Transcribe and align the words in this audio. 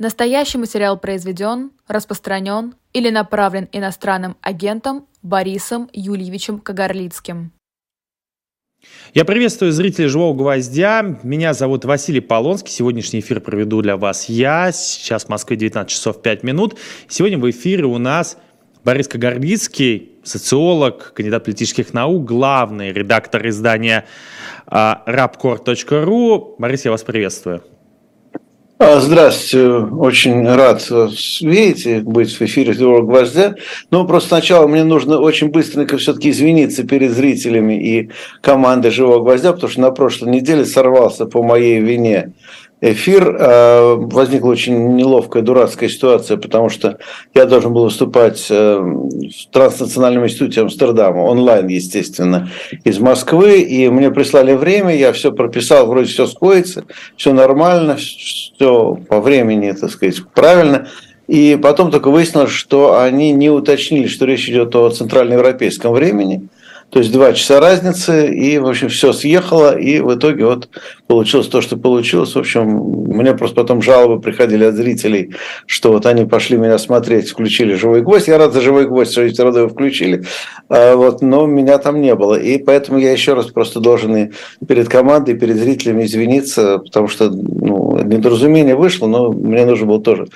Настоящий 0.00 0.56
материал 0.56 0.98
произведен, 0.98 1.72
распространен 1.86 2.72
или 2.94 3.10
направлен 3.10 3.68
иностранным 3.70 4.34
агентом 4.40 5.06
Борисом 5.22 5.90
Юльевичем 5.92 6.58
Кагарлицким. 6.58 7.52
Я 9.12 9.26
приветствую 9.26 9.72
зрителей 9.72 10.08
«Живого 10.08 10.34
гвоздя». 10.34 11.18
Меня 11.22 11.52
зовут 11.52 11.84
Василий 11.84 12.20
Полонский. 12.20 12.72
Сегодняшний 12.72 13.20
эфир 13.20 13.40
проведу 13.40 13.82
для 13.82 13.98
вас 13.98 14.30
я. 14.30 14.72
Сейчас 14.72 15.26
в 15.26 15.28
Москве 15.28 15.58
19 15.58 15.92
часов 15.92 16.22
5 16.22 16.44
минут. 16.44 16.78
Сегодня 17.06 17.36
в 17.36 17.50
эфире 17.50 17.84
у 17.84 17.98
нас 17.98 18.38
Борис 18.82 19.06
Кагарлицкий, 19.06 20.12
социолог, 20.24 21.12
кандидат 21.12 21.44
политических 21.44 21.92
наук, 21.92 22.24
главный 22.24 22.90
редактор 22.94 23.46
издания 23.46 24.06
rapcore.ru. 24.66 26.54
Борис, 26.56 26.86
я 26.86 26.90
вас 26.90 27.02
приветствую. 27.02 27.62
А, 28.82 28.98
здравствуйте, 28.98 29.68
очень 29.68 30.48
рад 30.48 30.88
вас 30.88 31.42
видеть, 31.42 32.02
быть 32.02 32.32
в 32.32 32.40
эфире 32.40 32.72
«Живого 32.72 33.02
гвоздя». 33.02 33.54
Но 33.90 34.06
просто 34.06 34.30
сначала 34.30 34.66
мне 34.66 34.84
нужно 34.84 35.18
очень 35.18 35.48
быстренько 35.48 35.98
все-таки 35.98 36.30
извиниться 36.30 36.84
перед 36.84 37.10
зрителями 37.10 37.74
и 37.74 38.10
командой 38.40 38.90
«Живого 38.90 39.22
гвоздя», 39.22 39.52
потому 39.52 39.70
что 39.70 39.82
на 39.82 39.90
прошлой 39.90 40.30
неделе 40.30 40.64
сорвался 40.64 41.26
по 41.26 41.42
моей 41.42 41.78
вине 41.78 42.32
эфир. 42.80 43.36
Э, 43.38 43.94
возникла 43.96 44.50
очень 44.50 44.94
неловкая, 44.94 45.42
дурацкая 45.42 45.88
ситуация, 45.88 46.36
потому 46.36 46.68
что 46.68 46.98
я 47.34 47.44
должен 47.46 47.72
был 47.72 47.84
выступать 47.84 48.46
э, 48.50 48.78
в 48.78 49.52
Транснациональном 49.52 50.24
институте 50.24 50.62
Амстердама, 50.62 51.20
онлайн, 51.20 51.66
естественно, 51.68 52.50
из 52.84 52.98
Москвы, 52.98 53.60
и 53.60 53.88
мне 53.88 54.10
прислали 54.10 54.54
время, 54.54 54.96
я 54.96 55.12
все 55.12 55.32
прописал, 55.32 55.86
вроде 55.86 56.08
все 56.08 56.26
сходится, 56.26 56.84
все 57.16 57.32
нормально, 57.32 57.96
все 57.96 58.98
по 59.08 59.20
времени, 59.20 59.72
так 59.72 59.90
сказать, 59.90 60.22
правильно. 60.34 60.88
И 61.26 61.56
потом 61.62 61.92
только 61.92 62.10
выяснилось, 62.10 62.50
что 62.50 63.00
они 63.00 63.30
не 63.30 63.50
уточнили, 63.50 64.08
что 64.08 64.24
речь 64.26 64.48
идет 64.48 64.74
о 64.74 64.90
центральноевропейском 64.90 65.92
времени– 65.92 66.48
то 66.90 66.98
есть 66.98 67.12
два 67.12 67.32
часа 67.32 67.60
разницы, 67.60 68.28
и, 68.34 68.58
в 68.58 68.66
общем, 68.66 68.88
все 68.88 69.12
съехало, 69.12 69.78
и 69.78 70.00
в 70.00 70.12
итоге 70.14 70.44
вот 70.44 70.68
получилось 71.06 71.46
то, 71.46 71.60
что 71.60 71.76
получилось. 71.76 72.34
В 72.34 72.38
общем, 72.38 72.66
мне 72.66 73.34
просто 73.34 73.56
потом 73.56 73.80
жалобы 73.80 74.20
приходили 74.20 74.64
от 74.64 74.74
зрителей, 74.74 75.34
что 75.66 75.92
вот 75.92 76.04
они 76.06 76.24
пошли 76.24 76.56
меня 76.56 76.78
смотреть, 76.78 77.30
включили 77.30 77.74
«Живой 77.74 78.02
гвоздь». 78.02 78.26
Я 78.26 78.38
рад 78.38 78.52
за 78.52 78.60
«Живой 78.60 78.88
гвоздь», 78.88 79.12
что 79.12 79.28
все 79.28 79.44
равно 79.44 79.60
его 79.60 79.68
включили, 79.68 80.24
а 80.68 80.96
вот, 80.96 81.22
но 81.22 81.46
меня 81.46 81.78
там 81.78 82.00
не 82.00 82.14
было. 82.16 82.34
И 82.34 82.58
поэтому 82.58 82.98
я 82.98 83.12
еще 83.12 83.34
раз 83.34 83.46
просто 83.46 83.78
должен 83.78 84.16
и 84.16 84.30
перед 84.66 84.88
командой, 84.88 85.34
и 85.34 85.38
перед 85.38 85.56
зрителями 85.56 86.04
извиниться, 86.04 86.78
потому 86.78 87.06
что 87.06 87.30
ну, 87.30 88.02
недоразумение 88.02 88.74
вышло, 88.74 89.06
но 89.06 89.30
мне 89.30 89.64
нужно 89.64 89.86
было 89.86 90.00
тоже 90.00 90.26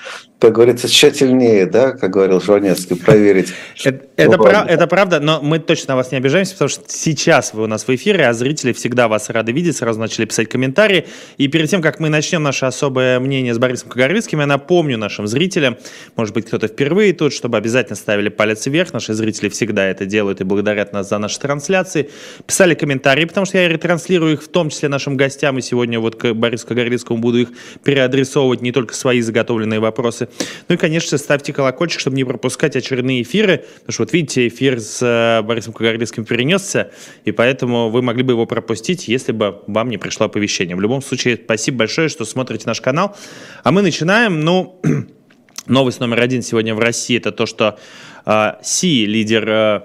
как 0.40 0.52
говорится, 0.52 0.88
тщательнее, 0.88 1.64
да, 1.64 1.92
как 1.92 2.10
говорил 2.10 2.38
Жванецкий, 2.38 2.96
проверить. 2.96 3.54
Это, 3.82 4.04
это, 4.16 4.36
прав, 4.36 4.68
это 4.68 4.86
правда, 4.86 5.18
но 5.18 5.40
мы 5.40 5.58
точно 5.58 5.92
на 5.92 5.96
вас 5.96 6.12
не 6.12 6.18
обижаемся, 6.18 6.52
потому 6.52 6.68
что 6.68 6.84
сейчас 6.88 7.54
вы 7.54 7.62
у 7.62 7.66
нас 7.66 7.88
в 7.88 7.94
эфире, 7.94 8.26
а 8.26 8.34
зрители 8.34 8.74
всегда 8.74 9.08
вас 9.08 9.30
рады 9.30 9.52
видеть, 9.52 9.76
сразу 9.76 9.98
начали 9.98 10.26
писать 10.26 10.50
комментарии. 10.50 11.06
И 11.38 11.48
перед 11.48 11.70
тем, 11.70 11.80
как 11.80 11.98
мы 11.98 12.10
начнем 12.10 12.42
наше 12.42 12.66
особое 12.66 13.20
мнение 13.20 13.54
с 13.54 13.58
Борисом 13.58 13.88
Кагарлицким, 13.88 14.40
я 14.40 14.46
напомню 14.46 14.98
нашим 14.98 15.26
зрителям, 15.26 15.78
может 16.14 16.34
быть, 16.34 16.46
кто-то 16.46 16.68
впервые 16.68 17.14
тут, 17.14 17.32
чтобы 17.32 17.56
обязательно 17.56 17.96
ставили 17.96 18.28
палец 18.28 18.66
вверх. 18.66 18.92
Наши 18.92 19.14
зрители 19.14 19.48
всегда 19.48 19.86
это 19.86 20.04
делают 20.04 20.42
и 20.42 20.44
благодарят 20.44 20.92
нас 20.92 21.08
за 21.08 21.16
наши 21.16 21.40
трансляции. 21.40 22.10
Писали 22.46 22.74
комментарии, 22.74 23.24
потому 23.24 23.46
что 23.46 23.56
я 23.56 23.66
ретранслирую 23.66 24.34
их 24.34 24.42
в 24.42 24.48
том 24.48 24.68
числе 24.68 24.90
нашим 24.90 25.16
гостям, 25.16 25.56
и 25.56 25.62
сегодня 25.62 26.00
вот 26.00 26.16
к 26.16 26.34
Борису 26.34 26.66
Кагарлицкому 26.66 27.18
буду 27.18 27.38
их 27.38 27.48
переадресовывать, 27.82 28.60
не 28.60 28.72
только 28.72 28.94
свои 28.94 29.22
заготовленные 29.22 29.80
вопросы. 29.80 30.23
Ну 30.68 30.74
и, 30.74 30.78
конечно, 30.78 31.18
ставьте 31.18 31.52
колокольчик, 31.52 32.00
чтобы 32.00 32.16
не 32.16 32.24
пропускать 32.24 32.76
очередные 32.76 33.22
эфиры, 33.22 33.64
потому 33.80 33.92
что 33.92 34.02
вот 34.02 34.12
видите, 34.12 34.48
эфир 34.48 34.80
с 34.80 35.00
э, 35.02 35.42
Борисом 35.42 35.72
Кагарлицким 35.72 36.24
перенесся, 36.24 36.90
и 37.24 37.32
поэтому 37.32 37.90
вы 37.90 38.02
могли 38.02 38.22
бы 38.22 38.32
его 38.32 38.46
пропустить, 38.46 39.08
если 39.08 39.32
бы 39.32 39.62
вам 39.66 39.88
не 39.88 39.98
пришло 39.98 40.26
оповещение. 40.26 40.76
В 40.76 40.80
любом 40.80 41.02
случае, 41.02 41.38
спасибо 41.42 41.78
большое, 41.78 42.08
что 42.08 42.24
смотрите 42.24 42.64
наш 42.66 42.80
канал. 42.80 43.16
А 43.62 43.72
мы 43.72 43.82
начинаем. 43.82 44.40
Ну, 44.40 44.80
новость 45.66 46.00
номер 46.00 46.20
один 46.20 46.42
сегодня 46.42 46.74
в 46.74 46.78
России– 46.78 47.16
это 47.18 47.32
то, 47.32 47.46
что 47.46 47.78
э, 48.26 48.52
Си, 48.62 49.06
лидер 49.06 49.48
э, 49.48 49.80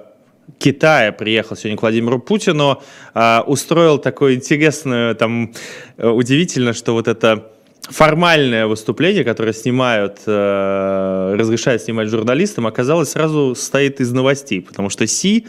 Китая 0.58 1.12
приехал 1.12 1.56
сегодня 1.56 1.78
к 1.78 1.82
Владимиру 1.82 2.20
Путину, 2.20 2.82
э, 3.14 3.40
устроил 3.42 3.98
такое 3.98 4.36
интересное, 4.36 5.14
там, 5.14 5.54
э, 5.98 6.08
удивительно, 6.08 6.74
что 6.74 6.94
вот 6.94 7.08
это 7.08 7.52
формальное 7.90 8.68
выступление, 8.68 9.24
которое 9.24 9.54
снимают, 9.54 10.20
э, 10.26 11.36
разрешают 11.38 11.82
снимать 11.82 12.08
журналистам, 12.08 12.68
оказалось 12.68 13.10
сразу 13.10 13.56
состоит 13.56 14.00
из 14.00 14.12
новостей, 14.12 14.62
потому 14.62 14.90
что 14.90 15.08
Си 15.08 15.48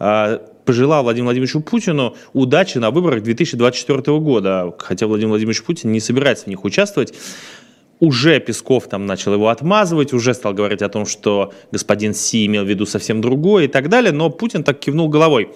э, 0.00 0.38
пожелал 0.64 1.02
Владимиру 1.02 1.26
Владимировичу 1.26 1.60
Путину 1.60 2.16
удачи 2.32 2.78
на 2.78 2.90
выборах 2.90 3.22
2024 3.22 4.18
года, 4.18 4.74
хотя 4.78 5.06
Владимир 5.06 5.30
Владимирович 5.30 5.62
Путин 5.62 5.92
не 5.92 6.00
собирается 6.00 6.44
в 6.44 6.46
них 6.48 6.64
участвовать. 6.64 7.14
Уже 8.00 8.40
Песков 8.40 8.88
там 8.88 9.06
начал 9.06 9.34
его 9.34 9.48
отмазывать, 9.48 10.12
уже 10.12 10.34
стал 10.34 10.54
говорить 10.54 10.82
о 10.82 10.88
том, 10.88 11.06
что 11.06 11.52
господин 11.70 12.14
Си 12.14 12.46
имел 12.46 12.64
в 12.64 12.68
виду 12.68 12.84
совсем 12.86 13.20
другое 13.20 13.64
и 13.64 13.68
так 13.68 13.88
далее, 13.88 14.12
но 14.12 14.30
Путин 14.30 14.64
так 14.64 14.80
кивнул 14.80 15.08
головой. 15.08 15.50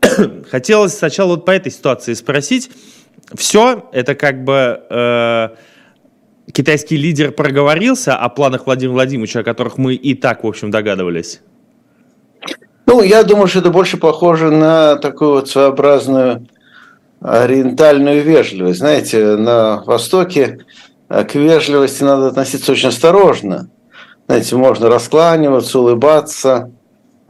Хотелось 0.50 0.94
сначала 0.94 1.30
вот 1.30 1.46
по 1.46 1.50
этой 1.50 1.72
ситуации 1.72 2.12
спросить, 2.14 2.70
все, 3.34 3.88
это 3.92 4.14
как 4.14 4.44
бы 4.44 4.82
э, 4.90 5.48
китайский 6.52 6.96
лидер 6.96 7.32
проговорился 7.32 8.16
о 8.16 8.28
планах 8.28 8.66
Владимира 8.66 8.94
Владимировича, 8.94 9.40
о 9.40 9.44
которых 9.44 9.78
мы 9.78 9.94
и 9.94 10.14
так, 10.14 10.44
в 10.44 10.46
общем, 10.46 10.70
догадывались? 10.70 11.40
Ну, 12.86 13.02
я 13.02 13.22
думаю, 13.22 13.46
что 13.46 13.60
это 13.60 13.70
больше 13.70 13.96
похоже 13.96 14.50
на 14.50 14.96
такую 14.96 15.32
вот 15.32 15.48
своеобразную 15.48 16.46
ориентальную 17.20 18.22
вежливость. 18.22 18.80
Знаете, 18.80 19.36
на 19.36 19.82
Востоке 19.84 20.64
э, 21.08 21.24
к 21.24 21.34
вежливости 21.34 22.02
надо 22.02 22.28
относиться 22.28 22.72
очень 22.72 22.88
осторожно. 22.88 23.70
Знаете, 24.26 24.56
можно 24.56 24.88
раскланиваться, 24.88 25.78
улыбаться– 25.78 26.70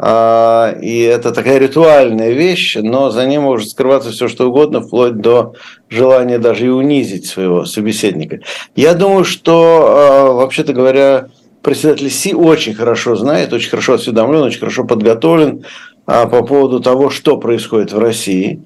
и 0.04 1.00
это 1.02 1.30
такая 1.30 1.58
ритуальная 1.58 2.32
вещь, 2.32 2.76
но 2.76 3.10
за 3.10 3.24
ней 3.24 3.38
может 3.38 3.70
скрываться 3.70 4.10
все 4.10 4.26
что 4.26 4.48
угодно, 4.48 4.80
вплоть 4.80 5.18
до 5.18 5.54
желания 5.88 6.38
даже 6.38 6.66
и 6.66 6.70
унизить 6.70 7.26
своего 7.26 7.64
собеседника. 7.64 8.40
Я 8.74 8.94
думаю, 8.94 9.24
что, 9.24 9.86
а, 9.86 10.32
вообще-то 10.32 10.72
говоря, 10.72 11.28
председатель 11.62 12.10
Си 12.10 12.34
очень 12.34 12.74
хорошо 12.74 13.14
знает, 13.14 13.52
очень 13.52 13.70
хорошо 13.70 13.94
осведомлен, 13.94 14.42
очень 14.42 14.58
хорошо 14.58 14.82
подготовлен 14.84 15.64
а, 16.06 16.26
по 16.26 16.42
поводу 16.42 16.80
того, 16.80 17.08
что 17.10 17.36
происходит 17.36 17.92
в 17.92 17.98
России. 18.00 18.60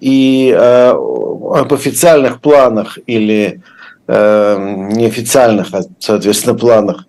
И 0.00 0.56
об 0.56 1.74
официальных 1.74 2.40
планах 2.40 2.98
или 3.06 3.60
неофициальных, 4.06 5.66
соответственно, 5.98 6.54
планах 6.54 7.04
а, 7.04 7.07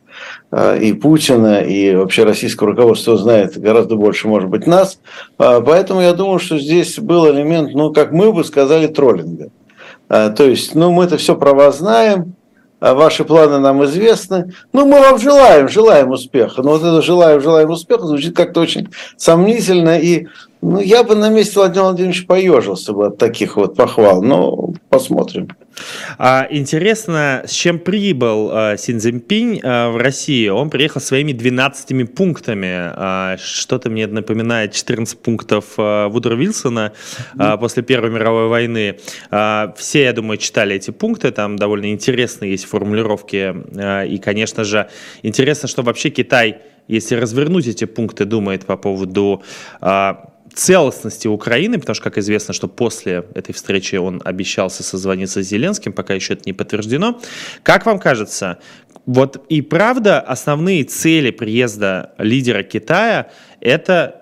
и 0.51 0.93
Путина, 0.93 1.61
и 1.61 1.93
вообще 1.95 2.23
российского 2.23 2.71
руководства 2.71 3.17
знает 3.17 3.57
гораздо 3.57 3.95
больше, 3.95 4.27
может 4.27 4.49
быть, 4.49 4.65
нас. 4.65 4.99
А, 5.37 5.61
поэтому 5.61 6.01
я 6.01 6.13
думаю, 6.13 6.39
что 6.39 6.57
здесь 6.57 6.97
был 6.97 7.29
элемент, 7.29 7.73
ну, 7.73 7.93
как 7.93 8.11
мы 8.11 8.33
бы 8.33 8.43
сказали, 8.43 8.87
троллинга. 8.87 9.49
А, 10.07 10.29
то 10.29 10.43
есть, 10.45 10.73
ну, 10.73 10.91
мы 10.91 11.03
это 11.03 11.17
все 11.17 11.35
про 11.35 11.53
вас 11.53 11.77
знаем, 11.77 12.33
ваши 12.81 13.25
планы 13.25 13.59
нам 13.59 13.83
известны. 13.85 14.53
Ну, 14.73 14.85
мы 14.85 14.99
вам 14.99 15.19
желаем, 15.19 15.67
желаем 15.67 16.11
успеха. 16.11 16.63
Но 16.63 16.71
вот 16.71 16.81
это 16.81 17.01
желаем, 17.01 17.41
желаем 17.41 17.69
успеха 17.69 18.05
звучит 18.05 18.35
как-то 18.35 18.61
очень 18.61 18.89
сомнительно. 19.17 19.99
И 19.99 20.27
ну, 20.61 20.81
я 20.81 21.03
бы 21.03 21.15
на 21.15 21.29
месте 21.29 21.53
Владимира 21.55 21.85
Владимировича 21.85 22.25
поежился 22.27 22.91
бы 22.91 23.07
от 23.07 23.17
таких 23.17 23.55
вот 23.55 23.77
похвал. 23.77 24.21
Но 24.21 24.73
посмотрим. 24.89 25.47
А, 26.17 26.45
интересно, 26.49 27.43
с 27.47 27.51
чем 27.51 27.79
прибыл 27.79 28.49
а, 28.51 28.75
Син 28.75 28.99
Цзиньпинь 28.99 29.61
а, 29.63 29.89
в 29.89 29.95
Россию? 29.95 30.55
Он 30.55 30.69
приехал 30.69 30.99
своими 30.99 31.31
12 31.31 32.13
пунктами. 32.13 32.73
А, 32.73 33.37
что-то 33.37 33.89
мне 33.89 34.05
напоминает 34.07 34.73
14 34.73 35.17
пунктов 35.19 35.65
а, 35.77 36.09
Вудро 36.09 36.35
Вилсона 36.35 36.91
а, 37.37 37.55
после 37.55 37.81
Первой 37.81 38.11
мировой 38.11 38.49
войны. 38.49 38.99
А, 39.31 39.73
все, 39.77 40.03
я 40.03 40.11
думаю, 40.11 40.37
читали 40.37 40.75
эти 40.75 40.91
пункты. 40.91 41.31
Там 41.31 41.55
довольно 41.55 41.89
интересные 41.89 42.51
есть 42.51 42.65
формулировки. 42.65 43.55
А, 43.77 44.03
и, 44.03 44.17
конечно 44.17 44.65
же, 44.65 44.89
интересно, 45.23 45.69
что 45.69 45.83
вообще 45.83 46.09
Китай, 46.09 46.57
если 46.89 47.15
развернуть 47.15 47.67
эти 47.67 47.85
пункты, 47.85 48.25
думает 48.25 48.65
по 48.65 48.75
поводу... 48.75 49.41
А, 49.79 50.28
целостности 50.53 51.27
Украины, 51.27 51.79
потому 51.79 51.95
что, 51.95 52.03
как 52.03 52.17
известно, 52.17 52.53
что 52.53 52.67
после 52.67 53.25
этой 53.35 53.53
встречи 53.53 53.95
он 53.95 54.21
обещался 54.23 54.83
созвониться 54.83 55.43
с 55.43 55.47
Зеленским, 55.47 55.93
пока 55.93 56.13
еще 56.13 56.33
это 56.33 56.43
не 56.45 56.53
подтверждено. 56.53 57.19
Как 57.63 57.85
вам 57.85 57.99
кажется, 57.99 58.59
вот 59.05 59.45
и 59.49 59.61
правда 59.61 60.19
основные 60.19 60.83
цели 60.83 61.31
приезда 61.31 62.13
лидера 62.17 62.63
Китая– 62.63 63.29
это 63.61 64.21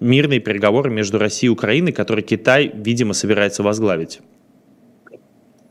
мирные 0.00 0.40
переговоры 0.40 0.90
между 0.90 1.18
Россией 1.18 1.48
и 1.48 1.52
Украиной, 1.52 1.92
которые 1.92 2.24
Китай, 2.24 2.70
видимо, 2.74 3.14
собирается 3.14 3.62
возглавить? 3.62 4.20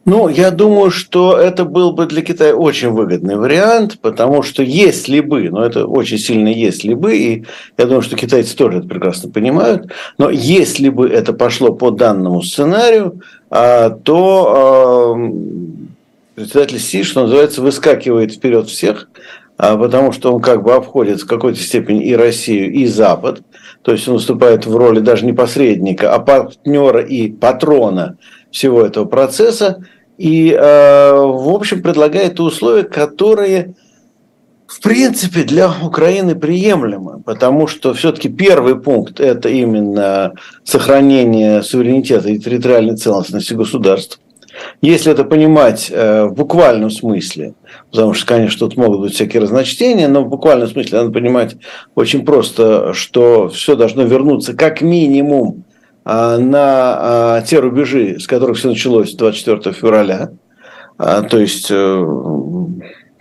Ну, 0.06 0.28
я 0.30 0.52
думаю, 0.52 0.92
что 0.92 1.36
это 1.36 1.66
был 1.66 1.92
бы 1.92 2.06
для 2.06 2.22
Китая 2.22 2.54
очень 2.54 2.92
выгодный 2.92 3.38
вариант, 3.38 3.98
потому 4.00 4.44
что 4.44 4.62
если 4.62 5.20
бы, 5.20 5.50
но 5.50 5.66
это 5.66 5.88
очень 5.88 6.20
сильно 6.20 6.48
если 6.48 6.94
бы, 6.94 7.18
и 7.18 7.46
я 7.76 7.86
думаю, 7.86 8.04
что 8.04 8.16
китайцы 8.16 8.56
тоже 8.56 8.78
это 8.78 8.88
прекрасно 8.88 9.32
понимают, 9.32 9.92
но 10.20 10.30
если 10.30 10.90
бы 10.90 11.10
это 11.10 11.34
пошло 11.34 11.74
по 11.74 11.90
данному 11.90 12.44
сценарию, 12.44 13.20
а, 13.50 13.90
то 13.90 15.18
председатель 16.36 16.80
Си, 16.80 17.02
что 17.02 17.24
называется, 17.24 17.64
выскакивает 17.64 18.32
вперед 18.32 18.68
всех, 18.68 19.10
а, 19.58 19.76
потому 19.76 20.12
что 20.12 20.32
он 20.36 20.40
как 20.40 20.62
бы 20.62 20.76
обходит 20.76 21.22
в 21.22 21.28
какой-то 21.28 21.60
степени 21.60 22.06
и 22.06 22.16
Россию, 22.16 22.72
и 22.72 22.86
Запад. 22.86 23.42
То 23.82 23.92
есть 23.92 24.08
он 24.08 24.16
выступает 24.16 24.68
в 24.68 24.76
роли 24.76 25.00
даже 25.00 25.26
не 25.26 25.34
посредника, 25.34 26.14
а 26.14 26.20
партнера 26.20 27.02
и 27.02 27.32
патрона 27.32 28.18
всего 28.56 28.82
этого 28.82 29.06
процесса. 29.06 29.84
И, 30.18 30.50
э, 30.52 31.12
в 31.12 31.50
общем, 31.54 31.82
предлагает 31.82 32.40
условия, 32.40 32.84
которые, 32.84 33.76
в 34.66 34.82
принципе, 34.82 35.44
для 35.44 35.70
Украины 35.84 36.36
приемлемы, 36.36 37.22
потому 37.22 37.68
что 37.68 37.94
все-таки 37.94 38.30
первый 38.30 38.80
пункт– 38.80 39.20
это 39.20 39.50
именно 39.50 40.34
сохранение 40.64 41.64
суверенитета 41.64 42.30
и 42.30 42.40
территориальной 42.40 42.96
целостности 42.96 43.54
государств. 43.54 44.22
Если 44.82 45.12
это 45.12 45.26
понимать 45.26 45.92
э, 45.92 46.24
в 46.24 46.34
буквальном 46.34 46.90
смысле, 46.90 47.56
потому 47.92 48.14
что, 48.14 48.26
конечно, 48.26 48.60
тут 48.60 48.78
могут 48.78 49.02
быть 49.02 49.16
всякие 49.16 49.42
разночтения, 49.42 50.08
но 50.08 50.24
в 50.24 50.30
буквальном 50.30 50.70
смысле 50.70 51.00
надо 51.00 51.12
понимать 51.12 51.58
очень 51.94 52.24
просто, 52.24 52.94
что 52.94 53.50
все 53.50 53.76
должно 53.76 54.04
вернуться 54.04 54.54
как 54.54 54.80
минимум 54.80 55.65
на 56.06 57.40
э, 57.42 57.48
те 57.48 57.60
рубежи, 57.60 58.20
с 58.20 58.28
которых 58.28 58.58
все 58.58 58.70
началось 58.70 59.16
24 59.16 59.74
февраля, 59.74 60.30
э, 61.00 61.24
то 61.30 61.40
есть 61.40 61.68
э, 61.72 62.06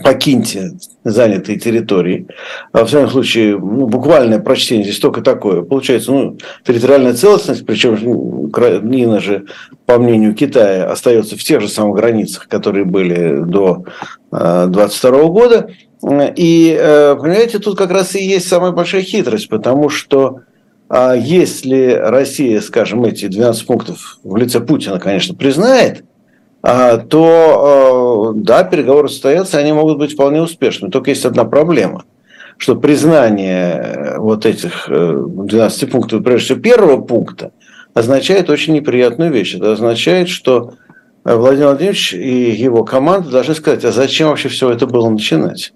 покиньте 0.05 0.73
занятые 1.03 1.59
территории. 1.59 2.27
А 2.73 2.81
во 2.81 2.85
всяком 2.85 3.11
случае, 3.11 3.59
ну, 3.59 3.87
буквальное 3.87 4.39
прочтение 4.39 4.85
здесь 4.85 4.99
только 4.99 5.23
такое. 5.23 5.63
Получается, 5.63 6.13
ну, 6.13 6.37
территориальная 6.67 7.15
целостность, 7.15 7.65
причем 7.65 8.07
Украина 8.07 9.21
же, 9.21 9.47
по 9.87 9.99
мнению 9.99 10.35
Китая, 10.35 10.91
остается 10.91 11.37
в 11.37 11.43
тех 11.43 11.63
же 11.63 11.69
самых 11.69 11.97
границах, 11.97 12.49
которые 12.49 12.85
были 12.85 13.43
до 13.45 13.85
22 14.31 15.19
э, 15.19 15.25
года. 15.29 15.71
И, 16.37 16.77
э, 16.79 17.17
понимаете, 17.17 17.59
тут 17.59 17.79
как 17.79 17.91
раз 17.91 18.15
и 18.15 18.23
есть 18.23 18.47
самая 18.47 18.73
большая 18.73 19.03
хитрость, 19.03 19.49
потому 19.49 19.89
что 19.89 20.41
а 20.89 21.15
если 21.15 21.93
Россия, 21.93 22.61
скажем, 22.61 23.05
эти 23.05 23.27
12 23.27 23.67
пунктов 23.67 24.19
в 24.23 24.37
лице 24.37 24.61
Путина, 24.61 24.99
конечно, 24.99 25.35
признает– 25.35 26.05
а, 26.67 26.97
то 26.97 28.33
э, 28.35 28.41
да, 28.41 28.65
переговоры 28.65 29.11
состоятся, 29.11 29.59
они 29.59 29.75
могут 29.75 29.99
быть 29.99 30.15
вполне 30.15 30.41
успешными. 30.41 30.91
Только 30.91 31.11
есть 31.11 31.27
одна 31.27 31.45
проблема, 31.45 32.05
что 32.57 32.75
признание 32.75 33.75
э, 33.75 34.19
вот 34.19 34.47
этих 34.47 34.87
12 34.89 35.83
э, 35.83 35.87
пунктов, 35.89 36.25
прежде 36.25 36.47
всего 36.47 36.61
первого 36.61 37.03
пункта, 37.03 37.53
означает 37.93 38.49
очень 38.49 38.73
неприятную 38.73 39.31
вещь. 39.31 39.57
Это 39.57 39.73
означает, 39.73 40.31
что 40.31 40.73
Владимир 41.23 41.67
Владимирович 41.67 42.15
и 42.15 42.53
его 42.53 42.83
команда 42.83 43.29
должны 43.29 43.55
сказать, 43.55 43.85
а 43.85 43.93
зачем 43.93 44.31
вообще 44.31 44.49
все 44.49 44.71
это 44.71 44.87
было 44.87 45.11
начинать? 45.11 45.75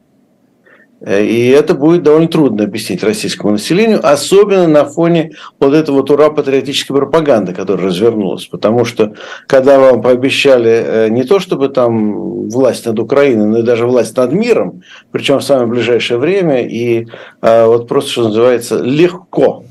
И 1.06 1.48
это 1.50 1.74
будет 1.74 2.02
довольно 2.02 2.26
трудно 2.26 2.64
объяснить 2.64 3.04
российскому 3.04 3.52
населению, 3.52 4.00
особенно 4.02 4.66
на 4.66 4.84
фоне 4.84 5.32
вот 5.60 5.72
этой 5.72 5.90
вот 5.90 6.10
ура-патриотической 6.10 6.96
пропаганды, 6.96 7.54
которая 7.54 7.86
развернулась. 7.86 8.46
Потому 8.46 8.84
что, 8.84 9.14
когда 9.46 9.78
вам 9.78 10.02
пообещали 10.02 10.70
э, 10.70 11.08
не 11.08 11.22
то, 11.22 11.38
чтобы 11.38 11.68
там 11.68 12.48
власть 12.48 12.86
над 12.86 12.98
Украиной, 12.98 13.46
но 13.46 13.58
и 13.58 13.62
даже 13.62 13.86
власть 13.86 14.16
над 14.16 14.32
миром, 14.32 14.82
причем 15.12 15.38
в 15.38 15.44
самое 15.44 15.68
ближайшее 15.68 16.18
время, 16.18 16.66
и 16.66 17.06
э, 17.42 17.66
вот 17.66 17.86
просто, 17.86 18.10
что 18.10 18.22
называется, 18.24 18.82
легко 18.82 19.64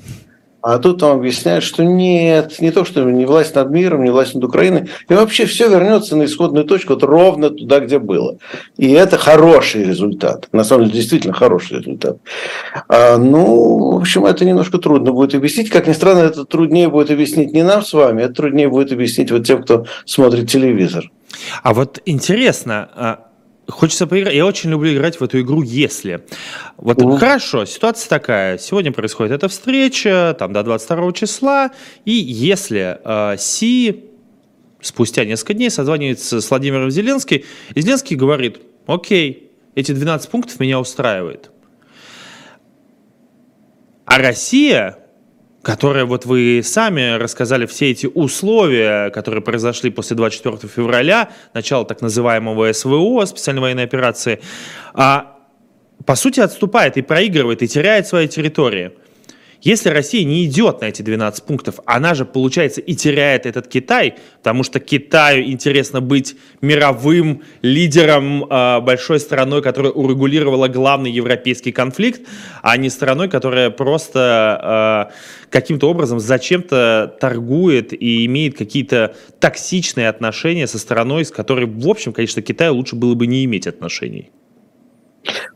а 0.70 0.80
тут 0.80 1.00
там 1.00 1.18
объясняют, 1.18 1.64
что 1.64 1.86
нет, 1.86 2.60
не 2.60 2.72
то, 2.72 2.84
что 2.84 3.02
не 3.06 3.26
власть 3.26 3.56
над 3.56 3.70
миром, 3.70 4.04
не 4.04 4.10
власть 4.10 4.36
над 4.36 4.44
Украиной. 4.44 4.90
И 5.08 5.14
вообще 5.14 5.46
все 5.46 5.70
вернется 5.70 6.18
на 6.18 6.26
исходную 6.26 6.66
точку, 6.66 6.96
вот 6.96 7.04
ровно 7.04 7.52
туда, 7.52 7.80
где 7.80 8.00
было. 8.00 8.38
И 8.76 8.92
это 8.92 9.18
хороший 9.18 9.86
результат. 9.86 10.50
На 10.52 10.66
самом 10.66 10.88
деле, 10.88 10.98
действительно 10.98 11.34
хороший 11.34 11.78
результат. 11.78 12.18
А, 12.90 13.16
ну, 13.16 13.94
в 13.94 14.02
общем, 14.02 14.26
это 14.26 14.44
немножко 14.44 14.78
трудно 14.78 15.14
будет 15.14 15.36
объяснить. 15.36 15.70
Как 15.70 15.88
ни 15.88 15.94
странно, 15.94 16.20
это 16.20 16.44
труднее 16.44 16.90
будет 16.90 17.12
объяснить 17.12 17.54
не 17.54 17.64
нам 17.64 17.82
с 17.82 17.94
вами, 17.94 18.24
это 18.24 18.34
труднее 18.34 18.68
будет 18.68 18.92
объяснить 18.92 19.32
вот 19.32 19.48
тем, 19.48 19.64
кто 19.64 19.86
смотрит 20.04 20.50
телевизор. 20.50 21.10
А 21.64 21.74
вот 21.74 22.02
интересно, 22.06 22.90
а 22.94 23.27
Хочется 23.68 24.08
поиграть. 24.08 24.34
Я 24.34 24.46
очень 24.46 24.70
люблю 24.70 24.94
играть 24.94 25.20
в 25.20 25.24
эту 25.24 25.42
игру 25.42 25.62
«Если». 25.62 26.26
Вот 26.78 26.98
mm 27.00 27.18
хорошо, 27.18 27.66
ситуация 27.66 28.10
такая. 28.10 28.58
Сегодня 28.58 28.94
происходит 28.94 29.34
эта 29.34 29.50
встреча, 29.50 30.36
там 30.40 30.54
до 30.54 30.64
22 30.64 31.12
числа, 31.12 31.72
и 32.06 32.12
если 32.12 33.00
э, 33.04 33.38
Си 33.38 34.06
спустя 34.80 35.26
несколько 35.26 35.54
дней 35.54 35.70
созванивается 35.70 36.40
с 36.40 36.50
Владимиром 36.50 36.92
Зеленским, 36.92 37.42
и 37.74 37.82
Зеленский 37.82 38.16
говорит, 38.16 38.62
окей, 38.86 39.52
эти 39.76 39.92
12 39.92 40.30
пунктов 40.30 40.60
меня 40.60 40.80
устраивает. 40.80 41.52
А 44.06 44.18
Россия 44.20 44.98
которая 45.68 46.06
вот 46.06 46.26
вы 46.26 46.62
сами 46.64 47.18
рассказали 47.18 47.66
все 47.66 47.92
эти 47.92 48.06
условия, 48.06 49.10
которые 49.10 49.42
произошли 49.42 49.90
после 49.90 50.16
24 50.16 50.60
февраля, 50.74 51.28
начала 51.54 51.84
так 51.84 52.02
называемого 52.02 52.72
СВО, 52.72 53.26
специальной 53.26 53.62
военной 53.62 53.84
операции, 53.84 54.40
а, 54.94 55.36
по 56.06 56.16
сути 56.16 56.40
отступает 56.40 56.96
и 56.96 57.02
проигрывает, 57.02 57.64
и 57.64 57.68
теряет 57.68 58.08
свои 58.08 58.30
территории. 58.30 58.94
Если 59.62 59.90
Россия 59.90 60.24
не 60.24 60.46
идет 60.46 60.82
на 60.82 60.86
эти 60.86 61.02
12 61.02 61.44
пунктов, 61.44 61.80
она 61.86 62.14
же, 62.14 62.26
получается, 62.26 62.82
и 62.82 62.96
теряет 62.96 63.46
этот 63.46 63.68
Китай, 63.68 64.16
потому 64.38 64.64
что 64.64 64.80
Китаю 64.80 65.44
интересно 65.44 66.00
быть 66.00 66.36
мировым 66.62 67.42
лидером 67.62 68.44
э, 68.44 68.80
большой 68.82 69.20
страной, 69.20 69.62
которая 69.62 69.92
урегулировала 69.92 70.68
главный 70.68 71.12
европейский 71.12 71.72
конфликт, 71.72 72.22
а 72.62 72.78
не 72.78 72.90
страной, 72.90 73.30
которая 73.30 73.70
просто 73.70 75.10
э, 75.12 75.48
каким-то 75.50 75.90
образом 75.90 76.20
зачем-то 76.20 77.16
торгует 77.20 77.94
и 77.94 78.26
имеет 78.26 78.58
какие-то 78.58 79.16
токсичные 79.40 80.10
отношения 80.10 80.68
со 80.68 80.78
страной, 80.78 81.26
с 81.26 81.32
которой, 81.32 81.66
в 81.66 81.88
общем, 81.90 82.14
конечно, 82.14 82.42
Китаю 82.42 82.76
лучше 82.76 82.96
было 82.96 83.16
бы 83.16 83.28
не 83.28 83.44
иметь 83.46 83.68
отношений. 83.68 84.32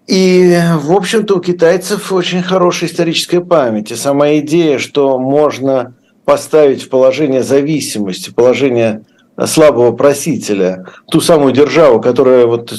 И, 0.09 0.59
в 0.81 0.93
общем-то, 0.93 1.37
у 1.37 1.41
китайцев 1.41 2.13
очень 2.13 2.43
хорошая 2.43 2.91
историческая 2.91 3.41
память. 3.41 3.93
И 3.93 3.95
сама 3.95 4.35
идея, 4.39 4.79
что 4.79 5.19
можно 5.21 5.95
поставить 6.25 6.83
в 6.83 6.89
положение 6.89 7.45
зависимости, 7.45 8.31
положение 8.31 9.03
слабого 9.47 9.93
просителя, 9.93 10.87
ту 11.11 11.21
самую 11.21 11.53
державу, 11.53 12.01
которая 12.01 12.47
вот 12.47 12.73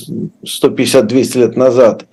150-200 0.43 1.39
лет 1.39 1.55
назад 1.55 2.05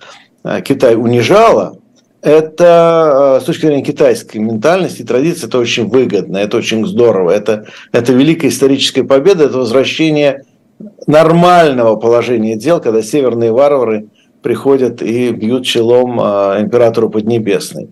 а, 0.43 0.61
Китай 0.61 0.95
унижала, 0.95 1.78
это 2.21 3.37
э, 3.37 3.41
с 3.41 3.45
точки 3.45 3.65
зрения 3.65 3.83
китайской 3.83 4.37
ментальности 4.37 5.03
традиции, 5.03 5.47
это 5.47 5.57
очень 5.57 5.87
выгодно, 5.87 6.37
это 6.37 6.57
очень 6.57 6.85
здорово. 6.85 7.31
Это, 7.31 7.67
это 7.91 8.13
великая 8.13 8.49
историческая 8.49 9.03
победа, 9.03 9.45
это 9.45 9.57
возвращение 9.57 10.43
нормального 11.07 11.95
положения 11.95 12.55
дел, 12.55 12.81
когда 12.81 13.01
северные 13.01 13.51
варвары 13.51 14.07
приходят 14.41 15.01
и 15.01 15.31
бьют 15.31 15.65
челом 15.65 16.19
а, 16.21 16.57
императору 16.61 17.09
Поднебесной. 17.09 17.89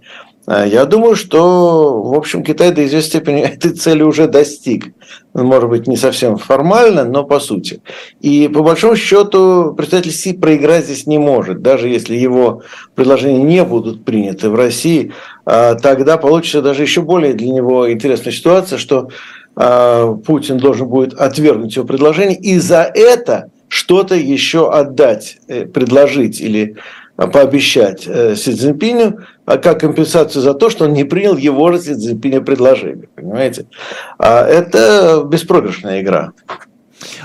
А, 0.49 0.65
я 0.65 0.85
думаю, 0.85 1.17
что, 1.17 2.01
в 2.01 2.13
общем, 2.13 2.41
Китай 2.41 2.71
до 2.71 2.85
известной 2.85 3.09
степени 3.09 3.41
этой 3.53 3.71
цели 3.71 4.01
уже 4.01 4.27
достиг. 4.27 4.93
Может 5.33 5.69
быть, 5.69 5.87
не 5.87 5.97
совсем 5.97 6.37
формально, 6.37 7.03
но 7.03 7.25
по 7.25 7.39
сути. 7.39 7.81
И 8.21 8.47
по 8.47 8.63
большому 8.63 8.95
счету 8.95 9.73
представитель 9.75 10.13
Си 10.13 10.33
проиграть 10.33 10.85
здесь 10.85 11.05
не 11.05 11.17
может. 11.17 11.61
Даже 11.61 11.89
если 11.89 12.15
его 12.15 12.61
предложения 12.95 13.43
не 13.43 13.63
будут 13.65 14.05
приняты 14.05 14.49
в 14.49 14.55
России, 14.55 15.11
а, 15.45 15.75
тогда 15.75 16.17
получится 16.17 16.61
даже 16.61 16.81
еще 16.81 17.01
более 17.01 17.33
для 17.33 17.49
него 17.49 17.91
интересная 17.91 18.33
ситуация, 18.33 18.79
что 18.79 19.09
Путин 19.55 20.59
должен 20.59 20.87
будет 20.87 21.15
отвергнуть 21.15 21.75
его 21.75 21.83
предложение, 21.83 22.37
и 22.37 22.59
за 22.59 22.83
это 22.93 23.49
что-то 23.69 24.13
еще 24.13 24.71
отдать, 24.71 25.39
э, 25.47 25.65
предложить 25.65 26.39
или 26.39 26.75
пообещать 27.15 28.03
э, 28.05 28.35
Си 28.35 28.53
Цзиньпиню 28.53 29.25
как 29.55 29.79
компенсацию 29.79 30.41
за 30.41 30.53
то, 30.53 30.69
что 30.69 30.83
он 30.85 30.93
не 30.93 31.05
принял 31.05 31.37
его 31.37 31.71
же 31.71 32.15
предложение. 32.41 33.07
Понимаете? 33.15 33.67
А 34.19 34.45
это 34.45 35.23
беспроигрышная 35.25 36.01
игра. 36.01 36.33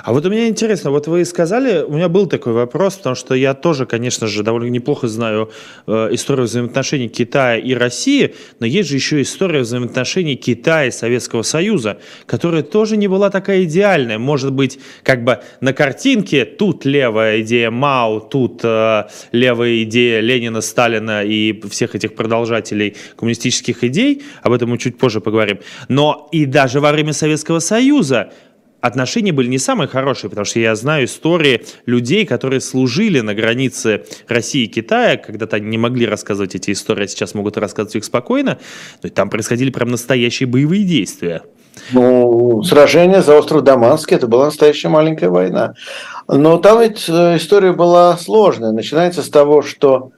А 0.05 0.13
вот 0.13 0.27
у 0.27 0.31
меня 0.31 0.49
интересно, 0.49 0.91
вот 0.91 1.07
вы 1.07 1.25
сказали, 1.25 1.83
у 1.83 1.95
меня 1.95 2.09
был 2.09 2.27
такой 2.27 2.53
вопрос, 2.53 2.97
потому 2.97 3.17
что 3.17 3.35
я 3.35 3.55
тоже, 3.55 3.87
конечно 3.87 4.27
же, 4.27 4.43
довольно 4.43 4.69
неплохо 4.69 5.09
знаю 5.09 5.51
э, 5.87 6.09
историю 6.13 6.47
взаимоотношений 6.47 7.09
Китая 7.09 7.57
и 7.57 7.73
России, 7.75 8.35
но 8.61 8.67
есть 8.67 8.91
же 8.91 8.97
еще 8.97 9.23
история 9.23 9.61
взаимоотношений 9.61 10.37
Китая 10.37 10.87
и 10.87 10.91
Советского 10.91 11.43
Союза, 11.43 11.99
которая 12.27 12.63
тоже 12.63 12.97
не 12.97 13.09
была 13.09 13.31
такая 13.31 13.65
идеальная. 13.65 14.19
Может 14.19 14.53
быть, 14.53 14.79
как 15.03 15.25
бы 15.25 15.41
на 15.61 15.73
картинке 15.73 16.45
тут 16.45 16.85
левая 16.85 17.41
идея 17.41 17.71
Мао, 17.71 18.21
тут 18.21 18.61
э, 18.65 19.05
левая 19.33 19.83
идея 19.85 20.21
Ленина, 20.21 20.61
Сталина 20.61 21.25
и 21.25 21.59
всех 21.69 21.95
этих 21.95 22.15
продолжателей 22.15 22.97
коммунистических 23.17 23.85
идей, 23.85 24.23
об 24.43 24.53
этом 24.53 24.71
мы 24.71 24.79
чуть 24.79 24.99
позже 24.99 25.21
поговорим. 25.21 25.61
Но 25.89 26.29
и 26.31 26.45
даже 26.45 26.81
во 26.81 26.93
время 26.93 27.13
Советского 27.13 27.61
Союза 27.61 28.33
отношения 28.83 29.33
были 29.33 29.49
не 29.49 29.59
самые 29.59 29.89
хорошие, 29.89 30.29
потому 30.29 30.45
что 30.45 30.59
я 30.59 30.75
знаю 30.75 31.07
истории 31.07 31.65
людей, 31.87 32.27
которые 32.27 32.61
служили 32.61 33.21
на 33.21 33.33
границе 33.33 34.05
России 34.29 34.65
и 34.65 34.67
Китая, 34.67 35.17
когда-то 35.17 35.57
они 35.57 35.69
не 35.69 35.79
могли 35.79 36.05
рассказывать 36.05 36.55
эти 36.55 36.73
истории, 36.73 37.05
а 37.05 37.09
сейчас 37.09 37.35
могут 37.35 37.57
рассказывать 37.57 37.97
их 37.97 38.05
спокойно, 38.05 38.59
но 39.03 39.09
там 39.09 39.31
происходили 39.31 39.71
прям 39.71 39.89
настоящие 39.89 40.47
боевые 40.47 40.85
действия. 40.85 41.43
Ну, 41.93 42.63
сражение 42.65 43.23
за 43.23 43.39
остров 43.39 43.63
Даманский, 43.63 44.17
это 44.17 44.27
была 44.27 44.47
настоящая 44.47 44.89
маленькая 44.89 45.31
война. 45.31 45.75
Но 46.29 46.59
там 46.59 46.81
ведь 46.81 47.09
э, 47.09 47.37
история 47.37 47.73
была 47.73 48.17
сложная. 48.19 48.73
Начинается 48.73 49.23
с 49.23 49.31
того, 49.31 49.63
что 49.63 50.13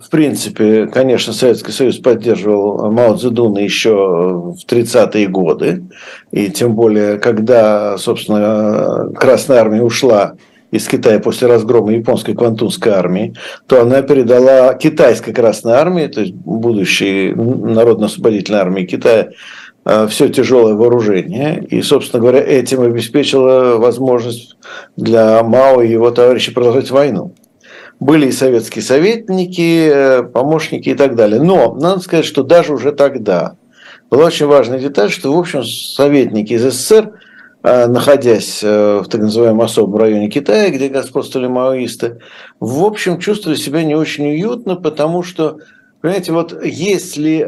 в 0.00 0.10
принципе, 0.10 0.86
конечно, 0.86 1.32
Советский 1.32 1.72
Союз 1.72 1.98
поддерживал 1.98 2.90
Мао 2.92 3.16
Цзэдуна 3.16 3.58
еще 3.58 3.90
в 3.94 4.58
30-е 4.68 5.26
годы. 5.26 5.82
И 6.30 6.50
тем 6.50 6.74
более, 6.74 7.18
когда, 7.18 7.98
собственно, 7.98 9.10
Красная 9.16 9.58
Армия 9.58 9.82
ушла 9.82 10.34
из 10.70 10.86
Китая 10.86 11.18
после 11.18 11.48
разгрома 11.48 11.92
японской 11.92 12.34
Квантунской 12.34 12.92
армии, 12.92 13.34
то 13.66 13.80
она 13.80 14.02
передала 14.02 14.74
китайской 14.74 15.32
Красной 15.32 15.72
армии, 15.72 16.06
то 16.06 16.20
есть 16.20 16.34
будущей 16.34 17.32
Народно-освободительной 17.34 18.60
армии 18.60 18.84
Китая, 18.84 19.30
э, 19.84 20.06
все 20.08 20.28
тяжелое 20.28 20.74
вооружение. 20.74 21.66
И, 21.70 21.82
собственно 21.82 22.20
говоря, 22.20 22.40
этим 22.40 22.82
обеспечила 22.82 23.78
возможность 23.78 24.56
для 24.96 25.42
Мао 25.42 25.82
и 25.82 25.90
его 25.90 26.12
товарищей 26.12 26.52
продолжать 26.52 26.92
войну 26.92 27.34
были 28.00 28.26
и 28.26 28.32
советские 28.32 28.82
советники, 28.82 29.90
э, 29.92 30.22
помощники 30.22 30.90
и 30.90 30.94
так 30.94 31.16
далее. 31.16 31.40
Но 31.42 31.74
надо 31.74 32.00
сказать, 32.00 32.24
что 32.24 32.42
даже 32.42 32.72
уже 32.72 32.92
тогда 32.92 33.56
была 34.10 34.26
очень 34.26 34.46
важная 34.46 34.78
деталь, 34.78 35.10
что, 35.10 35.34
в 35.34 35.38
общем, 35.38 35.64
советники 35.64 36.52
из 36.52 36.62
СССР, 36.62 37.12
э, 37.62 37.86
находясь 37.86 38.60
э, 38.62 39.02
в 39.04 39.08
так 39.08 39.20
называемом 39.20 39.62
особом 39.62 39.98
районе 39.98 40.28
Китая, 40.28 40.70
где 40.70 40.88
господствовали 40.88 41.48
маоисты, 41.48 42.20
в 42.60 42.84
общем, 42.84 43.18
чувствовали 43.18 43.58
себя 43.58 43.82
не 43.82 43.96
очень 43.96 44.28
уютно, 44.28 44.76
потому 44.76 45.22
что, 45.22 45.58
понимаете, 46.00 46.32
вот 46.32 46.64
если 46.64 47.46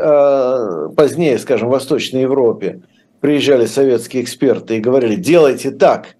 позднее, 0.96 1.38
скажем, 1.38 1.68
в 1.68 1.72
Восточной 1.72 2.22
Европе 2.22 2.80
приезжали 3.20 3.66
советские 3.66 4.24
эксперты 4.24 4.78
и 4.78 4.80
говорили, 4.80 5.14
делайте 5.14 5.70
так 5.70 6.16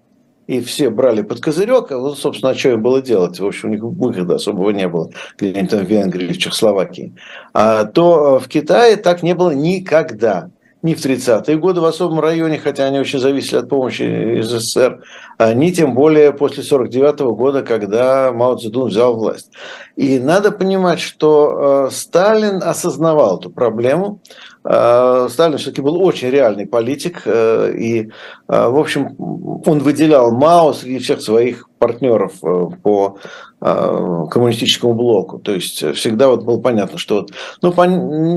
и 0.51 0.59
все 0.59 0.89
брали 0.89 1.21
под 1.21 1.39
козырек, 1.39 1.93
а 1.93 1.97
вот, 1.97 2.19
собственно, 2.19 2.51
а 2.51 2.55
что 2.55 2.71
им 2.71 2.81
было 2.81 3.01
делать? 3.01 3.39
В 3.39 3.45
общем, 3.45 3.69
у 3.69 3.71
них 3.71 3.81
выхода 3.81 4.35
особого 4.35 4.71
не 4.71 4.85
было, 4.85 5.09
где-нибудь 5.37 5.69
там 5.69 5.85
в 5.85 5.89
Венгрии 5.89 6.33
в 6.33 6.37
Чехословакии. 6.37 7.13
А, 7.53 7.85
то 7.85 8.37
в 8.37 8.49
Китае 8.49 8.97
так 8.97 9.23
не 9.23 9.33
было 9.33 9.51
никогда. 9.51 10.49
Ни 10.81 10.93
в 10.93 10.97
30-е 10.97 11.57
годы 11.57 11.79
в 11.79 11.85
особом 11.85 12.19
районе, 12.19 12.57
хотя 12.57 12.85
они 12.85 12.99
очень 12.99 13.19
зависели 13.19 13.59
от 13.59 13.69
помощи 13.69 14.01
из 14.01 14.49
СССР, 14.49 15.03
а 15.37 15.53
ни 15.53 15.69
тем 15.71 15.93
более 15.93 16.33
после 16.33 16.63
49 16.63 17.21
-го 17.21 17.33
года, 17.33 17.61
когда 17.61 18.33
Мао 18.33 18.55
Цзэдун 18.55 18.89
взял 18.89 19.15
власть. 19.15 19.51
И 19.95 20.19
надо 20.19 20.51
понимать, 20.51 20.99
что 20.99 21.87
э, 21.87 21.91
Сталин 21.91 22.61
осознавал 22.61 23.39
эту 23.39 23.51
проблему, 23.51 24.19
Э, 24.19 24.50
Сталин 24.63 25.57
все-таки 25.57 25.81
был 25.81 26.01
очень 26.01 26.29
реальный 26.29 26.67
политик, 26.67 27.23
э, 27.25 27.73
и, 27.75 28.01
э, 28.03 28.09
в 28.47 28.77
общем, 28.77 29.15
он 29.65 29.79
выделял 29.79 30.31
Мао 30.31 30.73
среди 30.73 30.99
всех 30.99 31.21
своих 31.21 31.67
партнеров 31.81 32.33
по 32.83 33.17
коммунистическому 33.59 34.93
блоку. 34.93 35.39
То 35.39 35.53
есть 35.53 35.95
всегда 35.95 36.29
вот 36.29 36.43
было 36.43 36.59
понятно, 36.59 36.97
что 36.97 37.21
вот, 37.21 37.31
ну, 37.61 37.71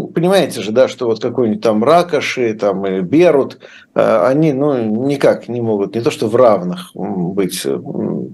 понимаете 0.09 0.63
же, 0.63 0.73
да, 0.73 0.89
что 0.89 1.07
вот 1.07 1.21
какой-нибудь 1.21 1.63
там 1.63 1.85
Ракоши, 1.85 2.55
там 2.55 2.87
или 2.87 3.01
Берут, 3.01 3.59
они, 3.95 4.53
ну, 4.53 5.07
никак 5.07 5.49
не 5.49 5.61
могут, 5.61 5.95
не 5.95 6.01
то 6.01 6.11
что 6.11 6.27
в 6.29 6.37
равных 6.37 6.91
быть 6.95 7.67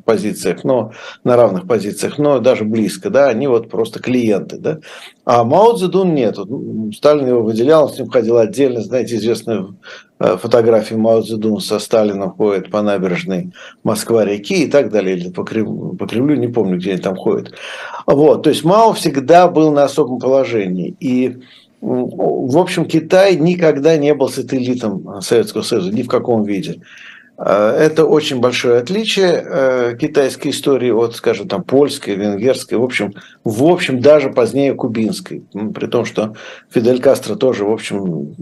позициях, 0.04 0.64
но 0.64 0.92
на 1.24 1.36
равных 1.36 1.66
позициях, 1.66 2.18
но 2.18 2.38
даже 2.38 2.64
близко, 2.64 3.10
да, 3.10 3.28
они 3.28 3.46
вот 3.46 3.68
просто 3.68 4.00
клиенты, 4.00 4.58
да. 4.58 4.78
А 5.24 5.44
Мао 5.44 5.74
Цзэдун 5.74 6.14
нет. 6.14 6.38
Сталин 6.96 7.26
его 7.26 7.42
выделял, 7.42 7.88
с 7.88 7.98
ним 7.98 8.08
ходил 8.08 8.38
отдельно, 8.38 8.80
знаете, 8.80 9.16
известная 9.16 9.66
э, 10.20 10.36
фотография 10.36 10.96
Мао 10.96 11.22
Цзэдун 11.22 11.60
со 11.60 11.78
Сталином 11.78 12.30
ходит 12.30 12.70
по 12.70 12.82
набережной 12.82 13.52
Москва-реки 13.82 14.64
и 14.64 14.70
так 14.70 14.90
далее, 14.90 15.16
или 15.16 15.30
по 15.30 15.42
Кремлю, 15.42 15.96
по 15.96 16.06
Кремлю, 16.06 16.36
не 16.36 16.48
помню, 16.48 16.78
где 16.78 16.92
они 16.92 17.00
там 17.00 17.16
ходят. 17.16 17.52
Вот, 18.06 18.42
то 18.44 18.50
есть 18.50 18.64
Мао 18.64 18.92
всегда 18.92 19.48
был 19.48 19.72
на 19.72 19.84
особом 19.84 20.20
положении. 20.20 20.94
И 21.00 21.38
в 21.80 22.58
общем, 22.58 22.84
Китай 22.84 23.36
никогда 23.36 23.96
не 23.96 24.14
был 24.14 24.28
сателлитом 24.28 25.22
Советского 25.22 25.62
Союза, 25.62 25.90
ни 25.90 26.02
в 26.02 26.08
каком 26.08 26.44
виде. 26.44 26.82
Э, 27.38 27.70
это 27.70 28.04
очень 28.04 28.38
большое 28.38 28.78
отличие 28.78 29.42
э, 29.44 29.96
китайской 29.98 30.48
истории 30.48 30.90
от, 30.90 31.16
скажем, 31.16 31.48
там, 31.48 31.62
польской, 31.62 32.16
венгерской, 32.16 32.76
в 32.76 32.82
общем, 32.82 33.14
в 33.44 33.64
общем, 33.64 34.00
даже 34.00 34.30
позднее 34.30 34.74
кубинской. 34.74 35.42
При 35.74 35.86
том, 35.86 36.04
что 36.04 36.34
Фидель 36.70 37.00
Кастро 37.00 37.34
тоже, 37.34 37.64
в 37.64 37.72
общем, 37.72 38.34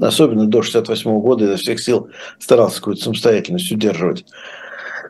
особенно 0.00 0.46
до 0.46 0.62
68 0.62 1.20
года 1.20 1.44
изо 1.44 1.56
всех 1.56 1.80
сил 1.80 2.08
старался 2.38 2.78
какую-то 2.78 3.02
самостоятельность 3.02 3.70
удерживать. 3.72 4.24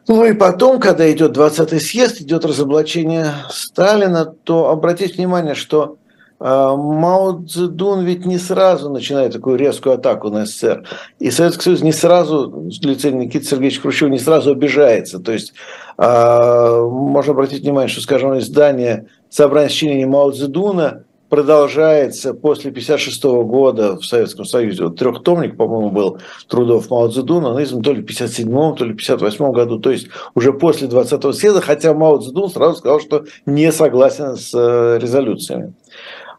Ну 0.08 0.24
и 0.24 0.32
потом, 0.32 0.80
когда 0.80 1.10
идет 1.12 1.36
20-й 1.36 1.80
съезд, 1.80 2.20
идет 2.20 2.44
разоблачение 2.44 3.32
Сталина, 3.50 4.24
то 4.24 4.68
обратите 4.68 5.14
внимание, 5.14 5.54
что 5.54 5.98
а, 6.42 6.74
Мао 6.74 7.42
Цзэдун 7.44 8.04
ведь 8.04 8.24
не 8.24 8.38
сразу 8.38 8.90
начинает 8.90 9.34
такую 9.34 9.56
резкую 9.56 9.96
атаку 9.96 10.30
на 10.30 10.46
СССР. 10.46 10.84
И 11.18 11.30
Советский 11.30 11.64
Союз 11.64 11.82
не 11.82 11.92
сразу, 11.92 12.50
в 12.50 12.86
лице 12.86 13.10
Никиты 13.10 13.44
Сергеевича 13.44 13.82
Хрущева, 13.82 14.08
не 14.08 14.18
сразу 14.18 14.52
обижается. 14.52 15.18
То 15.18 15.32
есть 15.32 15.52
а, 15.98 16.80
можно 16.82 17.32
обратить 17.32 17.62
внимание, 17.62 17.88
что, 17.88 18.00
скажем, 18.00 18.38
издание 18.38 19.06
«Собрание 19.28 19.68
сочинений 19.70 20.06
Мао 20.06 20.30
Цзэдуна» 20.30 21.04
продолжается 21.30 22.34
после 22.34 22.70
1956 22.70 23.24
года 23.48 23.96
в 23.96 24.04
Советском 24.04 24.44
Союзе. 24.44 24.84
Вот 24.84 24.98
трехтомник, 24.98 25.56
по-моему, 25.56 25.90
был 25.90 26.18
трудов 26.48 26.90
Мао 26.90 27.08
Цзэдуна, 27.08 27.50
он 27.50 27.62
издан 27.62 27.82
то 27.82 27.92
ли 27.92 28.02
в 28.02 28.04
1957, 28.04 28.48
то 28.76 28.84
ли 28.84 28.92
в 28.92 29.00
1958 29.00 29.52
году, 29.52 29.78
то 29.78 29.90
есть 29.90 30.08
уже 30.34 30.52
после 30.52 30.88
20-го 30.88 31.32
съезда, 31.32 31.60
хотя 31.60 31.94
Мао 31.94 32.18
Цзэдун 32.18 32.50
сразу 32.50 32.76
сказал, 32.76 33.00
что 33.00 33.24
не 33.46 33.70
согласен 33.72 34.36
с 34.36 34.52
э, 34.52 34.98
резолюциями. 35.00 35.72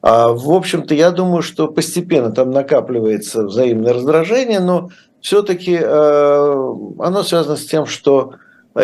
А, 0.02 0.30
в 0.30 0.52
общем-то, 0.52 0.94
я 0.94 1.12
думаю, 1.12 1.42
что 1.42 1.68
постепенно 1.68 2.32
там 2.32 2.52
накапливается 2.52 3.46
взаимное 3.46 3.94
раздражение, 3.94 4.60
но 4.60 4.90
все-таки 5.22 5.80
э, 5.82 6.74
оно 7.00 7.24
связано 7.24 7.56
с 7.56 7.66
тем, 7.66 7.86
что 7.86 8.34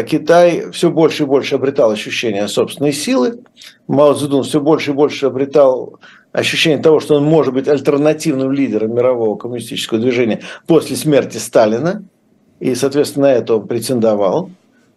Китай 0.06 0.70
все 0.72 0.92
больше 0.92 1.24
и 1.24 1.26
больше 1.26 1.56
обретал 1.56 1.92
ощущение 1.92 2.48
собственной 2.48 2.92
силы. 2.92 3.40
Мао 3.88 4.14
Цзэдун 4.14 4.44
все 4.44 4.60
больше 4.60 4.92
и 4.92 4.94
больше 4.94 5.28
обретал 5.28 6.00
ощущение 6.34 6.80
того, 6.80 7.00
что 7.00 7.16
он 7.16 7.24
может 7.24 7.54
быть 7.54 7.68
альтернативным 7.68 8.52
лидером 8.52 8.94
мирового 8.94 9.38
коммунистического 9.38 10.00
движения 10.00 10.42
после 10.66 10.96
смерти 10.96 11.38
Сталина. 11.38 12.04
И, 12.60 12.76
соответственно, 12.76 13.28
на 13.28 13.34
это 13.34 13.56
он 13.56 13.68
претендовал. 13.68 14.50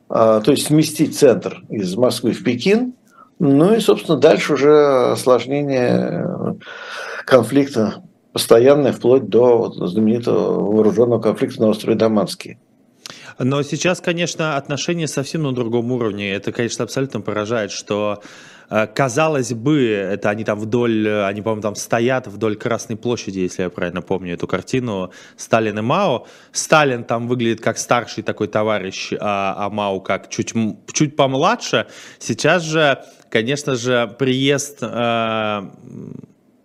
то 0.09 0.43
есть 0.47 0.67
сместить 0.67 1.17
центр 1.17 1.63
из 1.69 1.95
Москвы 1.97 2.33
в 2.33 2.43
Пекин, 2.43 2.95
ну 3.39 3.75
и, 3.75 3.81
собственно, 3.81 4.19
дальше 4.19 4.55
уже 4.55 5.13
осложнение 5.13 6.59
конфликта 7.25 8.03
постоянное, 8.33 8.93
вплоть 8.93 9.29
до 9.29 9.71
знаменитого 9.87 10.61
вооруженного 10.61 11.21
конфликта 11.21 11.63
на 11.63 11.69
острове 11.69 11.97
Даманский. 11.97 12.59
Но 13.39 13.63
сейчас, 13.63 14.01
конечно, 14.01 14.57
отношения 14.57 15.09
совсем 15.09 15.43
на 15.43 15.53
другом 15.53 15.91
уровне. 15.93 16.33
Это, 16.33 16.53
конечно, 16.53 16.85
абсолютно 16.85 17.21
поражает, 17.21 17.71
что 17.71 18.23
э, 18.69 18.87
Казалось 18.87 19.53
бы, 19.53 19.89
это 19.89 20.31
они 20.31 20.45
там 20.45 20.59
вдоль, 20.59 21.09
они, 21.09 21.43
по-моему, 21.43 21.63
там 21.63 21.75
стоят 21.75 22.27
вдоль 22.27 22.57
Красной 22.57 22.97
площади, 22.97 23.41
если 23.41 23.63
я 23.63 23.71
правильно 23.71 24.03
помню 24.03 24.35
эту 24.35 24.47
картину, 24.47 25.11
Сталин 25.37 25.79
и 25.79 25.83
Мао. 25.83 26.27
Сталин 26.53 27.05
там 27.05 27.29
выглядит 27.29 27.61
как 27.61 27.79
старший 27.79 28.23
такой 28.23 28.49
товарищ, 28.49 29.13
а, 29.19 29.55
а 29.59 29.71
Мао 29.71 30.01
как 30.01 30.29
чуть, 30.29 30.53
чуть 30.93 31.17
помладше. 31.17 31.87
Сейчас 32.19 32.63
же, 32.63 33.03
конечно 33.31 33.75
же, 33.75 34.15
приезд 34.19 34.79
э, 34.83 35.63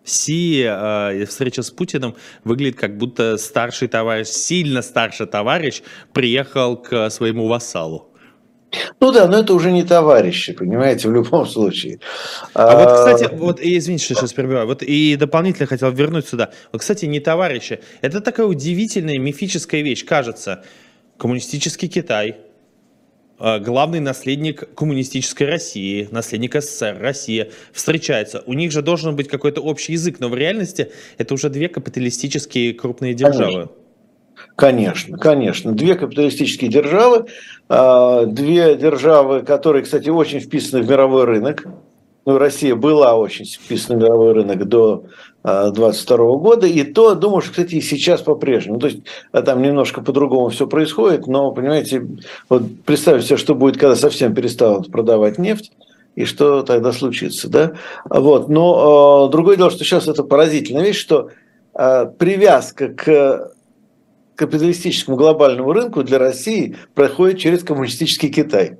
Си 0.06 0.64
э, 0.66 1.26
встреча 1.26 1.64
с 1.64 1.72
Путиным 1.72 2.16
выглядит 2.44 2.80
как 2.80 2.98
будто 2.98 3.38
старший 3.38 3.88
товарищ, 3.88 4.28
сильно 4.28 4.82
старший 4.82 5.26
товарищ 5.26 5.82
приехал 6.14 6.78
к 6.78 7.10
своему 7.10 7.48
вассалу. 7.48 8.12
Ну 9.00 9.12
да, 9.12 9.28
но 9.28 9.40
это 9.40 9.54
уже 9.54 9.72
не 9.72 9.84
товарищи, 9.84 10.54
понимаете, 10.54 11.08
в 11.08 11.14
любом 11.14 11.46
случае. 11.46 12.00
А, 12.54 12.70
а 12.70 12.78
вот, 12.78 12.94
кстати, 12.94 13.34
вот, 13.36 13.60
извините, 13.62 14.06
что 14.06 14.16
сейчас 14.16 14.34
перебиваю, 14.34 14.68
вот 14.68 14.84
и 14.84 15.16
дополнительно 15.16 15.68
хотел 15.68 15.92
вернуть 15.92 16.28
сюда. 16.28 16.52
Вот, 16.72 16.82
кстати, 16.82 17.06
не 17.06 17.20
товарищи. 17.20 17.80
Это 18.02 18.22
такая 18.22 18.46
удивительная 18.46 19.18
мифическая 19.18 19.82
вещь, 19.82 20.06
кажется. 20.06 20.64
Коммунистический 21.18 21.88
Китай, 21.88 22.36
главный 23.40 24.00
наследник 24.00 24.74
коммунистической 24.76 25.48
России, 25.48 26.08
наследник 26.12 26.56
СССР, 26.56 26.98
Россия, 27.00 27.50
встречаются. 27.74 28.44
У 28.46 28.54
них 28.54 28.72
же 28.72 28.82
должен 28.82 29.16
быть 29.16 29.28
какой-то 29.28 29.62
общий 29.62 29.94
язык, 29.94 30.20
но 30.20 30.30
в 30.30 30.36
реальности 30.36 30.92
это 31.18 31.34
уже 31.34 31.50
две 31.50 31.68
капиталистические 31.68 32.74
крупные 32.74 33.14
державы. 33.14 33.70
Конечно, 34.56 35.18
конечно. 35.18 35.74
Две 35.74 35.96
капиталистические 35.96 36.70
державы, 36.70 37.26
э, 37.70 38.24
две 38.28 38.76
державы, 38.76 39.42
которые, 39.42 39.84
кстати, 39.84 40.10
очень 40.10 40.40
вписаны 40.40 40.82
в 40.82 40.90
мировой 40.90 41.26
рынок. 41.26 41.66
Ну, 42.26 42.38
Россия 42.38 42.76
была 42.76 43.16
очень 43.16 43.46
вписана 43.46 44.00
в 44.00 44.02
мировой 44.02 44.34
рынок 44.34 44.66
до 44.68 45.06
2022 45.46 46.18
года, 46.38 46.66
и 46.66 46.84
то, 46.84 47.14
думаю, 47.14 47.42
что, 47.42 47.52
кстати, 47.52 47.76
и 47.76 47.82
сейчас 47.82 48.22
по-прежнему. 48.22 48.80
То 48.80 48.88
есть 48.88 49.00
а 49.32 49.44
там 49.44 49.62
немножко 49.62 50.02
по-другому 50.02 50.50
все 50.50 50.66
происходит, 50.66 51.28
но, 51.28 51.52
понимаете, 51.52 52.08
вот 52.50 52.64
представьте 52.84 53.28
себе, 53.28 53.38
что 53.38 53.54
будет, 53.54 53.78
когда 53.78 53.96
совсем 53.96 54.34
перестанут 54.34 54.92
продавать 54.92 55.38
нефть, 55.38 55.72
и 56.16 56.26
что 56.26 56.64
тогда 56.64 56.92
случится, 56.92 57.50
да? 57.50 57.74
Вот. 58.10 58.50
Но 58.50 59.28
э, 59.28 59.32
другое 59.32 59.58
дело, 59.58 59.70
что 59.70 59.84
сейчас 59.84 60.08
это 60.08 60.24
поразительная 60.24 60.84
вещь, 60.84 61.00
что 61.00 61.30
э, 61.74 62.06
привязка 62.18 62.88
к 62.88 63.52
капиталистическому 64.36 65.18
глобальному 65.18 65.74
рынку 65.74 66.04
для 66.04 66.18
России 66.18 66.76
проходит 66.94 67.40
через 67.40 67.64
коммунистический 67.64 68.30
Китай 68.30 68.78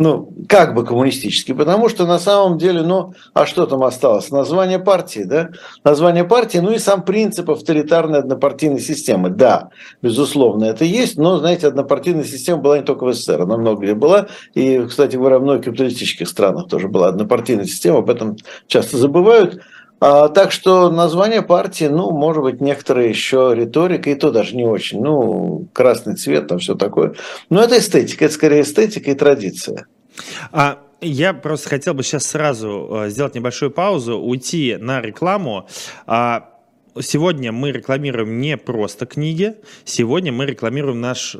ну, 0.00 0.32
как 0.48 0.74
бы 0.74 0.86
коммунистический, 0.86 1.52
потому 1.52 1.90
что 1.90 2.06
на 2.06 2.18
самом 2.18 2.56
деле, 2.56 2.80
ну, 2.82 3.12
а 3.34 3.44
что 3.44 3.66
там 3.66 3.84
осталось? 3.84 4.30
Название 4.30 4.78
партии, 4.78 5.24
да? 5.24 5.50
Название 5.84 6.24
партии, 6.24 6.56
ну 6.56 6.72
и 6.72 6.78
сам 6.78 7.04
принцип 7.04 7.50
авторитарной 7.50 8.20
однопартийной 8.20 8.80
системы. 8.80 9.28
Да, 9.28 9.68
безусловно, 10.00 10.64
это 10.64 10.86
есть, 10.86 11.18
но, 11.18 11.38
знаете, 11.38 11.66
однопартийная 11.66 12.24
система 12.24 12.62
была 12.62 12.78
не 12.78 12.84
только 12.84 13.04
в 13.04 13.12
СССР, 13.12 13.42
она 13.42 13.58
много 13.58 13.82
где 13.82 13.94
была, 13.94 14.28
и, 14.54 14.86
кстати 14.86 15.16
говоря, 15.16 15.38
в 15.38 15.42
многих 15.42 15.66
капиталистических 15.66 16.26
странах 16.28 16.68
тоже 16.68 16.88
была 16.88 17.08
однопартийная 17.08 17.66
система, 17.66 17.98
об 17.98 18.08
этом 18.08 18.38
часто 18.68 18.96
забывают. 18.96 19.60
А, 20.00 20.28
так 20.28 20.50
что 20.50 20.90
название 20.90 21.42
партии, 21.42 21.84
ну, 21.84 22.10
может 22.10 22.42
быть, 22.42 22.60
некоторые 22.60 23.10
еще 23.10 23.52
риторика, 23.54 24.10
и 24.10 24.14
то 24.14 24.30
даже 24.30 24.56
не 24.56 24.64
очень. 24.64 25.00
Ну, 25.00 25.66
красный 25.74 26.16
цвет, 26.16 26.48
там 26.48 26.58
все 26.58 26.74
такое. 26.74 27.14
Но 27.50 27.62
это 27.62 27.78
эстетика, 27.78 28.24
это 28.24 28.34
скорее 28.34 28.62
эстетика 28.62 29.10
и 29.10 29.14
традиция. 29.14 29.86
А 30.52 30.78
я 31.02 31.34
просто 31.34 31.68
хотел 31.68 31.94
бы 31.94 32.02
сейчас 32.02 32.26
сразу 32.26 32.88
э, 32.90 33.10
сделать 33.10 33.34
небольшую 33.34 33.70
паузу, 33.70 34.18
уйти 34.18 34.76
на 34.80 35.02
рекламу. 35.02 35.68
А, 36.06 36.48
сегодня 36.98 37.52
мы 37.52 37.70
рекламируем 37.70 38.40
не 38.40 38.56
просто 38.56 39.04
книги, 39.04 39.56
сегодня 39.84 40.32
мы 40.32 40.46
рекламируем 40.46 41.00
наш 41.00 41.36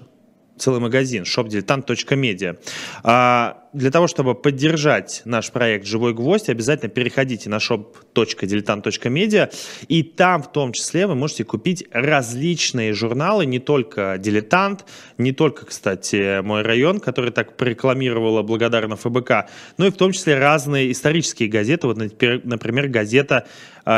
целый 0.61 0.81
магазин 0.81 1.25
shopdiletant.media. 1.25 2.59
А, 3.03 3.61
для 3.73 3.90
того, 3.90 4.07
чтобы 4.09 4.35
поддержать 4.35 5.23
наш 5.25 5.51
проект 5.51 5.87
«Живой 5.87 6.12
гвоздь», 6.12 6.49
обязательно 6.49 6.90
переходите 6.90 7.49
на 7.49 7.57
shop.diletant.media, 7.57 9.53
и 9.88 10.03
там 10.03 10.42
в 10.42 10.51
том 10.53 10.73
числе 10.73 11.07
вы 11.07 11.14
можете 11.14 11.44
купить 11.44 11.85
различные 11.92 12.92
журналы, 12.92 13.46
не 13.46 13.61
только 13.61 14.16
«Дилетант», 14.18 14.85
не 15.18 15.33
только, 15.33 15.66
кстати, 15.66 16.40
«Мой 16.42 16.62
район», 16.62 17.01
который 17.01 17.31
так 17.31 17.57
прорекламировала 17.57 18.42
благодарна 18.42 18.96
ФБК, 18.96 19.49
но 19.79 19.87
и 19.87 19.90
в 19.90 19.96
том 19.96 20.12
числе 20.12 20.38
разные 20.38 20.90
исторические 20.90 21.49
газеты, 21.49 21.87
вот, 21.87 21.96
например, 21.96 22.88
газета 22.88 23.46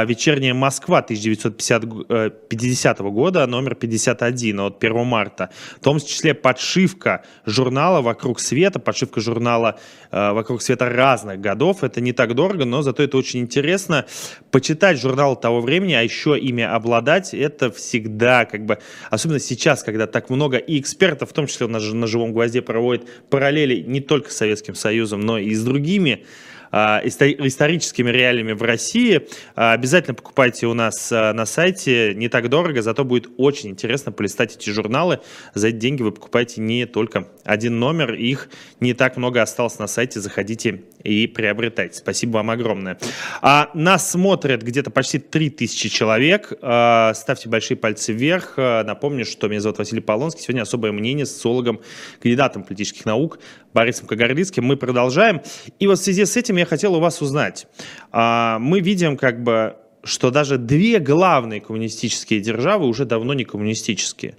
«Вечерняя 0.07 0.55
Москва» 0.55 0.98
1950 0.98 3.00
э, 3.00 3.02
года, 3.11 3.46
номер 3.46 3.74
51 3.74 4.61
от 4.61 4.83
1 4.83 5.05
марта, 5.05 5.50
в 5.76 5.85
том 5.85 6.00
числе 6.00 6.35
подшивка 6.35 7.24
журнала 7.44 8.00
«Вокруг 8.00 8.40
света», 8.40 8.78
подшивка 8.78 9.20
журнала 9.20 9.78
э, 10.11 10.33
«Вокруг 10.33 10.62
света» 10.62 10.88
разных 10.88 11.40
годов. 11.40 11.85
Это 11.85 12.00
не 12.00 12.12
так 12.12 12.35
дорого, 12.35 12.64
но 12.64 12.83
зато 12.83 13.02
это 13.02 13.18
очень 13.18 13.40
интересно. 13.40 14.07
Почитать 14.50 14.98
журнал 14.98 15.37
того 15.37 15.61
времени, 15.61 15.92
а 15.92 16.02
еще 16.02 16.38
ими 16.38 16.64
обладать, 16.64 17.35
это 17.35 17.70
всегда 17.70 18.46
как 18.46 18.64
бы, 18.64 18.78
особенно 19.11 19.40
сейчас, 19.40 19.83
когда 19.83 20.07
так 20.07 20.31
много 20.31 20.57
и 20.57 20.81
экспертов, 20.81 21.31
в 21.31 21.33
том 21.33 21.46
числе 21.46 21.66
на, 21.66 21.78
на 21.78 22.07
«Живом 22.07 22.33
гвозде» 22.33 22.62
проводят 22.62 23.07
параллели 23.28 23.83
не 23.83 24.00
только 24.00 24.31
с 24.31 24.37
Советским 24.37 24.74
Союзом, 24.74 25.20
но 25.20 25.38
и 25.38 25.55
с 25.55 25.62
другими 25.62 26.12
а, 26.12 26.52
историческими 26.73 28.11
реалиями 28.11 28.53
в 28.53 28.63
России. 28.63 29.29
А, 29.55 29.73
обязательно 29.73 30.15
покупайте 30.15 30.67
у 30.67 30.75
нас 30.75 31.13
а, 31.13 31.33
на 31.33 31.45
сайте, 31.45 32.15
не 32.15 32.29
так 32.29 32.49
дорого, 32.49 32.81
зато 32.83 33.05
будет 33.05 33.31
очень 33.37 33.71
интересно 33.71 34.11
полистать 34.11 34.57
эти 34.57 34.71
журналы. 34.71 35.21
За 35.55 35.69
эти 35.69 35.77
деньги 35.77 36.03
вы 36.03 36.13
покупаете 36.13 36.61
не 36.61 36.87
только 36.87 37.29
один 37.45 37.79
номер, 37.79 38.15
их 38.15 38.49
не 38.81 38.95
так 38.95 39.17
много 39.17 39.43
осталось 39.43 39.79
на 39.79 39.87
сайте, 39.87 40.21
заходите 40.21 40.83
и 41.05 41.27
приобретайте. 41.27 41.99
Спасибо 41.99 42.38
вам 42.38 42.51
огромное. 42.51 42.99
А 43.41 43.71
нас 43.75 44.11
смотрят 44.11 44.62
где-то 44.62 44.91
почти 44.91 45.19
3000 45.19 45.88
человек. 45.88 46.53
Ставьте 46.53 47.49
большие 47.49 47.77
пальцы 47.77 48.12
вверх. 48.12 48.55
Напомню, 48.57 49.25
что 49.25 49.49
меня 49.49 49.61
зовут 49.61 49.79
Василий 49.79 50.01
Полонский. 50.01 50.43
Сегодня 50.43 50.62
особое 50.62 50.93
мнение 50.93 51.27
с 51.27 51.33
социологом, 51.33 51.81
кандидатом 52.21 52.62
политических 52.65 53.05
наук 53.05 53.38
Борисом 53.75 54.07
Кагарлицким. 54.07 54.65
Мы 54.65 54.77
продолжаем. 54.77 55.41
И 55.79 55.87
вот 55.87 55.99
в 55.99 56.03
связи 56.03 56.25
с 56.25 56.37
этим 56.37 56.57
я 56.57 56.67
хотел 56.67 56.95
у 56.95 57.01
вас 57.01 57.23
узнать. 57.23 57.67
А, 58.11 58.59
мы 58.59 58.81
видим 58.81 59.17
как 59.17 59.43
бы 59.43 59.77
что 60.05 60.31
даже 60.31 60.59
две 60.59 60.99
главные 60.99 61.61
коммунистические 61.61 62.41
державы 62.41 62.87
уже 62.87 63.05
давно 63.05 63.35
не 63.35 63.45
коммунистические. 63.45 64.37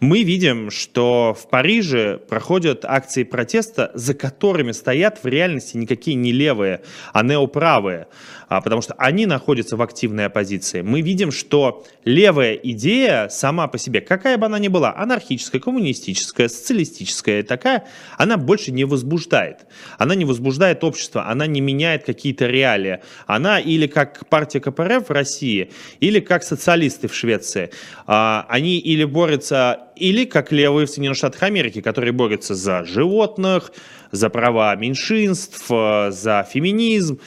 Мы 0.00 0.22
видим, 0.22 0.70
что 0.70 1.36
в 1.38 1.48
Париже 1.48 2.18
проходят 2.28 2.84
акции 2.84 3.24
протеста, 3.24 3.90
за 3.94 4.14
которыми 4.14 4.72
стоят 4.72 5.20
в 5.22 5.26
реальности 5.26 5.76
никакие 5.76 6.16
не 6.16 6.32
левые, 6.32 6.80
а 7.12 7.22
неоправые, 7.22 8.06
а, 8.54 8.60
потому 8.60 8.82
что 8.82 8.94
они 8.98 9.26
находятся 9.26 9.76
в 9.76 9.82
активной 9.82 10.26
оппозиции. 10.26 10.80
Мы 10.80 11.00
видим, 11.00 11.32
что 11.32 11.84
левая 12.04 12.54
идея 12.54 13.28
сама 13.28 13.66
по 13.66 13.78
себе, 13.78 14.00
какая 14.00 14.38
бы 14.38 14.46
она 14.46 14.60
ни 14.60 14.68
была, 14.68 14.94
анархическая, 14.96 15.60
коммунистическая, 15.60 16.48
социалистическая, 16.48 17.42
такая, 17.42 17.88
она 18.16 18.36
больше 18.36 18.70
не 18.70 18.84
возбуждает. 18.84 19.66
Она 19.98 20.14
не 20.14 20.24
возбуждает 20.24 20.84
общество, 20.84 21.28
она 21.28 21.48
не 21.48 21.60
меняет 21.60 22.04
какие-то 22.04 22.46
реалии. 22.46 23.00
Она 23.26 23.58
или 23.58 23.88
как 23.88 24.28
партия 24.28 24.60
КПРФ, 24.60 25.08
в 25.08 25.10
России 25.10 25.72
или 25.98 26.20
как 26.20 26.44
социалисты 26.44 27.08
в 27.08 27.14
Швеции. 27.14 27.70
А, 28.06 28.46
они 28.48 28.78
или 28.78 29.02
борются, 29.02 29.80
или 29.96 30.26
как 30.26 30.52
левые 30.52 30.86
в 30.86 30.90
Соединенных 30.90 31.18
Штатах 31.18 31.42
Америки, 31.42 31.80
которые 31.80 32.12
борются 32.12 32.54
за 32.54 32.84
животных, 32.84 33.72
за 34.12 34.30
права 34.30 34.76
меньшинств, 34.76 35.66
за 35.68 36.46
феминизм. 36.48 37.18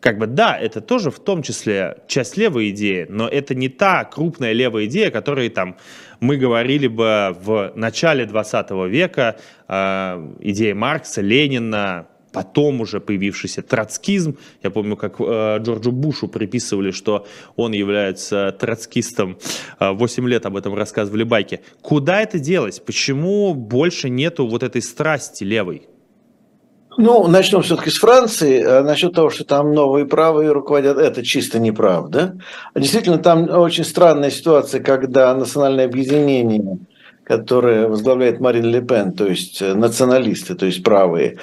Как 0.00 0.18
бы 0.18 0.26
да, 0.26 0.56
это 0.56 0.80
тоже 0.80 1.10
в 1.10 1.18
том 1.18 1.42
числе 1.42 1.98
часть 2.06 2.36
левой 2.36 2.70
идеи, 2.70 3.06
но 3.08 3.26
это 3.28 3.54
не 3.54 3.68
та 3.68 4.04
крупная 4.04 4.52
левая 4.52 4.86
идея, 4.86 5.10
которой 5.10 5.48
там 5.48 5.76
мы 6.20 6.36
говорили 6.36 6.86
бы 6.86 7.36
в 7.40 7.72
начале 7.74 8.24
20 8.24 8.70
века, 8.88 9.38
э, 9.66 10.34
идея 10.40 10.74
Маркса, 10.76 11.20
Ленина, 11.20 12.06
потом 12.32 12.80
уже 12.80 13.00
появившийся 13.00 13.62
троцкизм. 13.62 14.38
Я 14.62 14.70
помню, 14.70 14.96
как 14.96 15.16
э, 15.18 15.58
Джорджу 15.60 15.90
Бушу 15.90 16.28
приписывали, 16.28 16.92
что 16.92 17.26
он 17.56 17.72
является 17.72 18.52
троцкистом. 18.52 19.38
Э, 19.80 19.90
8 19.90 20.28
лет 20.28 20.46
об 20.46 20.56
этом 20.56 20.74
рассказывали 20.74 21.24
байки. 21.24 21.60
Куда 21.80 22.20
это 22.20 22.38
делось? 22.38 22.78
Почему 22.78 23.52
больше 23.54 24.10
нету 24.10 24.46
вот 24.46 24.62
этой 24.62 24.82
страсти 24.82 25.42
левой? 25.42 25.88
Ну, 27.00 27.28
начнем 27.28 27.62
все-таки 27.62 27.90
с 27.90 27.96
Франции. 27.96 28.60
А 28.60 28.82
насчет 28.82 29.12
того, 29.12 29.30
что 29.30 29.44
там 29.44 29.72
новые 29.72 30.04
правые 30.04 30.50
руководят, 30.50 30.98
это 30.98 31.24
чисто 31.24 31.60
неправда. 31.60 32.36
Действительно, 32.74 33.18
там 33.18 33.48
очень 33.48 33.84
странная 33.84 34.30
ситуация, 34.30 34.82
когда 34.82 35.32
национальное 35.32 35.84
объединение, 35.84 36.78
которое 37.22 37.86
возглавляет 37.86 38.40
Марин 38.40 38.64
Ле 38.64 38.82
Пен, 38.82 39.12
то 39.12 39.28
есть 39.28 39.60
националисты, 39.60 40.56
то 40.56 40.66
есть 40.66 40.82
правые, 40.82 41.38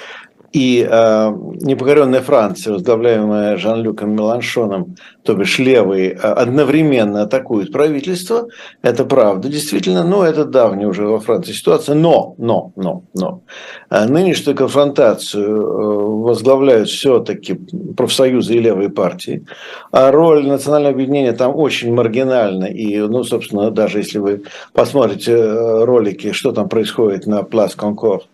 и 0.56 0.88
э, 0.90 1.32
непокоренная 1.60 2.22
Франция, 2.22 2.72
возглавляемая 2.72 3.58
Жан-Люком 3.58 4.14
Меланшоном, 4.14 4.96
то 5.22 5.34
бишь 5.34 5.58
левые, 5.58 6.12
э, 6.12 6.16
одновременно 6.16 7.22
атакуют 7.24 7.72
правительство. 7.72 8.48
Это 8.80 9.04
правда, 9.04 9.50
действительно. 9.50 10.02
Но 10.02 10.24
это 10.24 10.46
давняя 10.46 10.86
уже 10.88 11.04
во 11.06 11.20
Франции 11.20 11.52
ситуация. 11.52 11.94
Но, 11.94 12.34
но, 12.38 12.72
но, 12.74 13.02
но. 13.12 13.42
Э, 13.90 14.06
нынешнюю 14.06 14.56
конфронтацию 14.56 15.44
э, 15.44 16.24
возглавляют 16.24 16.88
все-таки 16.88 17.60
профсоюзы 17.94 18.54
и 18.54 18.58
левые 18.58 18.88
партии. 18.88 19.44
А 19.92 20.10
роль 20.10 20.46
национального 20.46 20.94
объединения 20.94 21.32
там 21.32 21.54
очень 21.54 21.92
маргинальна. 21.92 22.64
И, 22.64 22.98
ну, 22.98 23.24
собственно, 23.24 23.70
даже 23.70 23.98
если 23.98 24.20
вы 24.20 24.44
посмотрите 24.72 25.36
ролики, 25.84 26.32
что 26.32 26.52
там 26.52 26.70
происходит 26.70 27.26
на 27.26 27.42
Плас 27.42 27.74
Конкорд, 27.74 28.26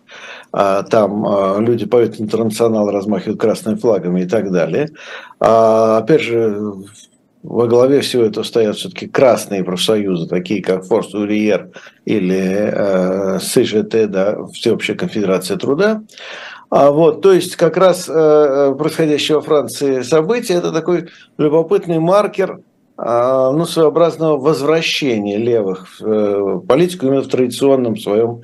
там 0.53 1.25
а, 1.25 1.57
люди 1.59 1.85
поют 1.87 2.21
интернационал, 2.21 2.91
размахивают 2.91 3.39
красными 3.39 3.75
флагами 3.75 4.21
и 4.21 4.25
так 4.27 4.51
далее. 4.51 4.91
А, 5.39 5.97
опять 5.97 6.21
же, 6.21 6.73
во 7.43 7.67
главе 7.67 7.99
всего 8.01 8.23
этого 8.23 8.43
стоят 8.43 8.77
все-таки 8.77 9.07
красные 9.07 9.63
профсоюзы, 9.63 10.27
такие 10.27 10.63
как 10.63 10.85
Форс 10.85 11.13
Уриер 11.13 11.71
или 12.05 12.71
э, 12.71 13.39
СЖТ, 13.39 14.09
да, 14.09 14.45
Всеобщая 14.53 14.95
конфедерация 14.95 15.57
труда. 15.57 16.03
А 16.69 16.89
вот, 16.91 17.21
то 17.21 17.33
есть 17.33 17.55
как 17.57 17.75
раз 17.75 18.09
э, 18.09 18.75
происходящее 18.77 19.37
во 19.37 19.41
Франции 19.43 20.01
событие– 20.03 20.57
это 20.59 20.71
такой 20.71 21.09
любопытный 21.37 21.99
маркер 21.99 22.61
э, 22.97 23.51
ну, 23.53 23.65
своеобразного 23.65 24.37
возвращения 24.37 25.37
левых 25.37 25.99
в 25.99 26.07
э, 26.07 26.59
политику 26.65 27.07
именно 27.07 27.21
в 27.21 27.27
традиционном 27.27 27.97
своем 27.97 28.43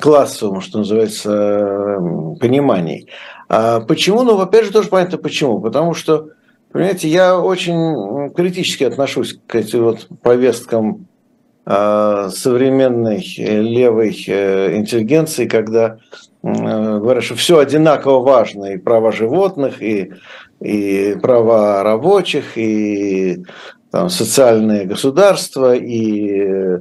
классовом, 0.00 0.60
что 0.60 0.78
называется, 0.78 1.98
понимании. 2.40 3.06
А 3.48 3.80
почему? 3.80 4.22
Ну, 4.22 4.38
опять 4.40 4.66
же, 4.66 4.72
тоже 4.72 4.88
понятно 4.88 5.18
почему. 5.18 5.60
Потому 5.60 5.94
что, 5.94 6.28
понимаете, 6.72 7.08
я 7.08 7.38
очень 7.38 8.32
критически 8.34 8.84
отношусь 8.84 9.38
к 9.46 9.54
этим 9.54 9.84
вот 9.84 10.08
повесткам 10.22 11.06
а, 11.66 12.28
современной 12.30 13.24
левой 13.38 14.24
э, 14.26 14.76
интеллигенции, 14.76 15.46
когда 15.46 15.98
говорят, 16.42 17.24
что 17.24 17.36
все 17.36 17.58
одинаково 17.58 18.20
важно, 18.20 18.66
и 18.66 18.76
права 18.76 19.12
животных, 19.12 19.80
и, 19.82 20.12
и 20.60 21.16
права 21.22 21.82
рабочих, 21.82 22.58
и 22.58 23.44
там, 23.94 24.10
социальное 24.10 24.86
государство 24.86 25.72
и 25.72 26.80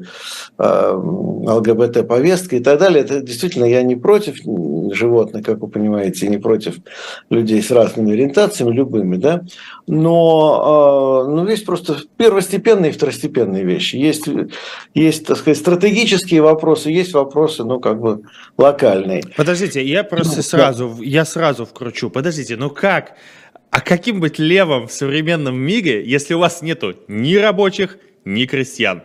э, 0.58 0.93
ЛГБТ-повестка 0.97 2.56
и 2.56 2.60
так 2.60 2.80
далее. 2.80 3.04
Это 3.04 3.21
действительно 3.21 3.65
я 3.65 3.84
не 3.84 3.95
против 3.95 4.38
животных, 4.95 5.45
как 5.45 5.60
вы 5.60 5.67
понимаете, 5.67 6.28
не 6.28 6.39
против 6.39 6.78
людей 7.30 7.62
с 7.62 7.69
разными 7.69 8.13
ориентациями, 8.13 8.73
любыми, 8.73 9.17
да, 9.17 9.43
но 9.86 11.23
э, 11.28 11.30
ну, 11.30 11.47
есть 11.47 11.67
просто 11.67 11.97
первостепенные 12.17 12.89
и 12.89 12.93
второстепенные 12.95 13.63
вещи. 13.63 13.95
Есть, 13.95 14.26
есть, 14.95 15.28
так 15.28 15.38
сказать, 15.38 15.60
стратегические 15.60 16.41
вопросы, 16.41 16.89
есть 16.89 17.13
вопросы, 17.13 17.63
ну, 17.63 17.80
как 17.80 18.02
бы 18.02 18.23
локальные. 18.58 19.21
Подождите, 19.38 19.86
я 19.86 20.04
просто 20.04 20.38
ну, 20.38 20.41
сразу, 20.41 20.95
да. 20.97 21.04
я 21.06 21.26
сразу 21.26 21.67
вкручу. 21.67 22.10
Подождите, 22.10 22.56
ну 22.56 22.71
как 22.71 23.12
а 23.74 23.82
каким 23.82 24.20
быть 24.20 24.38
левым 24.38 24.86
в 24.86 24.92
современном 24.92 25.56
мире, 25.56 26.06
если 26.06 26.36
у 26.36 26.40
вас 26.40 26.62
нету 26.62 26.94
ни 27.08 27.36
рабочих, 27.38 27.98
ни 28.24 28.46
крестьян? 28.46 29.02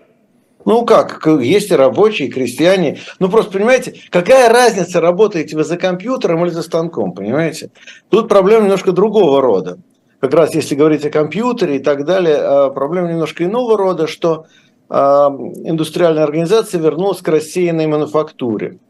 Ну 0.66 0.84
как, 0.84 1.26
есть 1.40 1.70
и 1.70 1.74
рабочие, 1.74 2.28
и 2.28 2.30
крестьяне. 2.30 2.98
Ну 3.18 3.30
просто, 3.30 3.52
понимаете, 3.52 3.94
какая 4.10 4.50
разница, 4.50 5.00
работаете 5.00 5.56
вы 5.56 5.64
за 5.64 5.78
компьютером 5.78 6.44
или 6.44 6.52
за 6.52 6.60
станком, 6.60 7.12
понимаете? 7.12 7.70
Тут 8.10 8.28
проблема 8.28 8.64
немножко 8.64 8.92
другого 8.92 9.40
рода. 9.40 9.78
Как 10.20 10.34
раз 10.34 10.54
если 10.54 10.74
говорить 10.74 11.06
о 11.06 11.10
компьютере 11.10 11.76
и 11.76 11.78
так 11.78 12.04
далее, 12.04 12.36
а 12.36 12.68
проблема 12.68 13.08
немножко 13.08 13.44
иного 13.44 13.78
рода, 13.78 14.06
что 14.06 14.48
а, 14.90 15.30
индустриальная 15.64 16.24
организация 16.24 16.78
вернулась 16.78 17.22
к 17.22 17.28
рассеянной 17.28 17.86
мануфактуре. 17.86 18.80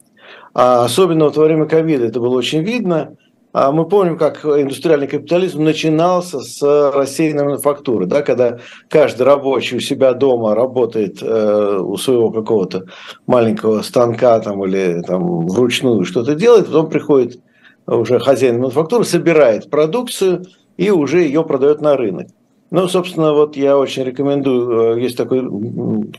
А 0.54 0.84
особенно 0.84 1.26
вот 1.26 1.36
во 1.36 1.44
время 1.44 1.66
ковида 1.66 2.06
это 2.06 2.18
было 2.18 2.36
очень 2.36 2.64
видно– 2.64 3.16
мы 3.72 3.88
помним, 3.88 4.18
как 4.18 4.44
индустриальный 4.44 5.06
капитализм 5.06 5.64
начинался 5.64 6.40
с 6.40 6.62
рассеянной 6.62 7.44
мануфактуры, 7.44 8.06
да, 8.06 8.22
когда 8.22 8.58
каждый 8.88 9.22
рабочий 9.22 9.76
у 9.76 9.80
себя 9.80 10.12
дома 10.12 10.54
работает 10.54 11.22
э, 11.22 11.78
у 11.78 11.96
своего 11.96 12.30
какого-то 12.30 12.84
маленького 13.26 13.82
станка 13.82 14.38
там, 14.40 14.64
или 14.64 15.02
там, 15.02 15.46
вручную 15.46 16.04
что-то 16.04 16.34
делает, 16.34 16.66
потом 16.66 16.88
приходит 16.88 17.40
уже 17.86 18.18
хозяин 18.18 18.58
мануфактуры, 18.58 19.04
собирает 19.04 19.70
продукцию 19.70 20.44
и 20.76 20.90
уже 20.90 21.22
ее 21.22 21.42
продает 21.42 21.80
на 21.80 21.96
рынок. 21.96 22.28
Ну, 22.70 22.86
собственно, 22.86 23.32
вот 23.32 23.56
я 23.56 23.78
очень 23.78 24.04
рекомендую, 24.04 24.96
э, 24.96 25.00
есть 25.00 25.16
такой 25.16 25.42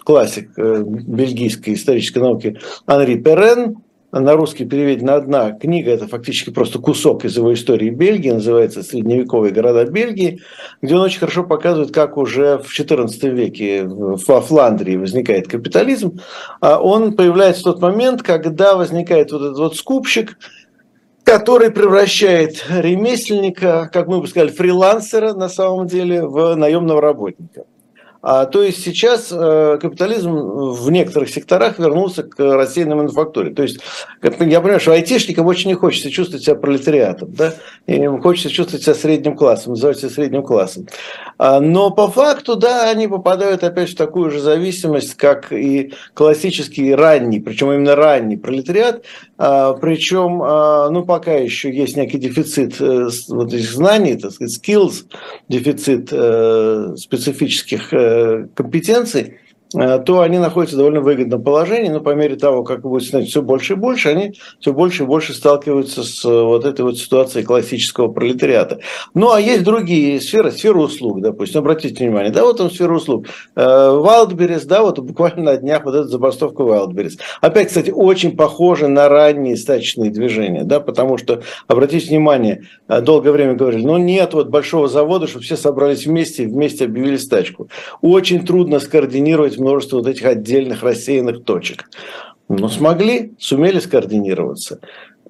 классик 0.04 0.50
э, 0.58 0.84
бельгийской 0.84 1.76
исторической 1.76 2.20
науки 2.20 2.60
Анри 2.88 3.16
Перен, 3.16 3.78
на 4.12 4.34
русский 4.34 4.66
переведена 4.66 5.16
одна 5.16 5.52
книга, 5.52 5.92
это 5.92 6.08
фактически 6.08 6.50
просто 6.50 6.80
кусок 6.80 7.26
из 7.26 7.38
его 7.38 7.54
истории 7.54 7.90
Бельгии, 7.90 8.32
называется 8.32 8.82
«Средневековые 8.82 9.54
города 9.54 9.86
Бельгии», 9.86 10.42
где 10.82 10.96
он 10.96 11.02
очень 11.02 11.20
хорошо 11.20 11.44
показывает, 11.44 11.92
как 11.92 12.18
уже 12.18 12.58
в 12.58 12.68
XIV 12.68 13.30
веке 13.30 13.84
во 13.86 14.42
Фландрии 14.42 14.96
возникает 14.96 15.48
капитализм. 15.48 16.20
А 16.60 16.82
он 16.82 17.14
появляется 17.14 17.62
в 17.62 17.74
тот 17.74 17.82
момент, 17.82 18.24
когда 18.24 18.76
возникает 18.76 19.32
вот 19.32 19.42
этот 19.42 19.58
вот 19.58 19.76
скупщик, 19.76 20.38
который 21.24 21.70
превращает 21.70 22.66
ремесленника, 22.70 23.90
как 23.94 24.08
мы 24.08 24.22
бы 24.22 24.28
сказали, 24.28 24.50
фрилансера 24.50 25.34
на 25.34 25.50
самом 25.50 25.86
деле, 25.86 26.26
в 26.26 26.56
наемного 26.56 27.02
работника. 27.02 27.66
А, 28.22 28.46
то 28.46 28.62
есть 28.62 28.84
сейчас 28.84 29.30
э, 29.32 29.78
капитализм 29.82 30.32
в 30.32 30.92
некоторых 30.92 31.30
секторах 31.30 31.80
вернулся 31.80 32.24
к 32.24 32.38
рассеянной 32.38 32.96
мануфактуре. 32.96 33.52
То 33.52 33.64
есть 33.64 33.80
я 34.22 34.32
понимаю, 34.32 34.80
что 34.80 34.92
айтишникам 34.92 35.46
очень 35.46 35.70
не 35.70 35.76
хочется 35.76 36.12
чувствовать 36.12 36.44
себя 36.44 36.56
пролетариатом, 36.56 37.34
да? 37.34 37.54
им 37.88 38.22
хочется 38.22 38.50
чувствовать 38.50 38.84
себя 38.84 38.96
средним 38.96 39.38
классом, 39.38 39.74
называть 39.74 40.00
себя 40.00 40.10
средним 40.10 40.44
классом. 40.44 40.88
А, 41.38 41.62
но 41.62 41.92
по 41.92 42.10
факту, 42.10 42.58
да, 42.58 42.90
они 42.90 43.08
попадают 43.08 43.64
опять 43.64 43.90
в 43.90 43.96
такую 43.96 44.32
же 44.32 44.42
зависимость, 44.42 45.14
как 45.16 45.54
и 45.54 45.94
классический 46.14 46.94
ранний, 46.94 47.40
причем 47.40 47.72
именно 47.72 47.96
ранний 47.96 48.36
пролетариат, 48.36 49.06
а, 49.38 49.74
причем, 49.74 50.42
а, 50.44 50.90
ну, 50.90 51.06
пока 51.06 51.34
еще 51.36 51.74
есть 51.74 51.96
некий 51.96 52.18
дефицит 52.18 52.82
э, 52.82 53.08
вот 53.30 53.54
этих 53.54 53.72
знаний, 53.72 54.18
так 54.18 54.34
сказать, 54.34 54.60
skills, 54.60 55.06
дефицит 55.48 56.10
э, 56.12 56.96
специфических 56.98 57.94
компетенций, 58.56 59.24
Э, 59.24 59.49
то 59.72 60.22
они 60.22 60.40
находятся 60.40 60.76
в 60.76 60.80
довольно 60.80 61.02
выгодном 61.02 61.44
положении, 61.44 61.90
но 61.90 62.00
по 62.00 62.16
мере 62.16 62.36
того, 62.36 62.64
как 62.64 62.82
будет 62.82 63.04
становиться 63.04 63.32
все 63.32 63.42
больше 63.44 63.74
и 63.74 63.76
больше, 63.76 64.10
они 64.10 64.34
все 64.60 64.74
больше 64.74 65.04
и 65.04 65.06
больше 65.06 65.34
сталкиваются 65.34 66.04
с 66.04 66.26
э, 66.26 66.44
вот 66.44 66.66
этой 66.66 66.82
вот 66.82 66.98
ситуацией 66.98 67.46
классического 67.46 68.08
пролетариата. 68.08 68.80
Ну, 69.14 69.32
а 69.32 69.40
есть 69.40 69.64
другие 69.64 70.20
сферы, 70.22 70.52
сфера 70.52 70.80
услуг, 70.80 71.22
допустим, 71.22 71.60
обратите 71.60 72.04
внимание, 72.04 72.32
да, 72.32 72.44
вот 72.46 72.58
там 72.58 72.72
сфера 72.72 72.96
услуг. 72.96 73.28
Wildberries, 73.56 74.64
э, 74.64 74.66
да, 74.66 74.82
вот 74.82 74.98
буквально 75.00 75.44
на 75.44 75.58
днях 75.58 75.86
вот 75.86 75.94
эта 75.94 76.08
забастовка 76.08 76.64
Wildberries. 76.64 77.20
Опять, 77.42 77.68
кстати, 77.68 77.92
очень 77.92 78.36
похоже 78.36 78.88
на 78.88 79.08
ранние 79.08 79.56
стачечные 79.56 80.10
движения, 80.10 80.64
да, 80.64 80.80
потому 80.80 81.18
что, 81.20 81.44
обратите 81.68 82.08
внимание, 82.08 82.64
долгое 82.88 83.32
время 83.32 83.54
говорили, 83.54 83.86
ну, 83.86 83.98
нет 83.98 84.34
вот 84.34 84.50
большого 84.50 84.88
завода, 84.88 85.28
чтобы 85.28 85.44
все 85.44 85.56
собрались 85.56 86.08
вместе 86.08 86.44
и 86.44 86.48
вместе 86.48 86.86
объявили 86.86 87.18
стачку. 87.18 87.70
Очень 88.02 88.46
трудно 88.46 88.80
скоординировать 88.80 89.59
множество 89.60 89.98
вот 89.98 90.08
этих 90.08 90.26
отдельных 90.26 90.84
рассеянных 90.84 91.44
точек. 91.44 91.90
Но 92.48 92.68
смогли, 92.68 93.34
сумели 93.38 93.80
скоординироваться. 93.80 94.80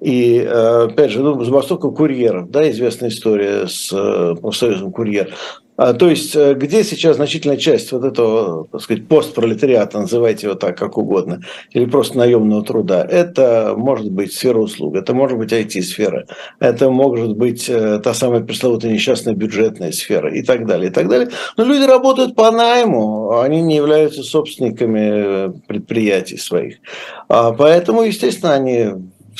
И, 0.00 0.38
э, 0.38 0.84
опять 0.84 1.10
же, 1.10 1.20
ну, 1.22 1.42
забастовка 1.44 1.90
курьеров, 1.90 2.50
да, 2.50 2.68
известная 2.70 3.10
история 3.10 3.66
с 3.66 3.92
э, 3.92 4.34
профсоюзом 4.40 4.92
курьер. 4.92 5.34
А, 5.80 5.94
то 5.94 6.10
есть, 6.10 6.36
э, 6.36 6.52
где 6.52 6.84
сейчас 6.84 7.16
значительная 7.16 7.56
часть 7.56 7.90
вот 7.92 8.04
этого, 8.04 8.66
так 8.70 8.82
сказать, 8.82 9.08
постпролетариата, 9.08 9.98
называйте 9.98 10.46
его 10.46 10.54
так, 10.54 10.76
как 10.76 10.98
угодно, 10.98 11.40
или 11.70 11.86
просто 11.86 12.18
наемного 12.18 12.62
труда, 12.62 13.02
это 13.02 13.72
может 13.74 14.12
быть 14.12 14.34
сфера 14.34 14.58
услуг, 14.58 14.94
это 14.94 15.14
может 15.14 15.38
быть 15.38 15.54
IT-сфера, 15.54 16.26
это 16.58 16.90
может 16.90 17.34
быть 17.34 17.66
э, 17.70 17.98
та 18.04 18.12
самая 18.12 18.42
пресловутая 18.42 18.92
несчастная 18.92 19.32
бюджетная 19.32 19.92
сфера 19.92 20.30
и 20.30 20.42
так 20.42 20.66
далее, 20.66 20.90
и 20.90 20.92
так 20.92 21.08
далее. 21.08 21.30
Но 21.56 21.64
люди 21.64 21.84
работают 21.84 22.34
по 22.34 22.50
найму, 22.50 23.38
они 23.38 23.62
не 23.62 23.76
являются 23.76 24.22
собственниками 24.22 25.46
э, 25.46 25.52
предприятий 25.66 26.36
своих. 26.36 26.76
А 27.28 27.52
поэтому, 27.52 28.02
естественно, 28.02 28.52
они 28.52 28.90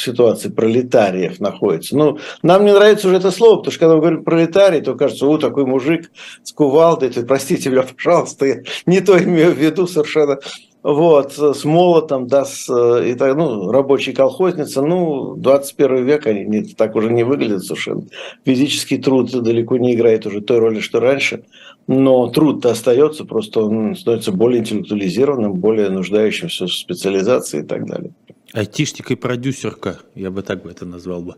ситуации 0.01 0.49
пролетариев 0.49 1.41
находится. 1.41 1.97
Ну, 1.97 2.19
нам 2.43 2.65
не 2.65 2.73
нравится 2.73 3.09
уже 3.09 3.17
это 3.17 3.31
слово, 3.31 3.57
потому 3.57 3.73
что 3.73 3.81
когда 3.81 3.95
мы 3.95 4.01
говорим 4.01 4.25
пролетарий, 4.25 4.81
то 4.81 4.95
кажется, 4.95 5.27
о, 5.27 5.39
такой 5.39 5.67
мужик 5.67 6.11
с 6.43 6.53
кувалдой, 6.53 7.11
ты, 7.11 7.25
простите 7.25 7.71
меня, 7.71 7.85
пожалуйста, 7.97 8.47
я 8.47 8.57
не 8.87 9.01
то 9.01 9.23
имею 9.23 9.53
в 9.53 9.59
виду 9.59 9.87
совершенно. 9.87 10.39
Вот, 10.83 11.35
с 11.35 11.65
молотом, 11.65 12.27
да, 12.27 12.47
с, 12.47 12.67
и 13.05 13.15
так, 13.15 13.37
ну, 13.37 13.71
рабочий 13.71 14.15
колхозница, 14.15 14.81
ну, 14.81 15.35
21 15.37 16.05
век, 16.07 16.27
они 16.27 16.45
не, 16.47 16.63
так 16.63 16.97
уже 16.97 17.13
не 17.13 17.23
выглядят 17.23 17.65
совершенно. 17.65 18.05
Физический 18.47 18.97
труд 18.97 19.31
далеко 19.31 19.77
не 19.77 19.95
играет 19.95 20.25
уже 20.25 20.41
той 20.41 20.59
роли, 20.59 20.81
что 20.81 21.01
раньше, 21.01 21.45
но 21.87 22.29
труд-то 22.29 22.71
остается, 22.71 23.27
просто 23.27 23.61
он 23.61 23.95
становится 23.95 24.33
более 24.33 24.61
интеллектуализированным, 24.61 25.55
более 25.55 25.91
нуждающимся 25.91 26.67
в 26.67 26.73
специализации 26.73 27.61
и 27.61 27.67
так 27.67 27.85
далее. 27.85 28.13
Айтишник 28.53 29.13
и 29.13 29.15
продюсерка, 29.15 30.01
я 30.17 30.33
бы 30.33 30.43
так 30.43 30.65
бы 30.65 30.71
это 30.73 30.85
назвал 30.85 31.23
бы. 31.23 31.37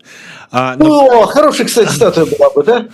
А, 0.50 0.76
но... 0.76 1.24
О, 1.24 1.26
хорошая, 1.26 1.66
кстати, 1.66 1.90
статуя 1.92 2.24
была 2.24 2.50
бы, 2.50 2.62
да? 2.62 2.88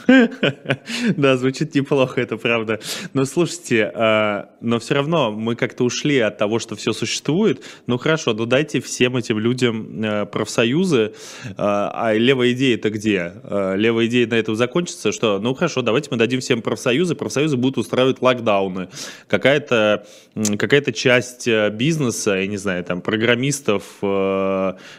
Да, 1.17 1.37
звучит 1.37 1.73
неплохо, 1.77 2.21
это 2.21 2.37
правда. 2.37 2.81
Но 3.13 3.25
слушайте, 3.25 3.93
а, 3.95 4.51
но 4.61 4.81
все 4.81 4.95
равно 4.95 5.31
мы 5.31 5.55
как-то 5.55 5.85
ушли 5.85 6.19
от 6.19 6.37
того, 6.37 6.59
что 6.59 6.75
все 6.75 6.93
существует. 6.93 7.63
Ну 7.87 7.97
хорошо, 7.97 8.33
ну 8.33 8.45
дайте 8.45 8.81
всем 8.81 9.17
этим 9.17 9.39
людям 9.39 10.01
а, 10.03 10.27
профсоюзы. 10.27 11.15
А, 11.57 11.93
а 11.95 12.13
левая 12.15 12.53
идея 12.53 12.75
это 12.75 12.91
где? 12.91 13.35
Левая 13.49 14.07
идея 14.07 14.27
на 14.27 14.35
этом 14.35 14.57
закончится, 14.57 15.13
что 15.13 15.39
ну 15.39 15.55
хорошо, 15.55 15.83
давайте 15.83 16.09
мы 16.11 16.17
дадим 16.17 16.41
всем 16.41 16.61
профсоюзы, 16.61 17.15
профсоюзы 17.15 17.57
будут 17.57 17.79
устраивать 17.79 18.21
локдауны. 18.21 18.89
Какая-то 19.29 20.07
какая 20.59 20.81
часть 20.93 21.49
бизнеса, 21.73 22.35
я 22.35 22.47
не 22.47 22.57
знаю, 22.57 22.83
там 22.83 23.01
программистов, 23.01 23.85
Э, 24.08 24.08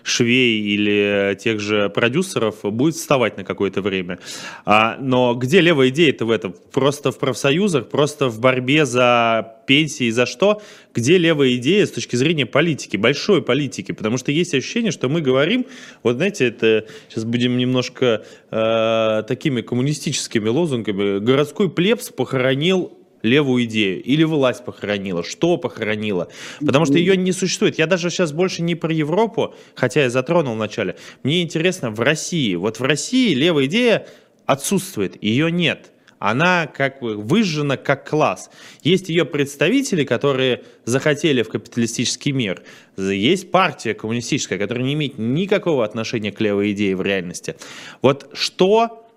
швей 0.04 0.62
или 0.62 1.38
тех 1.40 1.60
же 1.60 1.90
продюсеров 1.90 2.64
будет 2.64 2.96
вставать 2.96 3.38
на 3.38 3.44
какое-то 3.44 3.82
время. 3.82 4.20
А, 4.66 4.98
но 5.00 5.34
где 5.36 5.62
левая 5.62 5.90
идея-то 5.90 6.26
в 6.26 6.32
этом? 6.32 6.56
Просто 6.72 7.12
в 7.12 7.20
профсоюзах, 7.20 7.90
просто 7.90 8.30
в 8.30 8.40
борьбе 8.40 8.86
за 8.86 9.56
пенсии, 9.68 10.10
за 10.10 10.26
что? 10.26 10.62
Где 10.94 11.18
левая 11.18 11.54
идея 11.56 11.86
с 11.86 11.92
точки 11.92 12.16
зрения 12.16 12.46
политики, 12.46 12.98
большой 12.98 13.42
политики? 13.42 13.92
Потому 13.92 14.18
что 14.18 14.32
есть 14.32 14.54
ощущение, 14.54 14.92
что 14.92 15.10
мы 15.10 15.22
говорим, 15.22 15.66
вот 16.04 16.16
знаете, 16.16 16.48
это 16.48 16.88
сейчас 17.08 17.24
будем 17.24 17.58
немножко 17.58 18.26
э, 18.50 19.24
такими 19.28 19.62
коммунистическими 19.62 20.50
лозунгами. 20.50 21.20
Городской 21.20 21.70
плебс 21.70 22.10
похоронил 22.10 22.99
левую 23.22 23.66
идею? 23.66 24.02
Или 24.04 24.24
власть 24.24 24.64
похоронила? 24.66 25.24
Что 25.24 25.58
похоронила? 25.58 26.30
Потому 26.66 26.86
что 26.86 26.98
ее 26.98 27.18
не 27.18 27.32
существует. 27.32 27.78
Я 27.78 27.88
даже 27.88 28.10
сейчас 28.10 28.32
больше 28.32 28.62
не 28.62 28.76
про 28.76 28.94
Европу, 28.94 29.54
хотя 29.76 30.04
я 30.04 30.10
затронул 30.10 30.56
вначале. 30.56 30.96
Мне 31.24 31.42
интересно 31.42 31.92
в 31.92 32.00
России. 32.00 32.56
Вот 32.56 32.80
в 32.80 32.84
России 32.84 33.34
левая 33.34 33.66
идея 33.66 34.08
отсутствует, 34.46 35.22
ее 35.24 35.52
нет. 35.52 35.92
Она 36.20 36.68
как 36.68 37.00
бы 37.00 37.16
выжжена 37.16 37.78
как 37.78 38.08
класс. 38.10 38.50
Есть 38.84 39.08
ее 39.08 39.24
представители, 39.24 40.04
которые 40.04 40.64
захотели 40.84 41.44
в 41.44 41.50
капиталистический 41.50 42.34
мир. 42.34 42.62
Есть 42.98 43.52
партия 43.52 43.94
коммунистическая, 43.94 44.58
которая 44.58 44.84
не 44.84 44.94
имеет 44.96 45.18
никакого 45.18 45.86
отношения 45.86 46.34
к 46.34 46.42
левой 46.42 46.74
идее 46.74 46.98
в 46.98 47.02
реальности. 47.02 47.56
Вот 48.02 48.30
что 48.34 49.09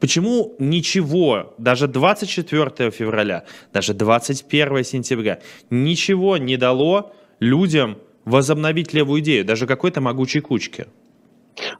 почему 0.00 0.54
ничего, 0.58 1.54
даже 1.58 1.88
24 1.88 2.90
февраля, 2.90 3.44
даже 3.72 3.94
21 3.94 4.84
сентября, 4.84 5.40
ничего 5.70 6.36
не 6.36 6.56
дало 6.56 7.12
людям 7.40 7.98
возобновить 8.24 8.92
левую 8.92 9.20
идею, 9.22 9.44
даже 9.44 9.66
какой-то 9.66 10.00
могучей 10.00 10.40
кучки? 10.40 10.86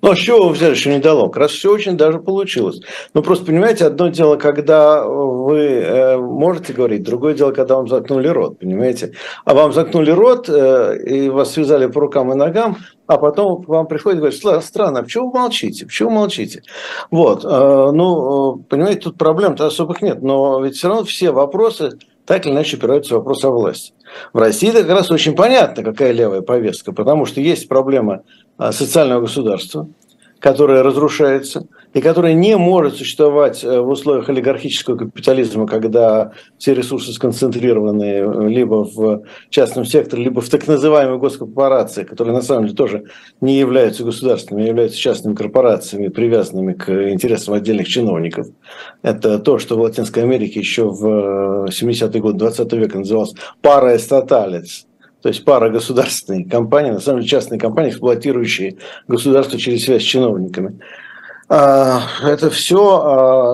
Ну, 0.01 0.11
а 0.11 0.17
с 0.17 0.19
чего 0.19 0.49
вы 0.49 0.55
взяли, 0.55 0.75
что 0.75 0.91
не 0.91 1.01
дало? 1.01 1.29
Как 1.29 1.43
раз 1.43 1.51
все 1.51 1.71
очень 1.73 1.97
даже 1.97 2.19
получилось. 2.19 2.81
Ну, 3.13 3.23
просто 3.23 3.45
понимаете, 3.45 3.87
одно 3.87 4.09
дело, 4.09 4.37
когда 4.37 5.05
вы 5.05 5.59
э, 5.59 6.17
можете 6.17 6.73
говорить, 6.73 7.03
другое 7.03 7.35
дело, 7.35 7.53
когда 7.53 7.77
вам 7.77 7.89
заткнули 7.89 8.29
рот, 8.29 8.59
понимаете? 8.59 9.13
А 9.45 9.55
вам 9.55 9.73
заткнули 9.73 10.11
рот 10.11 10.49
э, 10.49 10.99
и 11.05 11.29
вас 11.29 11.53
связали 11.53 11.87
по 11.87 12.01
рукам 12.01 12.33
и 12.33 12.37
ногам, 12.37 12.79
а 13.07 13.19
потом 13.19 13.63
вам 13.63 13.87
приходит 13.87 14.19
и 14.19 14.21
говорит, 14.21 14.65
странно, 14.65 15.03
почему 15.03 15.31
вы 15.31 15.39
молчите? 15.39 15.87
Почему 15.87 16.11
вы 16.11 16.15
молчите? 16.17 16.63
Вот, 17.11 17.45
э, 17.45 17.91
ну, 17.93 18.65
понимаете, 18.69 19.03
тут 19.03 19.17
проблем-то 19.17 19.67
особых 19.67 20.03
нет, 20.03 20.23
но 20.23 20.61
ведь 20.61 20.77
все 20.77 20.89
равно 20.89 21.05
все 21.05 21.31
вопросы 21.31 21.99
так 22.27 22.45
или 22.45 22.53
иначе 22.53 22.77
опираются 22.77 23.15
вопрос 23.15 23.45
о 23.45 23.51
власти. 23.51 23.93
В 24.33 24.39
России 24.39 24.71
как 24.71 24.89
раз 24.89 25.11
очень 25.11 25.35
понятно, 25.35 25.83
какая 25.83 26.13
левая 26.13 26.43
повестка, 26.43 26.93
потому 26.93 27.25
что 27.25 27.41
есть 27.41 27.69
проблема 27.69 28.23
а, 28.59 28.73
социального 28.73 29.23
государства, 29.23 29.89
которое 30.41 30.83
разрушается 30.83 31.67
и 31.97 32.01
которое 32.03 32.35
не 32.35 32.59
может 32.59 32.97
существовать 32.97 33.65
э, 33.65 33.81
в 33.81 33.89
условиях 33.89 34.29
олигархического 34.29 34.99
капитализма, 34.99 35.67
когда 35.67 36.33
все 36.59 36.75
ресурсы 36.75 37.11
сконцентрированы 37.11 38.05
э, 38.05 38.49
либо 38.51 38.85
в 38.85 39.23
частном 39.49 39.87
секторе, 39.87 40.25
либо 40.25 40.43
в 40.43 40.49
так 40.51 40.67
называемой 40.67 41.19
госкорпорации, 41.19 42.05
которые 42.05 42.35
на 42.35 42.43
самом 42.43 42.65
деле 42.65 42.77
тоже 42.77 43.05
не 43.41 43.59
являются 43.59 44.05
государственными, 44.05 44.67
а 44.67 44.69
являются 44.69 44.99
частными 44.99 45.35
корпорациями, 45.35 46.09
привязанными 46.09 46.75
к 46.75 46.91
интересам 47.11 47.55
отдельных 47.55 47.89
чиновников. 47.89 48.49
Это 49.01 49.39
то, 49.39 49.59
что 49.59 49.79
в 49.79 49.81
Латинской 49.81 50.23
Америке 50.23 50.61
еще 50.61 50.91
в 50.91 51.71
70-е 51.71 52.19
э, 52.19 52.21
годы 52.21 52.37
20 52.37 52.73
века 52.75 52.99
называлось 52.99 53.33
«пара 53.63 53.97
эстаталец», 53.97 54.87
то 55.23 55.31
есть 55.31 55.47
пара 55.47 55.71
государственной 55.71 56.45
компании, 56.45 56.91
на 56.91 57.01
самом 57.01 57.21
деле 57.21 57.31
частные 57.31 57.59
компании, 57.59 57.91
эксплуатирующие 57.91 58.77
государство 59.09 59.59
через 59.59 59.85
связь 59.85 60.03
с 60.03 60.05
чиновниками. 60.05 60.79
А, 61.49 62.03
это 62.23 62.51
все 62.51 63.01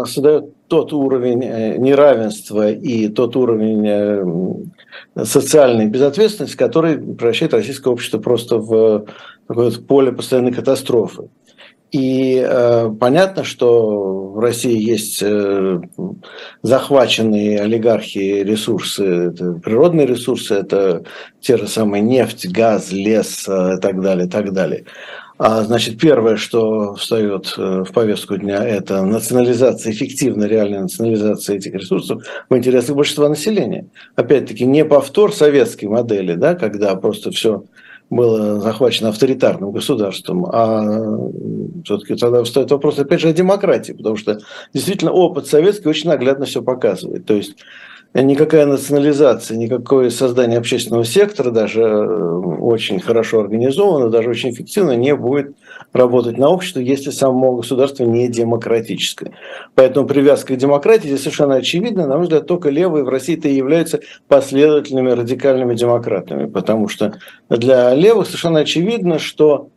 а, 0.02 0.06
создает 0.06 0.54
тот 0.68 0.92
уровень 0.94 1.44
э, 1.44 1.76
неравенства 1.76 2.70
и 2.70 3.08
тот 3.08 3.36
уровень 3.36 3.86
э, 3.86 5.24
социальной 5.24 5.86
безответственности, 5.86 6.56
который 6.56 6.96
превращает 6.96 7.52
российское 7.52 7.90
общество 7.90 8.18
просто 8.18 8.56
в 8.56 9.04
такое 9.46 9.70
поле 9.72 10.12
постоянной 10.12 10.52
катастрофы. 10.52 11.28
И 11.90 12.42
э, 12.42 12.90
понятно, 12.98 13.44
что 13.44 14.30
в 14.32 14.38
России 14.38 14.82
есть 14.82 15.22
э, 15.22 15.78
захваченные 16.62 17.60
олигархи 17.60 18.42
ресурсы, 18.42 19.04
это 19.04 19.52
природные 19.52 20.06
ресурсы, 20.06 20.54
это 20.54 21.04
те 21.40 21.58
же 21.58 21.68
самые 21.68 22.00
нефть, 22.00 22.48
газ, 22.48 22.90
лес 22.92 23.46
э, 23.46 23.74
и 23.76 23.80
так 23.80 24.00
далее, 24.00 24.26
и 24.26 24.30
так 24.30 24.54
далее. 24.54 24.86
А, 25.44 25.64
значит, 25.64 25.98
первое, 25.98 26.36
что 26.36 26.94
встает 26.94 27.52
э, 27.58 27.82
в 27.82 27.90
повестку 27.92 28.36
дня, 28.36 28.64
это 28.64 29.02
национализация, 29.02 29.92
эффективная 29.92 30.46
реальная 30.46 30.82
национализация 30.82 31.56
этих 31.56 31.74
ресурсов 31.74 32.22
в 32.48 32.56
интересах 32.56 32.94
большинства 32.94 33.28
населения. 33.28 33.88
Опять-таки, 34.14 34.64
не 34.64 34.84
повтор 34.84 35.32
советской 35.32 35.86
модели, 35.86 36.34
да, 36.34 36.54
когда 36.54 36.94
просто 36.94 37.32
все 37.32 37.64
было 38.08 38.60
захвачено 38.60 39.08
авторитарным 39.08 39.72
государством, 39.72 40.46
а 40.46 41.18
все-таки 41.84 42.14
тогда 42.14 42.44
встает 42.44 42.70
вопрос, 42.70 43.00
опять 43.00 43.20
же, 43.20 43.28
о 43.28 43.32
демократии, 43.32 43.94
потому 43.94 44.14
что 44.14 44.38
действительно 44.72 45.10
опыт 45.10 45.48
советский 45.48 45.88
очень 45.88 46.08
наглядно 46.08 46.46
все 46.46 46.62
показывает. 46.62 47.26
То 47.26 47.34
есть 47.34 47.56
никакая 48.20 48.66
национализация, 48.66 49.56
никакое 49.56 50.10
создание 50.10 50.58
общественного 50.58 51.04
сектора, 51.04 51.50
даже 51.50 51.82
э, 51.82 52.52
очень 52.60 53.00
хорошо 53.00 53.40
организованно, 53.40 54.10
даже 54.10 54.28
очень 54.28 54.50
эффективно, 54.50 54.96
не 54.96 55.14
будет 55.16 55.56
работать 55.92 56.36
на 56.36 56.50
общество, 56.50 56.80
если 56.80 57.10
само 57.10 57.56
государство 57.56 58.04
не 58.04 58.28
демократическое. 58.28 59.32
Поэтому 59.74 60.06
привязка 60.06 60.54
к 60.54 60.58
демократии 60.58 61.08
здесь 61.08 61.20
совершенно 61.20 61.56
очевидна. 61.56 62.06
На 62.06 62.16
мой 62.16 62.24
взгляд, 62.24 62.46
только 62.46 62.68
левые 62.68 63.04
в 63.04 63.08
России-то 63.08 63.48
и 63.48 63.54
являются 63.54 64.00
последовательными 64.28 65.10
радикальными 65.10 65.74
демократами, 65.74 66.46
потому 66.46 66.88
что 66.88 67.14
для 67.48 67.94
левых 67.94 68.26
совершенно 68.26 68.60
очевидно, 68.60 69.18
что 69.18 69.68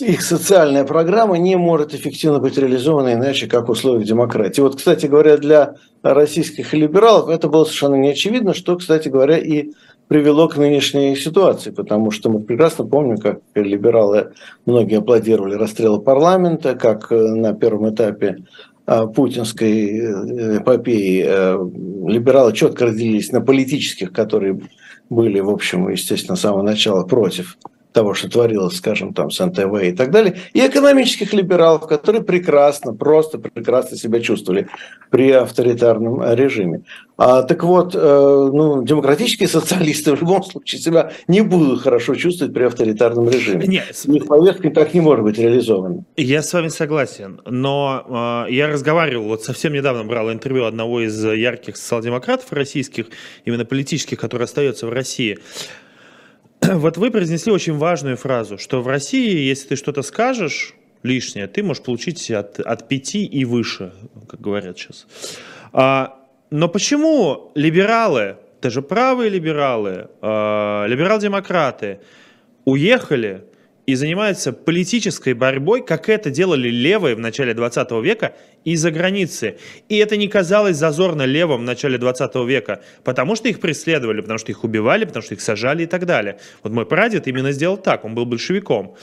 их 0.00 0.22
социальная 0.22 0.84
программа 0.84 1.36
не 1.36 1.56
может 1.56 1.94
эффективно 1.94 2.38
быть 2.38 2.56
реализована 2.56 3.14
иначе, 3.14 3.46
как 3.46 3.68
в 3.68 3.72
условиях 3.72 4.06
демократии. 4.06 4.60
Вот, 4.60 4.76
кстати 4.76 5.06
говоря, 5.06 5.36
для 5.36 5.74
российских 6.02 6.72
либералов 6.72 7.28
это 7.28 7.48
было 7.48 7.64
совершенно 7.64 7.96
не 7.96 8.10
очевидно, 8.10 8.54
что, 8.54 8.76
кстати 8.76 9.08
говоря, 9.08 9.36
и 9.36 9.70
привело 10.08 10.48
к 10.48 10.56
нынешней 10.56 11.16
ситуации, 11.16 11.70
потому 11.70 12.10
что 12.10 12.30
мы 12.30 12.40
прекрасно 12.40 12.84
помним, 12.84 13.18
как 13.18 13.40
либералы 13.54 14.32
многие 14.66 14.98
аплодировали 14.98 15.54
расстрелу 15.54 16.00
парламента, 16.00 16.74
как 16.74 17.10
на 17.10 17.54
первом 17.54 17.90
этапе 17.94 18.44
а, 18.84 19.06
путинской 19.06 19.88
э, 19.88 20.58
эпопеи 20.58 21.24
э, 21.24 21.58
либералы 22.06 22.52
четко 22.52 22.86
разделились 22.86 23.30
на 23.30 23.40
политических, 23.40 24.12
которые 24.12 24.60
были, 25.08 25.40
в 25.40 25.50
общем, 25.50 25.88
естественно, 25.88 26.36
с 26.36 26.40
самого 26.40 26.62
начала 26.62 27.04
против 27.04 27.56
того, 27.92 28.14
что 28.14 28.28
творилось, 28.28 28.76
скажем, 28.76 29.14
там 29.14 29.30
с 29.30 29.44
НТВ 29.44 29.82
и 29.82 29.92
так 29.92 30.10
далее, 30.10 30.36
и 30.52 30.60
экономических 30.60 31.32
либералов, 31.32 31.86
которые 31.86 32.22
прекрасно, 32.22 32.94
просто 32.94 33.38
прекрасно 33.38 33.96
себя 33.96 34.20
чувствовали 34.20 34.68
при 35.10 35.30
авторитарном 35.30 36.22
режиме. 36.34 36.82
А, 37.18 37.42
так 37.42 37.62
вот, 37.62 37.94
э, 37.94 37.98
ну, 37.98 38.82
демократические 38.82 39.48
социалисты 39.48 40.16
в 40.16 40.20
любом 40.20 40.42
случае 40.42 40.80
себя 40.80 41.12
не 41.28 41.42
будут 41.42 41.82
хорошо 41.82 42.14
чувствовать 42.14 42.54
при 42.54 42.64
авторитарном 42.64 43.28
режиме. 43.28 43.66
Нет. 43.66 43.94
Их 44.06 44.26
повестка 44.26 44.70
так 44.70 44.94
не 44.94 45.00
может 45.00 45.24
быть 45.24 45.38
реализована. 45.38 46.04
Я 46.16 46.42
с 46.42 46.52
вами 46.52 46.68
согласен, 46.68 47.40
но 47.46 48.46
э, 48.48 48.52
я 48.52 48.68
разговаривал, 48.68 49.26
вот 49.26 49.44
совсем 49.44 49.72
недавно 49.72 50.04
брал 50.04 50.32
интервью 50.32 50.64
одного 50.64 51.02
из 51.02 51.24
ярких 51.24 51.76
социал-демократов 51.76 52.52
российских, 52.52 53.06
именно 53.44 53.64
политических, 53.64 54.18
который 54.18 54.44
остается 54.44 54.86
в 54.86 54.92
России. 54.92 55.38
Вот 56.74 56.96
вы 56.96 57.10
произнесли 57.10 57.52
очень 57.52 57.76
важную 57.76 58.16
фразу, 58.16 58.58
что 58.58 58.82
в 58.82 58.88
России, 58.88 59.48
если 59.48 59.68
ты 59.68 59.76
что-то 59.76 60.02
скажешь 60.02 60.74
лишнее, 61.02 61.46
ты 61.46 61.62
можешь 61.62 61.82
получить 61.82 62.30
от, 62.30 62.60
от 62.60 62.88
5 62.88 63.14
и 63.14 63.44
выше, 63.44 63.92
как 64.28 64.40
говорят 64.40 64.78
сейчас. 64.78 65.06
А, 65.72 66.18
но 66.50 66.68
почему 66.68 67.50
либералы, 67.54 68.36
даже 68.60 68.82
правые 68.82 69.30
либералы, 69.30 70.08
а, 70.20 70.86
либерал-демократы 70.86 72.00
уехали 72.64 73.44
и 73.86 73.94
занимаются 73.94 74.52
политической 74.52 75.34
борьбой, 75.34 75.84
как 75.84 76.08
это 76.08 76.30
делали 76.30 76.68
левые 76.68 77.16
в 77.16 77.18
начале 77.18 77.52
20 77.52 77.90
века 78.02 78.34
из-за 78.64 78.90
границы. 78.90 79.58
И 79.88 79.96
это 79.96 80.16
не 80.16 80.28
казалось 80.28 80.76
зазорно 80.76 81.22
левым 81.22 81.62
в 81.62 81.64
начале 81.64 81.98
20 81.98 82.34
века, 82.46 82.82
потому 83.02 83.34
что 83.34 83.48
их 83.48 83.60
преследовали, 83.60 84.20
потому 84.20 84.38
что 84.38 84.52
их 84.52 84.62
убивали, 84.64 85.04
потому 85.04 85.22
что 85.22 85.34
их 85.34 85.40
сажали 85.40 85.82
и 85.82 85.86
так 85.86 86.06
далее. 86.06 86.38
Вот 86.62 86.72
мой 86.72 86.86
прадед 86.86 87.26
именно 87.26 87.52
сделал 87.52 87.76
так, 87.76 88.04
он 88.04 88.14
был 88.14 88.24
большевиком. 88.24 88.96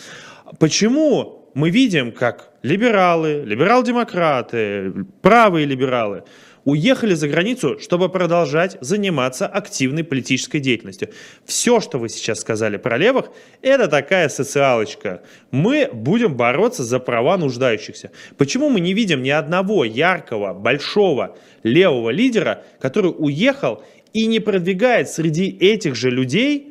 Почему 0.60 1.52
мы 1.54 1.70
видим, 1.70 2.12
как 2.12 2.52
либералы, 2.64 3.44
либерал-демократы, 3.46 4.94
правые 5.22 5.66
либералы– 5.66 6.24
уехали 6.70 7.14
за 7.16 7.28
границу, 7.28 7.80
чтобы 7.80 8.10
продолжать 8.10 8.78
заниматься 8.82 9.48
активной 9.48 10.04
политической 10.04 10.60
деятельностью. 10.60 11.10
Все, 11.46 11.80
что 11.80 11.98
вы 11.98 12.10
сейчас 12.10 12.40
сказали 12.40 12.78
про 12.78 12.98
левых, 12.98 13.32
это 13.62 13.88
такая 13.88 14.30
социалочка. 14.30 15.22
Мы 15.52 15.90
будем 15.92 16.36
бороться 16.36 16.84
за 16.84 17.00
права 17.00 17.38
нуждающихся. 17.38 18.12
Почему 18.38 18.70
мы 18.70 18.80
не 18.80 18.94
видим 18.94 19.24
ни 19.24 19.30
одного 19.30 19.84
яркого, 19.84 20.54
большого 20.54 21.36
левого 21.64 22.12
лидера, 22.12 22.64
который 22.80 23.14
уехал 23.18 23.84
и 24.14 24.28
не 24.28 24.40
продвигает 24.40 25.10
среди 25.10 25.50
этих 25.50 25.96
же 25.96 26.10
людей 26.10 26.69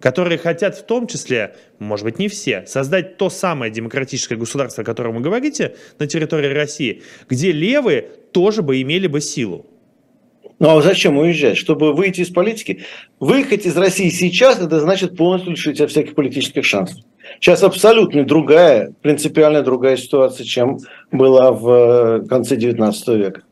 которые 0.00 0.38
хотят 0.38 0.76
в 0.76 0.84
том 0.84 1.06
числе, 1.06 1.56
может 1.78 2.04
быть 2.04 2.18
не 2.18 2.28
все, 2.28 2.64
создать 2.66 3.16
то 3.16 3.30
самое 3.30 3.72
демократическое 3.72 4.36
государство, 4.36 4.82
о 4.82 4.84
котором 4.84 5.16
вы 5.16 5.20
говорите, 5.20 5.76
на 5.98 6.06
территории 6.06 6.52
России, 6.52 7.02
где 7.28 7.52
левые 7.52 8.02
тоже 8.32 8.62
бы 8.62 8.80
имели 8.80 9.06
бы 9.06 9.20
силу. 9.20 9.66
Ну 10.58 10.76
а 10.76 10.80
зачем 10.80 11.18
уезжать? 11.18 11.58
Чтобы 11.58 11.92
выйти 11.92 12.22
из 12.22 12.30
политики? 12.30 12.84
Выехать 13.20 13.66
из 13.66 13.76
России 13.76 14.08
сейчас, 14.08 14.58
это 14.58 14.80
значит 14.80 15.16
полностью 15.16 15.52
лишить 15.52 15.76
себя 15.76 15.86
всяких 15.86 16.14
политических 16.14 16.64
шансов. 16.64 16.98
Сейчас 17.40 17.62
абсолютно 17.62 18.24
другая, 18.24 18.94
принципиально 19.02 19.62
другая 19.62 19.96
ситуация, 19.96 20.44
чем 20.44 20.78
была 21.12 21.52
в 21.52 22.22
э, 22.22 22.26
конце 22.26 22.56
19 22.56 23.08
века. 23.08 23.42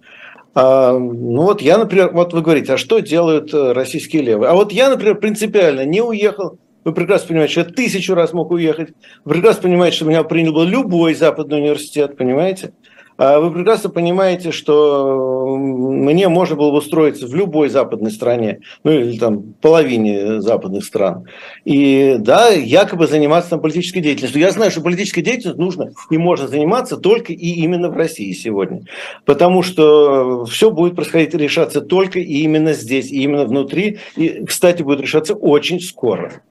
А, 0.55 0.93
ну 0.93 1.43
вот 1.43 1.61
я, 1.61 1.79
например, 1.79 2.11
вот 2.13 2.33
вы 2.33 2.43
говорите, 2.43 2.75
а 2.75 2.79
что 2.79 3.01
делают 3.01 3.53
э, 3.53 3.73
российские 3.73 4.23
левые? 4.23 4.51
А 4.51 4.55
вот 4.55 4.73
я, 4.73 4.89
например, 4.89 5.17
принципиально 5.17 5.85
не 5.85 6.01
уехал. 6.01 6.59
Вы 6.85 6.93
прекрасно 6.93 7.29
понимаете, 7.29 7.53
что 7.53 7.61
я 7.63 7.67
тысячу 7.67 8.15
раз 8.15 8.33
мог 8.33 8.51
уехать. 8.51 8.91
Вы 9.25 9.35
прекрасно 9.35 9.63
понимаете, 9.63 9.97
что 9.97 10.05
меня 10.05 10.23
принял 10.23 10.53
бы 10.53 10.65
любой 10.65 11.15
западный 11.15 11.59
университет, 11.59 12.17
понимаете? 12.17 12.73
А 13.17 13.39
вы 13.39 13.53
прекрасно 13.53 13.91
понимаете, 13.91 14.51
что 14.51 15.57
мне 15.57 16.29
можно 16.29 16.57
было 16.57 16.73
бы 16.73 16.79
устроиться 16.79 17.29
в 17.29 17.35
любой 17.35 17.69
западной 17.69 18.11
стране, 18.11 18.61
ну 18.83 18.91
или 18.91 19.17
там 19.19 19.55
половине 19.61 20.41
западных 20.41 20.85
стран. 20.85 21.27
И 21.65 22.17
да, 22.19 22.49
якобы 22.49 23.07
заниматься 23.07 23.51
там 23.51 23.61
политической 23.61 24.01
деятельностью. 24.01 24.41
Я 24.41 24.51
знаю, 24.51 24.73
что 24.73 24.81
политической 24.81 25.23
деятельностью 25.23 25.65
нужно 25.65 25.93
и 26.11 26.19
можно 26.19 26.49
заниматься 26.49 26.97
только 26.97 27.33
и 27.33 27.51
именно 27.51 27.89
в 27.89 27.97
России 27.97 28.33
сегодня. 28.33 28.83
Потому 29.25 29.63
что 29.63 30.45
все 30.47 30.73
будет 30.73 30.97
происходить, 30.97 31.35
решаться 31.35 31.81
только 31.81 32.19
и 32.19 32.43
именно 32.43 32.73
здесь, 32.73 33.13
и 33.13 33.23
именно 33.23 33.45
внутри. 33.45 33.99
И, 34.17 34.45
кстати, 34.45 34.83
будет 34.83 35.01
решаться 35.01 35.35
очень 35.35 35.81
скоро. 35.81 36.43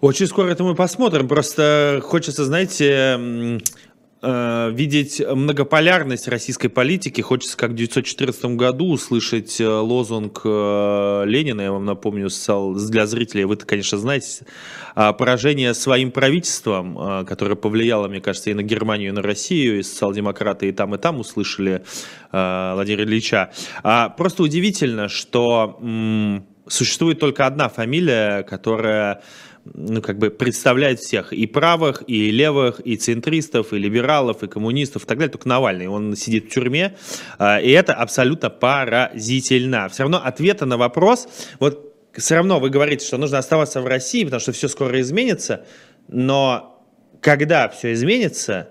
Очень 0.00 0.26
скоро 0.26 0.48
это 0.48 0.64
мы 0.64 0.74
посмотрим. 0.74 1.28
Просто 1.28 2.00
хочется, 2.02 2.46
знаете, 2.46 3.60
Э, 4.22 4.70
видеть 4.70 5.22
многополярность 5.26 6.28
российской 6.28 6.68
политики. 6.68 7.22
Хочется, 7.22 7.56
как 7.56 7.70
в 7.70 7.72
1914 7.72 8.56
году, 8.56 8.90
услышать 8.90 9.58
э, 9.58 9.66
лозунг 9.66 10.42
э, 10.44 11.22
Ленина, 11.24 11.62
я 11.62 11.72
вам 11.72 11.86
напомню, 11.86 12.28
для 12.28 13.06
зрителей, 13.06 13.44
вы-то, 13.44 13.64
конечно, 13.64 13.96
знаете, 13.96 14.44
а, 14.94 15.14
поражение 15.14 15.72
своим 15.72 16.10
правительством, 16.10 17.24
которое 17.24 17.54
повлияло, 17.54 18.08
мне 18.08 18.20
кажется, 18.20 18.50
и 18.50 18.54
на 18.54 18.62
Германию, 18.62 19.08
и 19.08 19.12
на 19.12 19.22
Россию, 19.22 19.78
и 19.78 19.82
социал-демократы 19.82 20.68
и 20.68 20.72
там, 20.72 20.94
и 20.94 20.98
там 20.98 21.20
услышали 21.20 21.84
Владимира 22.30 23.04
Ильича. 23.04 23.52
А, 23.82 24.10
просто 24.10 24.42
удивительно, 24.42 25.08
что 25.08 25.80
существует 26.66 27.18
только 27.18 27.46
одна 27.46 27.68
фамилия, 27.68 28.42
которая 28.42 29.22
ну, 29.64 30.00
как 30.02 30.18
бы 30.18 30.30
представляет 30.30 31.00
всех, 31.00 31.32
и 31.32 31.46
правых, 31.46 32.02
и 32.06 32.30
левых, 32.30 32.80
и 32.80 32.96
центристов, 32.96 33.72
и 33.72 33.78
либералов, 33.78 34.42
и 34.42 34.48
коммунистов, 34.48 35.04
и 35.04 35.06
так 35.06 35.18
далее, 35.18 35.32
только 35.32 35.48
Навальный, 35.48 35.86
он 35.88 36.16
сидит 36.16 36.46
в 36.46 36.54
тюрьме, 36.54 36.96
а, 37.38 37.60
и 37.60 37.70
это 37.70 37.94
абсолютно 37.94 38.50
поразительно. 38.50 39.88
Все 39.88 40.04
равно 40.04 40.20
ответа 40.24 40.66
на 40.66 40.76
вопрос, 40.76 41.28
вот 41.58 41.94
все 42.14 42.36
равно 42.36 42.58
вы 42.58 42.70
говорите, 42.70 43.06
что 43.06 43.18
нужно 43.18 43.38
оставаться 43.38 43.80
в 43.80 43.86
России, 43.86 44.24
потому 44.24 44.40
что 44.40 44.52
все 44.52 44.68
скоро 44.68 45.00
изменится, 45.00 45.66
но 46.08 46.84
когда 47.20 47.68
все 47.68 47.92
изменится, 47.92 48.70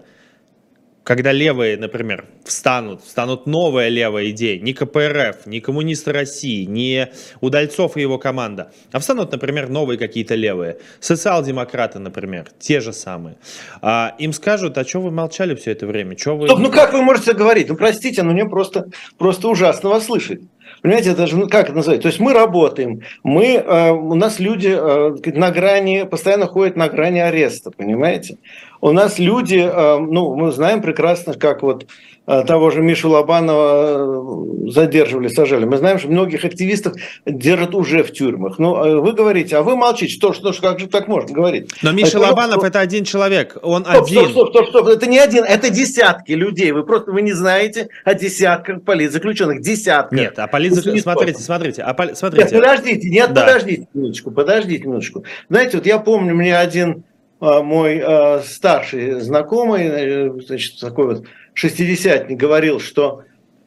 когда 1.10 1.32
левые, 1.32 1.76
например, 1.76 2.26
встанут, 2.44 3.02
встанут 3.04 3.48
новая 3.48 3.88
левая 3.88 4.30
идея, 4.30 4.60
не 4.62 4.74
КПРФ, 4.74 5.48
не 5.48 5.60
коммунисты 5.60 6.12
России, 6.12 6.66
не 6.66 7.10
Удальцов 7.42 7.98
и 7.98 8.02
его 8.02 8.20
команда, 8.20 8.72
а 8.92 9.00
встанут, 9.00 9.32
например, 9.32 9.70
новые 9.70 9.98
какие-то 9.98 10.36
левые, 10.36 10.78
социал-демократы, 11.00 11.98
например, 11.98 12.52
те 12.60 12.80
же 12.80 12.94
самые. 12.94 13.38
А, 13.82 14.14
им 14.20 14.34
скажут, 14.34 14.78
а 14.78 14.86
что 14.86 15.02
вы 15.02 15.10
молчали 15.10 15.56
все 15.56 15.72
это 15.72 15.88
время? 15.88 16.16
Что 16.16 16.38
вы... 16.38 16.46
Стоп, 16.48 16.60
ну 16.60 16.70
как 16.70 16.94
вы 16.94 17.02
можете 17.02 17.34
говорить? 17.34 17.70
Ну 17.70 17.76
простите, 17.76 18.22
но 18.22 18.32
мне 18.32 18.46
просто, 18.46 18.86
просто 19.18 19.48
ужасно 19.48 19.90
вас 19.90 20.06
слышать. 20.06 20.42
Понимаете, 20.82 21.12
это 21.12 21.28
же, 21.28 21.38
ну, 21.38 21.48
как 21.48 21.66
это 21.66 21.74
называется? 21.74 22.04
То 22.04 22.08
есть 22.10 22.20
мы 22.20 22.34
работаем, 22.34 23.02
мы, 23.24 23.56
э, 23.56 23.92
у 23.92 24.16
нас 24.16 24.40
люди 24.40 24.70
э, 24.70 25.32
на 25.32 25.52
грани, 25.52 26.08
постоянно 26.10 26.48
ходят 26.48 26.76
на 26.78 26.88
грани 26.88 27.20
ареста, 27.20 27.72
понимаете? 27.72 28.38
У 28.82 28.92
нас 28.92 29.20
люди, 29.20 29.58
э, 29.58 29.98
ну, 30.00 30.36
мы 30.36 30.52
знаем 30.52 30.82
прекрасно, 30.82 31.34
как 31.34 31.64
вот 31.64 31.86
Э, 32.30 32.44
того 32.46 32.70
же 32.70 32.82
Мишу 32.82 33.10
Лобанова 33.10 34.68
э, 34.68 34.70
задерживали, 34.70 35.30
сажали. 35.30 35.66
Мы 35.66 35.78
знаем, 35.78 35.98
что 35.98 36.10
многих 36.10 36.46
активистов 36.46 36.94
держат 37.26 37.74
уже 37.74 38.04
в 38.04 38.14
тюрьмах. 38.14 38.60
Ну, 38.60 38.76
э, 38.76 39.00
вы 39.00 39.14
говорите, 39.14 39.58
а 39.58 39.64
вы 39.64 39.76
молчите. 39.76 40.14
Что, 40.14 40.32
что, 40.32 40.54
как 40.54 40.80
же 40.80 40.86
так 40.86 41.08
можно 41.08 41.34
говорить? 41.34 41.72
Но 41.82 41.92
Миша 41.92 42.20
а 42.20 42.30
Лобанов– 42.30 42.64
это 42.64 42.80
один 42.80 43.04
человек, 43.04 43.58
он 43.64 43.84
стоп, 43.84 44.04
один. 44.04 44.30
Стоп, 44.30 44.32
стоп, 44.32 44.50
стоп, 44.50 44.70
стоп, 44.70 44.88
это 44.90 45.08
не 45.08 45.18
один, 45.18 45.44
это 45.44 45.72
десятки 45.72 46.34
людей. 46.34 46.72
Вы 46.72 46.84
просто 46.84 47.12
вы 47.12 47.24
не 47.24 47.34
знаете 47.34 47.90
о 48.06 48.14
десятках 48.14 48.84
политзаключенных. 48.84 49.62
Десятках. 49.62 50.12
Нет, 50.12 50.38
а 50.38 50.46
политзаключенных, 50.46 51.02
смотрите, 51.02 51.42
смотрите. 51.42 51.82
А 51.82 51.96
поли... 51.96 52.14
смотрите. 52.14 52.54
Нет, 52.54 52.62
подождите, 52.62 53.10
нет, 53.10 53.34
да. 53.34 53.42
подождите 53.42 53.88
минуточку, 53.96 54.30
подождите 54.30 54.84
минуточку. 54.84 55.24
Знаете, 55.50 55.78
вот 55.78 55.88
я 55.88 55.98
помню, 55.98 56.36
мне 56.36 56.56
один 56.56 57.06
мой 57.40 58.02
э, 58.04 58.42
старший 58.42 59.22
знакомый, 59.22 60.30
значит, 60.42 60.80
такой 60.80 61.16
вот 61.16 61.26
шестидесятник 61.54 62.38
говорил, 62.38 62.80
что 62.80 63.24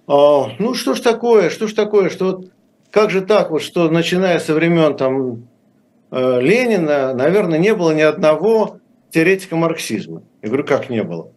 ну 0.06 0.74
что 0.74 0.94
ж 0.94 1.00
такое, 1.00 1.48
что 1.48 1.68
ж 1.68 1.72
такое, 1.72 2.10
что 2.10 2.24
вот 2.26 2.50
как 2.92 3.10
же 3.10 3.22
так 3.22 3.50
вот, 3.50 3.62
что 3.62 3.88
начиная 3.88 4.38
со 4.38 4.52
времен 4.54 4.96
там 4.96 5.48
э, 6.10 6.40
Ленина, 6.40 7.14
наверное, 7.14 7.58
не 7.58 7.74
было 7.74 7.92
ни 7.92 8.02
одного 8.02 8.78
теоретика 9.10 9.56
марксизма. 9.56 10.22
Я 10.42 10.48
говорю, 10.48 10.64
как 10.64 10.90
не 10.90 11.02
было? 11.02 11.32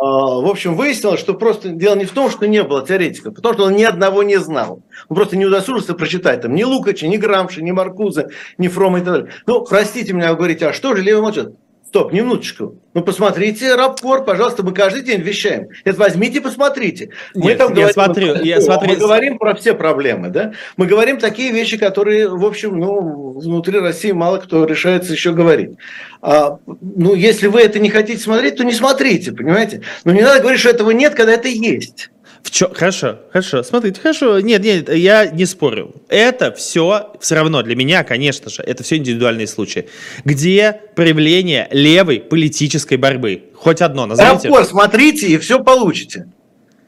А, 0.00 0.40
в 0.40 0.46
общем, 0.46 0.76
выяснилось, 0.76 1.18
что 1.18 1.34
просто 1.34 1.70
дело 1.70 1.96
не 1.96 2.04
в 2.04 2.12
том, 2.12 2.30
что 2.30 2.46
не 2.46 2.62
было 2.62 2.86
теоретика, 2.86 3.32
потому 3.32 3.54
что 3.54 3.64
он 3.64 3.74
ни 3.74 3.82
одного 3.82 4.22
не 4.22 4.38
знал. 4.38 4.80
Он 5.08 5.16
просто 5.16 5.36
не 5.36 5.44
удосужился 5.44 5.92
прочитать 5.94 6.42
там 6.42 6.54
ни 6.54 6.62
Лукача, 6.62 7.08
ни 7.08 7.16
Грамши, 7.16 7.62
ни 7.62 7.72
Маркуза, 7.72 8.28
ни 8.58 8.68
Фрома 8.68 9.00
и 9.00 9.02
так 9.02 9.12
далее. 9.12 9.30
Ну, 9.46 9.64
простите 9.64 10.12
меня, 10.12 10.30
вы 10.30 10.36
говорите, 10.36 10.68
а 10.68 10.72
что 10.72 10.94
же 10.94 11.02
левый 11.02 11.22
молчат? 11.22 11.52
Стоп, 11.88 12.12
минуточку. 12.12 12.74
Ну, 12.92 13.02
посмотрите 13.02 13.74
рапорт, 13.74 14.26
пожалуйста, 14.26 14.62
мы 14.62 14.74
каждый 14.74 15.00
день 15.00 15.22
вещаем. 15.22 15.68
Это 15.84 15.98
возьмите, 15.98 16.42
посмотрите. 16.42 17.12
Мы 17.34 17.46
Нет, 17.46 17.58
там 17.58 17.68
я 17.68 17.74
говорим, 17.74 17.92
смотрю, 17.94 18.34
я 18.44 18.60
смотрю. 18.60 18.90
Мы 18.90 18.96
говорим 18.96 19.38
про 19.38 19.54
все 19.54 19.72
проблемы, 19.72 20.28
да? 20.28 20.52
Мы 20.76 20.84
говорим 20.84 21.18
такие 21.18 21.50
вещи, 21.50 21.78
которые, 21.78 22.28
в 22.28 22.44
общем, 22.44 22.78
ну, 22.78 23.38
внутри 23.38 23.78
России 23.78 24.12
мало 24.12 24.36
кто 24.36 24.66
решается 24.66 25.14
еще 25.14 25.32
говорить. 25.32 25.78
А, 26.20 26.58
ну, 26.66 27.14
если 27.14 27.46
вы 27.46 27.62
это 27.62 27.78
не 27.78 27.88
хотите 27.88 28.22
смотреть, 28.22 28.56
то 28.56 28.64
не 28.64 28.74
смотрите, 28.74 29.32
понимаете? 29.32 29.80
Но 30.04 30.12
не 30.12 30.20
надо 30.20 30.40
говорить, 30.40 30.60
что 30.60 30.68
этого 30.68 30.90
нет, 30.90 31.14
когда 31.14 31.32
это 31.32 31.48
есть. 31.48 32.10
В 32.42 32.50
чё? 32.50 32.70
Хорошо, 32.72 33.18
хорошо. 33.32 33.62
Смотрите, 33.62 34.00
хорошо. 34.00 34.40
Нет, 34.40 34.62
нет, 34.62 34.88
я 34.94 35.26
не 35.26 35.44
спорю. 35.44 35.94
Это 36.08 36.52
все 36.52 37.12
все 37.20 37.34
равно 37.34 37.62
для 37.62 37.74
меня, 37.76 38.04
конечно 38.04 38.50
же, 38.50 38.62
это 38.62 38.82
все 38.82 38.96
индивидуальные 38.96 39.46
случаи. 39.46 39.88
Где 40.24 40.80
проявление 40.94 41.68
левой 41.70 42.20
политической 42.20 42.96
борьбы? 42.96 43.44
Хоть 43.54 43.82
одно 43.82 44.06
назовите. 44.06 44.48
Рапорт 44.48 44.68
смотрите 44.68 45.26
и 45.26 45.38
все 45.38 45.62
получите. 45.62 46.28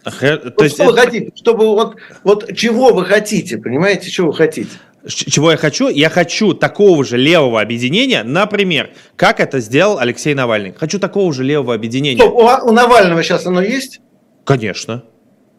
Хо- 0.04 0.36
То 0.36 0.52
Вот 0.56 0.62
есть 0.62 0.74
что 0.76 0.84
это- 0.84 0.92
вы 0.92 0.98
хотите? 0.98 1.30
Чтобы 1.34 1.66
вот, 1.66 1.96
вот 2.24 2.56
чего 2.56 2.92
вы 2.94 3.04
хотите, 3.04 3.58
понимаете, 3.58 4.10
чего 4.10 4.28
вы 4.28 4.34
хотите? 4.34 4.70
Чего 5.06 5.50
я 5.50 5.56
хочу? 5.56 5.88
Я 5.88 6.10
хочу 6.10 6.52
такого 6.54 7.04
же 7.04 7.16
левого 7.16 7.60
объединения, 7.60 8.22
например, 8.22 8.90
как 9.16 9.40
это 9.40 9.60
сделал 9.60 9.98
Алексей 9.98 10.34
Навальный. 10.34 10.72
Хочу 10.72 10.98
такого 10.98 11.32
же 11.32 11.42
левого 11.42 11.74
объединения. 11.74 12.20
Стоп, 12.20 12.34
у, 12.34 12.68
у 12.68 12.72
Навального 12.72 13.22
сейчас 13.22 13.46
оно 13.46 13.62
есть? 13.62 14.00
Конечно. 14.44 15.04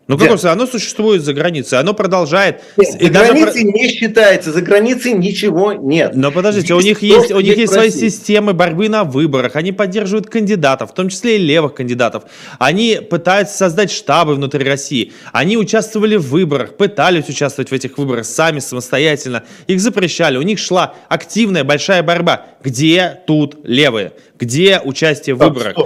Ну, 0.07 0.17
какое 0.17 0.37
смысл? 0.37 0.47
оно 0.47 0.67
существует 0.67 1.23
за 1.23 1.33
границей, 1.33 1.79
оно 1.79 1.93
продолжает. 1.93 2.61
Нет, 2.75 3.01
за 3.01 3.09
даже 3.09 3.33
границей 3.33 3.63
не 3.63 3.87
считается, 3.87 4.51
за 4.51 4.61
границей 4.61 5.13
ничего 5.13 5.73
нет. 5.73 6.15
Но 6.15 6.31
подождите, 6.31 6.73
у 6.73 6.81
них 6.81 7.01
Есть 7.01 7.31
у 7.31 7.39
них 7.39 7.57
есть 7.57 7.71
свои 7.71 7.91
системы 7.91 8.53
борьбы 8.53 8.89
на 8.89 9.03
выборах, 9.03 9.55
они 9.55 9.71
поддерживают 9.71 10.27
кандидатов, 10.27 10.91
в 10.91 10.93
том 10.93 11.09
числе 11.09 11.37
и 11.37 11.39
левых 11.39 11.75
кандидатов. 11.75 12.23
Они 12.59 12.99
пытаются 13.09 13.55
создать 13.55 13.91
штабы 13.91 14.35
внутри 14.35 14.65
России. 14.65 15.13
Они 15.31 15.55
участвовали 15.55 16.15
в 16.15 16.29
выборах, 16.29 16.77
пытались 16.77 17.29
участвовать 17.29 17.69
в 17.69 17.73
этих 17.73 17.97
выборах 17.97 18.25
сами, 18.25 18.59
самостоятельно. 18.59 19.43
Их 19.67 19.79
запрещали, 19.79 20.37
у 20.37 20.41
них 20.41 20.59
шла 20.59 20.95
активная 21.09 21.63
большая 21.63 22.03
борьба. 22.03 22.47
Где 22.63 23.21
тут 23.27 23.59
левые? 23.63 24.13
Где 24.39 24.81
участие 24.83 25.35
в 25.35 25.39
выборах? 25.39 25.77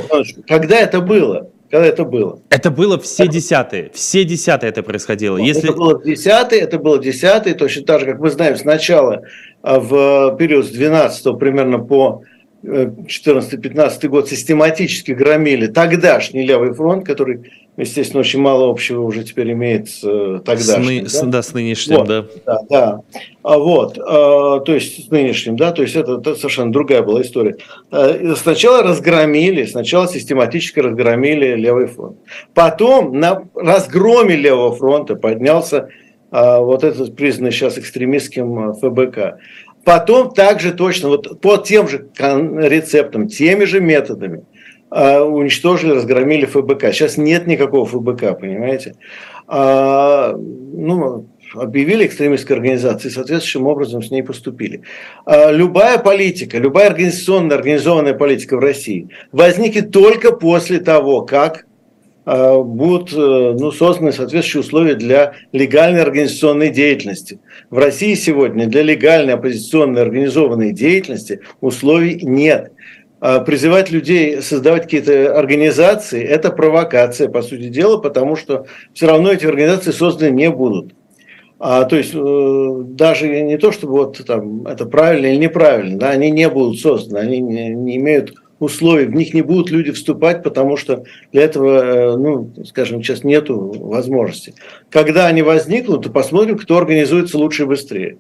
Когда 0.48 0.78
это 0.78 1.02
было? 1.02 1.52
Когда 1.76 1.88
это 1.90 2.06
было? 2.06 2.40
Это 2.50 2.72
было 2.72 2.98
все 2.98 3.28
десятые. 3.28 3.92
Все 3.94 4.24
десятые 4.24 4.70
это 4.70 4.82
происходило. 4.82 5.36
Если... 5.36 5.70
Это 5.70 5.78
было 5.78 6.02
10 6.02 6.54
это 6.54 6.80
было 6.80 7.00
10 7.00 7.58
точно 7.58 7.84
так 7.84 8.00
же, 8.00 8.06
как 8.06 8.20
мы 8.20 8.30
знаем, 8.30 8.56
сначала 8.56 9.24
а, 9.62 9.82
в 9.82 10.38
период 10.38 10.66
с 10.66 10.70
12 10.70 11.38
примерно 11.38 11.80
по 11.80 12.24
14-15 12.66 14.08
год 14.08 14.28
систематически 14.30 15.12
громили 15.12 15.68
тогдашний 15.68 16.44
левый 16.46 16.74
фронт, 16.74 17.06
который, 17.06 17.52
естественно, 17.78 18.22
очень 18.22 18.40
мало 18.40 18.70
общего 18.70 19.02
уже 19.02 19.24
теперь 19.24 19.52
имеет 19.52 19.90
с 19.90 20.04
э, 20.04 20.40
с, 20.40 20.44
тогдашним. 20.44 20.86
ны- 20.86 21.02
да? 21.04 21.10
с- 21.10 21.22
да, 21.22 21.42
с 21.44 21.54
нынешним, 21.54 21.98
Вот. 21.98 22.08
да. 22.08 22.26
Да, 22.46 22.60
да. 22.70 23.02
А 23.44 23.58
вот, 23.60 24.00
а, 24.00 24.60
то 24.62 24.74
есть 24.74 25.08
с 25.08 25.12
нынешним, 25.12 25.56
да, 25.56 25.72
то 25.72 25.84
есть 25.84 25.96
это, 25.96 26.18
это 26.18 26.36
совершенно 26.36 26.72
другая 26.72 27.04
была 27.04 27.22
история. 27.22 27.58
И 27.92 28.34
Сначала 28.36 28.82
разгромили, 28.84 29.66
сначала 29.66 30.08
систематически 30.08 30.80
разгромили 30.80 31.56
левый 31.56 31.88
фронт. 31.88 32.18
Потом 32.54 33.20
на 33.20 33.44
разгроме 33.54 34.36
левого 34.36 34.76
фронта 34.76 35.16
поднялся 35.16 35.90
а, 36.32 36.60
вот 36.60 36.84
этот 36.84 37.16
признанный 37.16 37.52
сейчас 37.52 37.78
экстремистским 37.78 38.70
а, 38.70 38.74
ФБК. 38.74 39.38
Потом 39.86 40.34
также 40.34 40.74
точно, 40.74 41.10
вот 41.10 41.40
по 41.42 41.58
тем 41.58 41.88
же 41.88 42.10
рецептам, 42.18 43.28
теми 43.28 43.66
же 43.66 43.80
методами 43.80 44.44
а, 44.90 45.24
уничтожили, 45.24 45.92
разгромили 45.92 46.46
ФБК. 46.46 46.92
Сейчас 46.92 47.18
нет 47.18 47.46
никакого 47.46 47.86
ФБК, 47.86 48.40
понимаете? 48.40 48.96
А, 49.48 50.36
ну, 50.36 51.28
объявили 51.54 52.08
экстремистской 52.08 52.56
организацией, 52.56 53.14
соответствующим 53.14 53.68
образом 53.68 54.02
с 54.02 54.10
ней 54.10 54.24
поступили. 54.24 54.82
А, 55.24 55.52
Любая 55.52 56.00
политика, 56.00 56.58
любая 56.58 56.88
организационная, 56.88 57.58
организованная 57.58 58.16
политика 58.16 58.58
в 58.58 58.62
России 58.62 59.10
возникнет 59.32 59.92
только 59.92 60.32
после 60.32 60.80
того, 60.80 61.22
как 61.22 61.68
будут 62.26 63.14
э, 63.14 63.56
ну, 63.60 63.72
созданы 63.72 64.12
соответствующие 64.12 64.62
условия 64.62 64.96
для 64.96 65.34
легальной 65.52 66.02
организационной 66.02 66.70
деятельности. 66.70 67.40
В 67.70 67.78
России 67.78 68.16
сегодня 68.16 68.66
для 68.66 68.82
легальной 68.82 69.36
оппозиционной 69.36 70.02
организованной 70.02 70.74
деятельности 70.74 71.42
условий 71.62 72.20
нет. 72.24 72.72
А 73.22 73.40
Призывать 73.42 73.92
людей 73.92 74.42
создавать 74.42 74.84
какие-то 74.84 75.38
организации– 75.38 76.24
это 76.24 76.52
провокация, 76.52 77.30
по 77.30 77.42
сути 77.42 77.70
дела, 77.70 77.98
потому 77.98 78.36
что 78.36 78.66
все 78.94 79.08
равно 79.08 79.32
эти 79.32 79.46
организации 79.46 79.92
созданы 79.92 80.32
не 80.32 80.50
будут. 80.50 80.94
А, 81.58 81.86
то 81.86 81.96
есть 81.96 82.12
э, 82.14 82.84
даже 82.90 83.28
не 83.28 83.58
то, 83.58 83.72
чтобы 83.72 83.94
вот 83.94 84.18
там 84.26 84.68
это 84.68 84.86
правильно 84.86 85.28
или 85.28 85.38
неправильно, 85.38 85.98
да, 85.98 86.10
они 86.10 86.30
не 86.30 86.50
будут 86.50 86.80
созданы, 86.80 87.20
они 87.20 87.40
не, 87.40 87.70
не 87.70 87.98
имеют 87.98 88.34
условий, 88.60 89.06
в 89.06 89.16
них 89.16 89.34
не 89.34 89.42
будут 89.42 89.70
люди 89.70 89.92
вступать, 89.92 90.44
потому 90.44 90.78
что 90.78 91.04
для 91.32 91.44
этого, 91.44 92.14
э, 92.14 92.18
ну, 92.18 92.52
скажем, 92.66 93.04
сейчас 93.04 93.24
нету 93.24 93.58
возможности. 93.80 94.54
Когда 94.90 95.28
они 95.28 95.42
возникнут, 95.42 96.04
то 96.04 96.10
посмотрим, 96.10 96.58
кто 96.58 96.78
организуется 96.78 97.38
лучше 97.38 97.64
и 97.64 97.68
быстрее. 97.68 98.18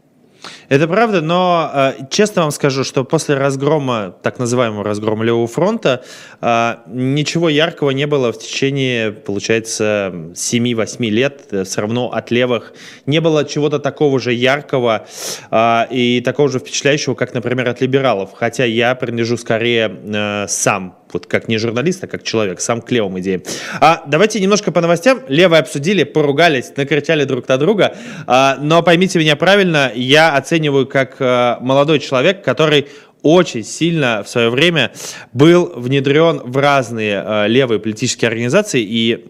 Это 0.70 0.88
правда, 0.88 1.22
но 1.22 1.70
э, 1.74 1.94
честно 2.10 2.44
вам 2.44 2.52
скажу, 2.52 2.84
что 2.84 3.04
после 3.04 3.36
разгрома, 3.36 4.16
так 4.24 4.40
называемого 4.40 4.84
разгрома 4.84 5.24
Левого 5.24 5.48
фронта, 5.48 6.04
э, 6.42 6.76
ничего 6.88 7.50
яркого 7.50 7.92
не 7.92 8.08
было 8.08 8.32
в 8.34 8.40
течение, 8.40 9.12
получается, 9.12 10.32
7-8 10.34 11.10
лет. 11.10 11.44
Э, 11.52 11.64
Все 11.64 11.82
равно 11.82 12.12
от 12.12 12.32
левых 12.32 12.74
не 13.06 13.22
было 13.22 13.46
чего-то 13.46 13.80
такого 13.80 14.20
же 14.20 14.34
яркого 14.34 15.08
э, 15.52 15.82
и 15.92 16.22
такого 16.22 16.50
же 16.50 16.60
впечатляющего, 16.60 17.14
как, 17.14 17.34
например, 17.34 17.70
от 17.70 17.82
либералов. 17.82 18.32
Хотя 18.34 18.66
я 18.66 18.96
принадлежу 18.96 19.38
скорее 19.38 19.96
э, 20.04 20.46
сам 20.48 20.96
вот 21.14 21.28
как 21.28 21.48
не 21.48 21.58
журналист, 21.58 22.04
а 22.04 22.08
как 22.08 22.24
человек, 22.24 22.60
сам 22.60 22.82
к 22.82 22.92
левым 22.92 23.20
идеям. 23.22 23.42
А 23.80 24.04
давайте 24.06 24.42
немножко 24.42 24.74
по 24.74 24.82
новостям. 24.82 25.22
Левые 25.30 25.62
обсудили, 25.62 26.04
поругались, 26.04 26.74
накричали 26.76 27.24
друг 27.24 27.48
на 27.48 27.58
друга. 27.58 27.96
А, 28.28 28.58
но 28.60 28.84
поймите 28.84 29.18
меня 29.20 29.38
правильно, 29.38 29.94
я 29.96 30.36
оцениваю 30.36 30.55
как 30.86 31.18
а, 31.20 31.60
молодой 31.62 32.00
человек, 32.00 32.44
который 32.44 32.88
очень 33.22 33.64
сильно 33.64 34.22
в 34.24 34.30
свое 34.30 34.50
время 34.50 34.92
был 35.34 35.72
внедрен 35.76 36.42
в 36.44 36.58
разные 36.58 37.20
а, 37.20 37.48
левые 37.48 37.80
политические 37.80 38.30
организации 38.30 38.82
и 38.82 39.26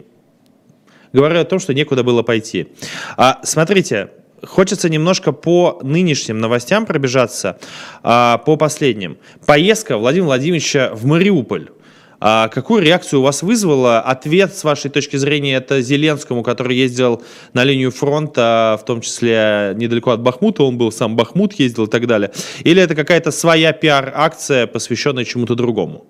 говорю 1.13 1.39
о 1.39 1.45
том, 1.45 1.59
что 1.59 1.73
некуда 1.73 2.03
было 2.03 2.21
пойти. 2.21 2.67
А, 3.17 3.39
смотрите, 3.43 4.09
Хочется 4.45 4.89
немножко 4.89 5.31
по 5.31 5.79
нынешним 5.81 6.39
новостям 6.39 6.85
пробежаться, 6.85 7.57
а, 8.03 8.37
по 8.39 8.57
последним. 8.57 9.17
Поездка 9.45 9.97
Владимира 9.97 10.27
Владимировича 10.27 10.91
в 10.93 11.05
Мариуполь. 11.05 11.69
А 12.27 12.47
какую 12.47 12.81
реакцию 12.81 13.19
у 13.19 13.23
вас 13.23 13.43
вызвала? 13.43 13.99
Ответ, 13.99 14.55
с 14.55 14.63
вашей 14.63 14.89
точки 14.89 15.15
зрения, 15.15 15.57
это 15.57 15.79
Зеленскому, 15.79 16.41
который 16.41 16.75
ездил 16.75 17.21
на 17.53 17.63
линию 17.63 17.91
фронта, 17.91 18.79
в 18.81 18.85
том 18.85 19.01
числе 19.01 19.73
недалеко 19.75 20.09
от 20.09 20.23
Бахмута, 20.23 20.63
он 20.63 20.75
был, 20.75 20.91
сам 20.91 21.15
Бахмут 21.15 21.53
ездил 21.53 21.85
и 21.85 21.87
так 21.87 22.07
далее. 22.07 22.31
Или 22.63 22.81
это 22.81 22.95
какая-то 22.95 23.29
своя 23.29 23.73
пиар-акция, 23.73 24.65
посвященная 24.65 25.23
чему-то 25.23 25.53
другому? 25.53 26.07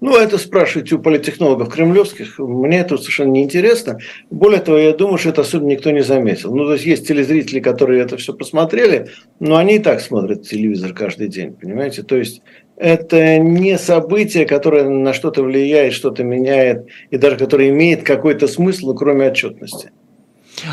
Ну, 0.00 0.16
это 0.16 0.36
спрашивайте 0.38 0.96
у 0.96 0.98
политтехнологов 0.98 1.68
кремлевских. 1.68 2.38
Мне 2.38 2.80
это 2.80 2.96
совершенно 2.96 3.30
неинтересно. 3.32 3.98
Более 4.30 4.60
того, 4.60 4.78
я 4.78 4.94
думаю, 4.94 5.18
что 5.18 5.28
это 5.28 5.42
особенно 5.42 5.68
никто 5.68 5.90
не 5.90 6.02
заметил. 6.02 6.54
Ну, 6.54 6.64
то 6.64 6.72
есть 6.72 6.86
есть 6.86 7.06
телезрители, 7.06 7.60
которые 7.60 8.02
это 8.02 8.16
все 8.16 8.32
посмотрели, 8.32 9.10
но 9.38 9.56
они 9.56 9.76
и 9.76 9.78
так 9.78 10.00
смотрят 10.00 10.48
телевизор 10.48 10.94
каждый 10.94 11.28
день, 11.28 11.52
понимаете? 11.52 12.02
То 12.02 12.16
есть 12.16 12.40
это 12.80 13.38
не 13.38 13.78
событие, 13.78 14.46
которое 14.46 14.88
на 14.88 15.12
что-то 15.12 15.42
влияет, 15.42 15.92
что-то 15.92 16.24
меняет, 16.24 16.86
и 17.10 17.18
даже 17.18 17.36
которое 17.36 17.68
имеет 17.68 18.02
какой-то 18.02 18.48
смысл, 18.48 18.94
кроме 18.94 19.26
отчетности. 19.26 19.90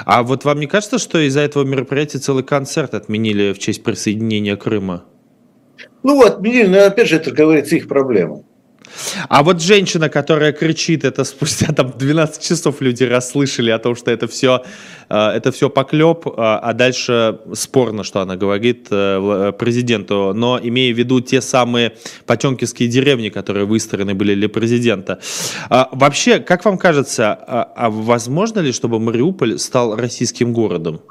А 0.06 0.24
вот 0.24 0.46
вам 0.46 0.60
не 0.60 0.68
кажется, 0.68 1.00
что 1.00 1.20
из-за 1.20 1.42
этого 1.42 1.66
мероприятия 1.66 2.20
целый 2.20 2.44
концерт 2.44 2.94
отменили 2.94 3.52
в 3.52 3.60
честь 3.60 3.84
присоединения 3.84 4.56
Крыма? 4.56 5.04
Ну 6.04 6.24
отменили, 6.24 6.68
но 6.68 6.86
опять 6.86 7.10
же, 7.10 7.18
это, 7.18 7.32
говорится, 7.32 7.76
их 7.76 7.90
проблема. 7.90 8.44
А 9.30 9.44
вот 9.44 9.62
женщина, 9.62 10.10
которая 10.10 10.52
кричит, 10.52 11.04
это 11.04 11.24
спустя 11.24 11.74
там 11.74 11.94
12 11.98 12.42
часов 12.42 12.82
люди 12.82 13.04
расслышали 13.04 13.72
о 13.72 13.80
том, 13.80 13.96
что 13.96 14.12
это 14.12 14.28
все, 14.28 14.64
это 15.10 15.52
все 15.52 15.70
поклеп, 15.70 16.28
а 16.38 16.74
дальше 16.74 17.40
спорно, 17.54 18.04
что 18.04 18.22
она 18.22 18.36
говорит 18.36 18.88
э, 18.92 19.52
президенту, 19.58 20.34
но 20.34 20.60
имея 20.62 20.94
в 20.94 20.98
виду 20.98 21.22
те 21.22 21.42
самые 21.42 21.94
потемкинские 22.26 22.90
деревни, 22.90 23.30
которые 23.30 23.66
выстроены 23.66 24.14
были 24.14 24.36
для 24.36 24.50
президента. 24.50 25.20
А 25.70 25.90
вообще, 25.92 26.40
как 26.40 26.66
вам 26.66 26.78
кажется, 26.78 27.34
а 27.34 27.90
возможно 27.90 28.60
ли, 28.60 28.72
чтобы 28.72 29.00
Мариуполь 29.00 29.58
стал 29.60 29.96
российским 29.96 30.54
городом? 30.54 31.02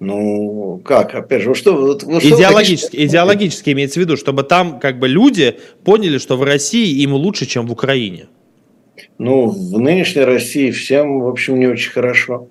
Ну, 0.00 0.80
как, 0.84 1.14
опять 1.14 1.42
же, 1.42 1.54
что... 1.54 1.74
Вот, 1.76 2.02
вот 2.04 2.24
идеологически, 2.24 2.96
что 2.96 3.06
идеологически 3.06 3.70
имеется 3.70 4.00
в 4.00 4.02
виду, 4.02 4.16
чтобы 4.16 4.42
там 4.42 4.80
как 4.80 4.98
бы 4.98 5.08
люди 5.08 5.56
поняли, 5.84 6.18
что 6.18 6.36
в 6.36 6.42
России 6.42 7.02
им 7.02 7.12
лучше, 7.14 7.46
чем 7.46 7.66
в 7.66 7.72
Украине. 7.72 8.28
Ну, 9.18 9.48
в 9.48 9.78
нынешней 9.78 10.22
России 10.22 10.70
всем, 10.70 11.20
в 11.20 11.28
общем, 11.28 11.58
не 11.58 11.66
очень 11.66 11.92
хорошо. 11.92 12.48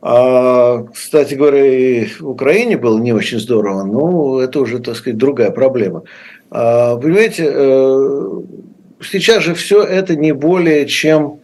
А, 0.00 0.82
кстати 0.92 1.34
говоря, 1.34 1.64
и 1.64 2.06
в 2.06 2.28
Украине 2.28 2.76
было 2.76 2.98
не 2.98 3.12
очень 3.12 3.38
здорово, 3.38 3.84
но 3.84 4.40
это 4.40 4.60
уже, 4.60 4.80
так 4.80 4.96
сказать, 4.96 5.16
другая 5.16 5.52
проблема. 5.52 6.02
А, 6.50 6.96
понимаете, 6.96 7.48
э, 7.48 8.40
сейчас 9.00 9.44
же 9.44 9.54
все 9.54 9.84
это 9.84 10.16
не 10.16 10.32
более 10.32 10.86
чем, 10.86 11.38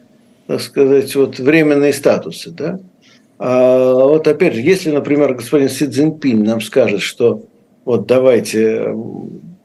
так 0.49 0.61
сказать, 0.61 1.15
вот 1.15 1.39
временные 1.39 1.93
статусы, 1.93 2.51
да? 2.51 2.81
А 3.39 3.93
вот 3.95 4.27
опять 4.27 4.55
же, 4.55 4.61
если, 4.61 4.91
например, 4.91 5.35
господин 5.35 5.69
Си 5.69 5.87
Цзиньпинь 5.87 6.43
нам 6.43 6.61
скажет, 6.61 7.01
что 7.01 7.45
вот 7.85 8.07
давайте 8.07 8.95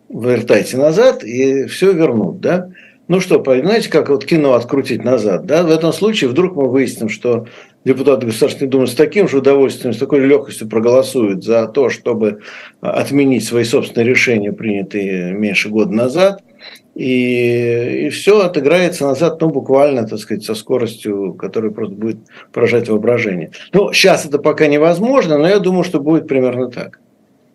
вертайте 0.09 0.77
назад 0.77 1.23
и 1.23 1.65
все 1.65 1.91
вернут, 1.91 2.39
да, 2.39 2.69
ну 3.07 3.19
что, 3.19 3.39
понимаете, 3.39 3.89
как 3.89 4.09
вот 4.09 4.25
кино 4.25 4.53
открутить 4.53 5.03
назад, 5.03 5.45
да, 5.45 5.63
в 5.63 5.71
этом 5.71 5.91
случае 5.91 6.29
вдруг 6.29 6.55
мы 6.55 6.69
выясним, 6.69 7.09
что 7.09 7.47
депутаты 7.83 8.27
Государственной 8.27 8.69
Думы 8.69 8.87
с 8.87 8.95
таким 8.95 9.27
же 9.27 9.39
удовольствием, 9.39 9.93
с 9.93 9.97
такой 9.97 10.19
легкостью 10.19 10.69
проголосуют 10.69 11.43
за 11.43 11.67
то, 11.67 11.89
чтобы 11.89 12.41
отменить 12.79 13.43
свои 13.43 13.63
собственные 13.63 14.07
решения, 14.07 14.53
принятые 14.53 15.33
меньше 15.33 15.69
года 15.69 15.91
назад– 15.91 16.43
и, 16.95 18.05
и 18.05 18.09
все 18.09 18.41
отыграется 18.41 19.05
назад, 19.05 19.41
ну, 19.41 19.49
буквально, 19.49 20.07
так 20.07 20.19
сказать, 20.19 20.43
со 20.43 20.53
скоростью, 20.55 21.33
которая 21.33 21.71
просто 21.71 21.95
будет 21.95 22.17
поражать 22.51 22.89
воображение. 22.89 23.51
Ну, 23.73 23.91
сейчас 23.93 24.25
это 24.25 24.37
пока 24.37 24.67
невозможно, 24.67 25.37
но 25.37 25.47
я 25.47 25.59
думаю, 25.59 25.83
что 25.83 25.99
будет 25.99 26.27
примерно 26.27 26.69
так. 26.69 26.99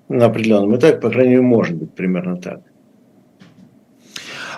На 0.09 0.27
определенном 0.27 0.77
этапе, 0.77 0.99
по 0.99 1.11
крайней 1.11 1.31
мере, 1.31 1.43
может 1.43 1.77
быть 1.77 1.95
примерно 1.95 2.37
так. 2.37 2.61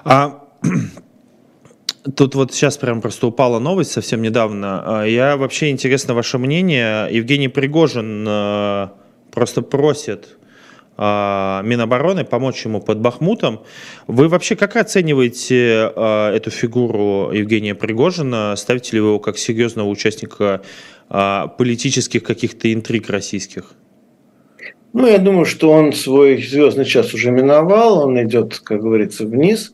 А 0.05 0.45
Тут 2.16 2.35
вот 2.35 2.55
сейчас 2.55 2.78
прям 2.78 3.03
просто 3.03 3.26
упала 3.26 3.59
новость 3.59 3.93
совсем 3.93 4.22
недавно. 4.22 5.01
А, 5.01 5.05
я 5.05 5.37
вообще 5.37 5.70
интересно 5.70 6.14
ваше 6.14 6.39
мнение. 6.39 7.09
Евгений 7.11 7.49
Пригожин 7.49 8.26
э, 8.26 8.89
просто 9.31 9.61
просит 9.61 10.39
а, 10.39 10.39
Минобороны, 11.01 12.24
помочь 12.24 12.62
ему 12.66 12.82
под 12.82 13.01
Бахмутом. 13.01 13.62
Вы 14.07 14.28
вообще 14.28 14.55
как 14.55 14.76
оцениваете 14.76 15.92
а, 15.96 16.30
эту 16.30 16.51
фигуру 16.51 17.30
Евгения 17.32 17.74
Пригожина? 17.74 18.55
Ставите 18.55 18.96
ли 18.96 19.01
вы 19.01 19.09
его 19.09 19.18
как 19.18 19.38
серьезного 19.38 19.88
участника 19.88 20.61
а, 21.09 21.46
политических 21.46 22.22
каких-то 22.22 22.70
интриг 22.70 23.09
российских? 23.09 23.72
Ну, 24.92 25.07
я 25.07 25.16
думаю, 25.16 25.46
что 25.46 25.70
он 25.70 25.94
свой 25.94 26.42
звездный 26.42 26.84
час 26.84 27.14
уже 27.14 27.30
миновал, 27.30 28.07
он 28.07 28.22
идет, 28.22 28.59
как 28.59 28.82
говорится, 28.82 29.24
вниз. 29.24 29.72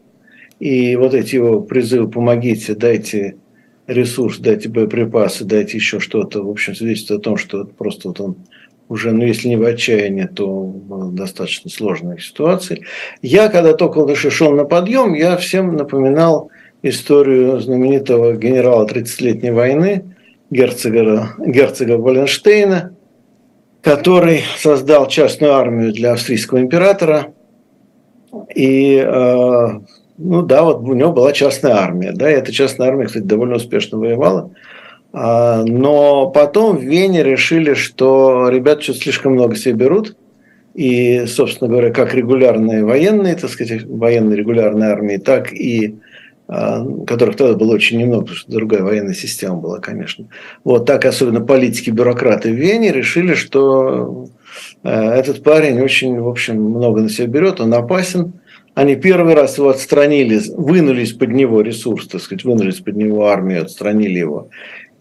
И 0.60 0.94
вот 0.94 1.12
эти 1.12 1.34
его 1.34 1.60
призывы 1.60 2.08
«помогите, 2.08 2.76
дайте 2.76 3.36
ресурс, 3.88 4.38
дайте 4.38 4.68
боеприпасы, 4.68 5.44
дайте 5.44 5.76
еще 5.78 5.98
что-то», 5.98 6.44
в 6.44 6.50
общем, 6.50 6.76
свидетельствует 6.76 7.20
о 7.20 7.24
том, 7.24 7.36
что 7.36 7.64
просто 7.64 8.08
вот 8.08 8.20
он 8.20 8.36
уже, 8.88 9.12
ну, 9.12 9.24
если 9.24 9.48
не 9.48 9.56
в 9.56 9.64
отчаянии, 9.64 10.24
то 10.24 10.46
в 10.48 11.12
достаточно 11.12 11.70
сложной 11.70 12.20
ситуации. 12.20 12.84
Я, 13.22 13.48
когда 13.48 13.74
только 13.74 14.00
вот 14.00 14.16
шел 14.16 14.52
на 14.52 14.64
подъем, 14.64 15.14
я 15.14 15.36
всем 15.36 15.76
напоминал 15.76 16.50
историю 16.82 17.60
знаменитого 17.60 18.36
генерала 18.36 18.86
30-летней 18.86 19.50
войны, 19.50 20.16
герцога, 20.50 21.34
герцога 21.38 21.92
Валенштейна, 21.98 22.94
который 23.82 24.42
создал 24.58 25.08
частную 25.08 25.54
армию 25.54 25.92
для 25.92 26.12
австрийского 26.12 26.58
императора. 26.58 27.32
И, 28.54 28.96
э, 28.96 29.66
ну 30.18 30.42
да, 30.42 30.62
вот 30.62 30.80
у 30.82 30.94
него 30.94 31.12
была 31.12 31.32
частная 31.32 31.74
армия. 31.74 32.12
Да, 32.12 32.30
и 32.30 32.34
эта 32.34 32.52
частная 32.52 32.88
армия, 32.88 33.06
кстати, 33.06 33.24
довольно 33.24 33.56
успешно 33.56 33.98
воевала. 33.98 34.50
Но 35.18 36.30
потом 36.30 36.76
в 36.76 36.82
Вене 36.82 37.22
решили, 37.22 37.72
что 37.72 38.50
ребят 38.50 38.82
что-то 38.82 39.00
слишком 39.00 39.32
много 39.32 39.56
себе 39.56 39.74
берут. 39.74 40.16
И, 40.74 41.24
собственно 41.26 41.70
говоря, 41.70 41.90
как 41.90 42.14
регулярные 42.14 42.84
военные, 42.84 43.34
так 43.34 43.48
сказать, 43.48 43.84
военные 43.86 44.36
регулярные 44.36 44.90
армии, 44.90 45.16
так 45.16 45.50
и 45.54 45.96
а, 46.48 46.84
которых 47.06 47.36
тогда 47.36 47.54
было 47.54 47.74
очень 47.74 47.98
немного, 47.98 48.22
потому 48.22 48.36
что 48.36 48.52
другая 48.52 48.82
военная 48.82 49.14
система 49.14 49.56
была, 49.56 49.80
конечно. 49.80 50.28
Вот 50.62 50.86
так 50.86 51.04
особенно 51.04 51.40
политики, 51.40 51.90
бюрократы 51.90 52.52
в 52.52 52.54
Вене 52.54 52.92
решили, 52.92 53.34
что 53.34 54.28
а, 54.84 55.14
этот 55.14 55.42
парень 55.42 55.80
очень, 55.80 56.20
в 56.20 56.28
общем, 56.28 56.62
много 56.62 57.00
на 57.00 57.08
себя 57.08 57.26
берет, 57.26 57.60
он 57.60 57.74
опасен. 57.74 58.34
Они 58.74 58.94
первый 58.94 59.34
раз 59.34 59.58
его 59.58 59.70
отстранили, 59.70 60.40
вынули 60.54 61.02
из-под 61.02 61.30
него 61.30 61.62
ресурс, 61.62 62.06
так 62.06 62.20
сказать, 62.20 62.44
вынули 62.44 62.70
из-под 62.70 62.94
него 62.94 63.26
армию, 63.26 63.62
отстранили 63.62 64.18
его. 64.18 64.48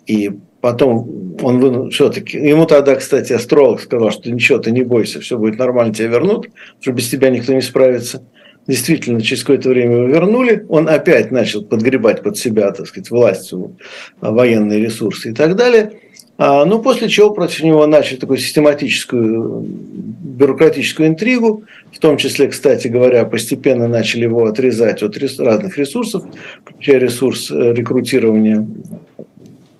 И 0.07 0.31
потом 0.61 1.37
он 1.41 1.89
все-таки... 1.91 2.37
Ему 2.37 2.65
тогда, 2.65 2.95
кстати, 2.95 3.33
астролог 3.33 3.81
сказал, 3.81 4.11
что 4.11 4.31
ничего, 4.31 4.59
ты 4.59 4.71
не 4.71 4.83
бойся, 4.83 5.19
все 5.19 5.37
будет 5.37 5.59
нормально, 5.59 5.93
тебя 5.93 6.07
вернут, 6.07 6.49
что 6.79 6.91
без 6.91 7.09
тебя 7.09 7.29
никто 7.29 7.53
не 7.53 7.61
справится. 7.61 8.23
Действительно, 8.67 9.21
через 9.21 9.43
какое-то 9.43 9.69
время 9.69 9.97
его 9.97 10.07
вернули. 10.07 10.65
Он 10.69 10.89
опять 10.89 11.31
начал 11.31 11.63
подгребать 11.63 12.23
под 12.23 12.37
себя, 12.37 12.71
так 12.71 12.87
сказать, 12.87 13.11
властью, 13.11 13.77
военные 14.21 14.79
ресурсы 14.79 15.31
и 15.31 15.33
так 15.33 15.55
далее. 15.55 15.91
А, 16.37 16.65
ну, 16.65 16.81
после 16.81 17.07
чего 17.07 17.29
против 17.29 17.63
него 17.63 17.85
начали 17.87 18.17
такую 18.17 18.39
систематическую 18.39 19.65
бюрократическую 19.65 21.07
интригу, 21.07 21.63
в 21.93 21.99
том 21.99 22.17
числе, 22.17 22.47
кстати 22.47 22.89
говоря, 22.89 23.23
постепенно 23.23 23.87
начали 23.87 24.23
его 24.23 24.45
отрезать 24.45 25.01
от 25.01 25.17
разных 25.39 25.77
ресурсов, 25.77 26.23
включая 26.65 26.99
ресурс 26.99 27.49
э, 27.51 27.73
рекрутирования 27.73 28.67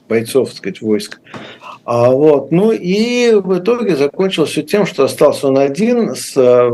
бойцов, 0.08 0.50
так 0.50 0.58
сказать, 0.58 0.82
войск. 0.82 1.20
А, 1.86 2.10
вот. 2.10 2.52
Ну 2.52 2.72
и 2.72 3.34
в 3.36 3.60
итоге 3.60 3.96
закончилось 3.96 4.52
все 4.52 4.64
тем, 4.64 4.86
что 4.86 5.04
остался 5.04 5.48
он 5.48 5.58
один 5.58 6.16
с 6.16 6.34
э, 6.36 6.72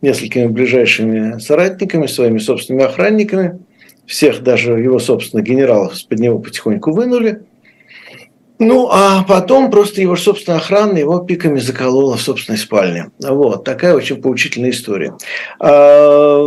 несколькими 0.00 0.46
ближайшими 0.46 1.38
соратниками, 1.38 2.06
своими 2.06 2.38
собственными 2.38 2.86
охранниками. 2.86 3.58
Всех, 4.06 4.42
даже 4.42 4.72
его 4.72 4.98
собственных 4.98 5.46
генералов, 5.46 5.94
из-под 5.94 6.20
него 6.20 6.38
потихоньку 6.38 6.92
вынули. 6.92 7.42
Ну, 8.58 8.88
а 8.90 9.22
потом 9.24 9.70
просто 9.70 10.00
его 10.00 10.16
собственная 10.16 10.60
охрана 10.60 10.96
его 10.96 11.18
пиками 11.18 11.58
заколола 11.58 12.16
в 12.16 12.22
собственной 12.22 12.56
спальне. 12.56 13.10
Вот, 13.18 13.64
такая 13.64 13.94
очень 13.94 14.22
поучительная 14.22 14.70
история. 14.70 15.14
А, 15.60 16.46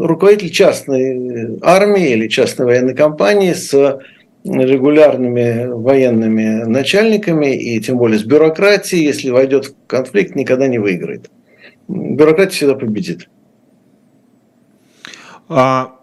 руководитель 0.00 0.50
частной 0.50 1.58
армии 1.62 2.10
или 2.10 2.26
частной 2.26 2.66
военной 2.66 2.94
компании 2.94 3.52
с 3.52 4.00
регулярными 4.44 5.66
военными 5.66 6.64
начальниками 6.64 7.54
и 7.54 7.80
тем 7.80 7.98
более 7.98 8.18
с 8.18 8.24
бюрократией, 8.24 9.04
если 9.04 9.30
войдет 9.30 9.66
в 9.66 9.74
конфликт, 9.86 10.34
никогда 10.34 10.66
не 10.66 10.78
выиграет. 10.78 11.30
Бюрократия 11.88 12.56
всегда 12.56 12.74
победит. 12.74 13.28
А, 15.48 15.96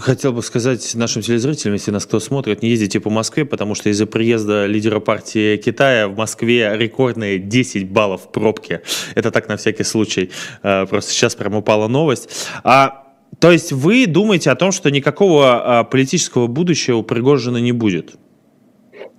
хотел 0.00 0.32
бы 0.32 0.42
сказать 0.42 0.94
нашим 0.94 1.22
телезрителям, 1.22 1.74
если 1.74 1.90
нас 1.90 2.06
кто 2.06 2.18
смотрит, 2.18 2.62
не 2.62 2.70
ездите 2.70 2.98
по 3.00 3.10
Москве, 3.10 3.44
потому 3.44 3.74
что 3.74 3.90
из-за 3.90 4.06
приезда 4.06 4.66
лидера 4.66 5.00
партии 5.00 5.56
Китая 5.58 6.08
в 6.08 6.16
Москве 6.16 6.72
рекордные 6.76 7.38
10 7.38 7.90
баллов 7.90 8.22
в 8.24 8.32
пробке. 8.32 8.82
Это 9.14 9.30
так 9.30 9.48
на 9.48 9.56
всякий 9.56 9.84
случай. 9.84 10.30
А, 10.62 10.86
просто 10.86 11.12
сейчас 11.12 11.34
прям 11.34 11.54
упала 11.54 11.88
новость. 11.88 12.48
А 12.64 13.03
то 13.38 13.50
есть 13.50 13.72
вы 13.72 14.06
думаете 14.06 14.50
о 14.50 14.56
том, 14.56 14.72
что 14.72 14.90
никакого 14.90 15.80
а, 15.80 15.84
политического 15.84 16.46
будущего 16.46 16.98
у 16.98 17.02
Пригожина 17.02 17.58
не 17.58 17.72
будет? 17.72 18.16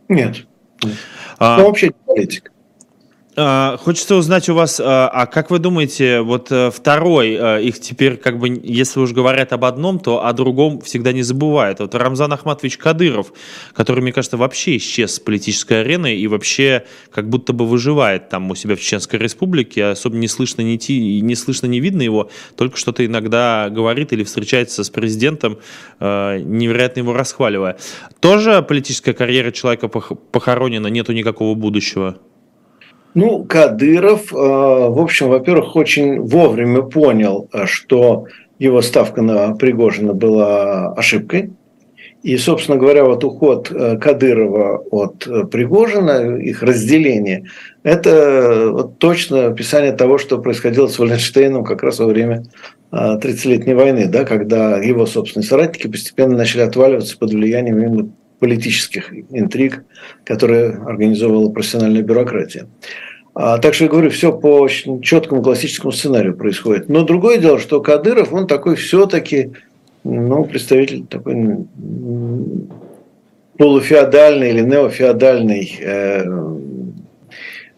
Нет. 0.07 0.45
А, 1.37 1.57
ну, 1.57 1.65
вообще 1.65 1.91
политик. 2.05 2.51
А, 2.51 2.54
хочется 3.35 4.15
узнать 4.15 4.47
у 4.47 4.53
вас, 4.53 4.79
а, 4.79 5.09
а 5.09 5.25
как 5.25 5.51
вы 5.51 5.59
думаете, 5.59 6.21
вот 6.21 6.51
э, 6.51 6.71
второй, 6.71 7.33
э, 7.33 7.63
их 7.63 7.81
теперь 7.81 8.15
как 8.15 8.39
бы, 8.39 8.61
если 8.63 9.01
уж 9.01 9.11
говорят 9.11 9.51
об 9.51 9.65
одном, 9.65 9.99
то 9.99 10.25
о 10.25 10.31
другом 10.31 10.79
всегда 10.79 11.11
не 11.11 11.21
забывают. 11.21 11.79
Вот 11.79 11.93
Рамзан 11.95 12.31
Ахматович 12.31 12.77
Кадыров, 12.77 13.33
который, 13.73 13.99
мне 13.99 14.13
кажется, 14.13 14.37
вообще 14.37 14.77
исчез 14.77 15.15
с 15.15 15.19
политической 15.19 15.81
арены 15.81 16.15
и 16.15 16.27
вообще 16.27 16.85
как 17.11 17.29
будто 17.29 17.51
бы 17.51 17.65
выживает 17.65 18.29
там 18.29 18.49
у 18.49 18.55
себя 18.55 18.77
в 18.77 18.79
Чеченской 18.79 19.19
Республике, 19.19 19.83
особо 19.85 20.15
не 20.15 20.29
слышно, 20.29 20.61
не, 20.61 20.77
ти, 20.77 21.19
не 21.19 21.35
слышно, 21.35 21.67
не 21.67 21.81
видно 21.81 22.03
его, 22.03 22.29
только 22.55 22.77
что-то 22.77 23.05
иногда 23.05 23.67
говорит 23.69 24.13
или 24.13 24.23
встречается 24.23 24.83
с 24.85 24.89
президентом, 24.89 25.59
э, 25.99 26.39
невероятно 26.39 27.01
его 27.01 27.11
расхваливая. 27.11 27.77
Тоже 28.21 28.61
политическая 28.61 29.13
карьера 29.13 29.51
человека 29.51 29.89
похоронена, 29.89 30.87
нету 30.87 31.11
никакого 31.11 31.53
будущего? 31.53 32.17
Ну, 33.15 33.45
Кадыров, 33.45 34.33
э, 34.33 34.35
в 34.35 34.99
общем, 34.99 35.29
во-первых, 35.29 35.75
очень 35.77 36.19
вовремя 36.19 36.81
понял, 36.81 37.47
э, 37.53 37.65
что 37.65 38.25
его 38.59 38.81
ставка 38.81 39.21
на 39.21 39.55
Пригожина 39.55 40.13
была 40.13 40.91
ошибкой. 40.93 41.53
И, 42.23 42.37
собственно 42.37 42.77
говоря, 42.77 43.05
вот 43.05 43.23
уход 43.23 43.71
э, 43.71 43.97
Кадырова 43.97 44.83
от 44.91 45.49
Пригожина, 45.49 46.37
их 46.37 46.61
разделение, 46.61 47.45
это 47.83 48.69
вот 48.71 48.97
точно 48.97 49.45
описание 49.45 49.93
того, 49.93 50.17
что 50.17 50.39
происходило 50.39 50.87
с 50.87 50.99
Валенштейном 50.99 51.63
как 51.63 51.83
раз 51.83 51.99
во 51.99 52.07
время 52.07 52.43
30-летней 52.91 53.73
э, 53.73 53.75
войны, 53.75 54.07
да, 54.07 54.25
когда 54.25 54.77
его 54.77 55.05
собственные 55.05 55.47
соратники 55.47 55.87
постепенно 55.87 56.35
начали 56.35 56.61
отваливаться 56.61 57.17
под 57.17 57.31
влиянием 57.31 58.11
политических 58.39 59.13
интриг, 59.31 59.83
которые 60.23 60.71
организовывала 60.71 61.49
профессиональная 61.49 62.01
бюрократия. 62.01 62.67
А, 63.33 63.57
так 63.57 63.73
что 63.73 63.85
я 63.85 63.89
говорю, 63.89 64.09
все 64.09 64.31
по 64.31 64.59
очень 64.59 65.01
четкому 65.01 65.41
классическому 65.41 65.91
сценарию 65.91 66.35
происходит. 66.35 66.87
Но 66.87 67.03
другое 67.03 67.37
дело, 67.37 67.59
что 67.59 67.81
Кадыров, 67.81 68.31
он 68.31 68.47
такой 68.47 68.75
все-таки 68.75 69.51
ну, 70.05 70.45
представитель 70.45 71.05
такой 71.05 71.65
полуфеодальной 73.57 74.51
или 74.51 74.61
неофеодальной 74.61 75.79
э, 75.81 76.23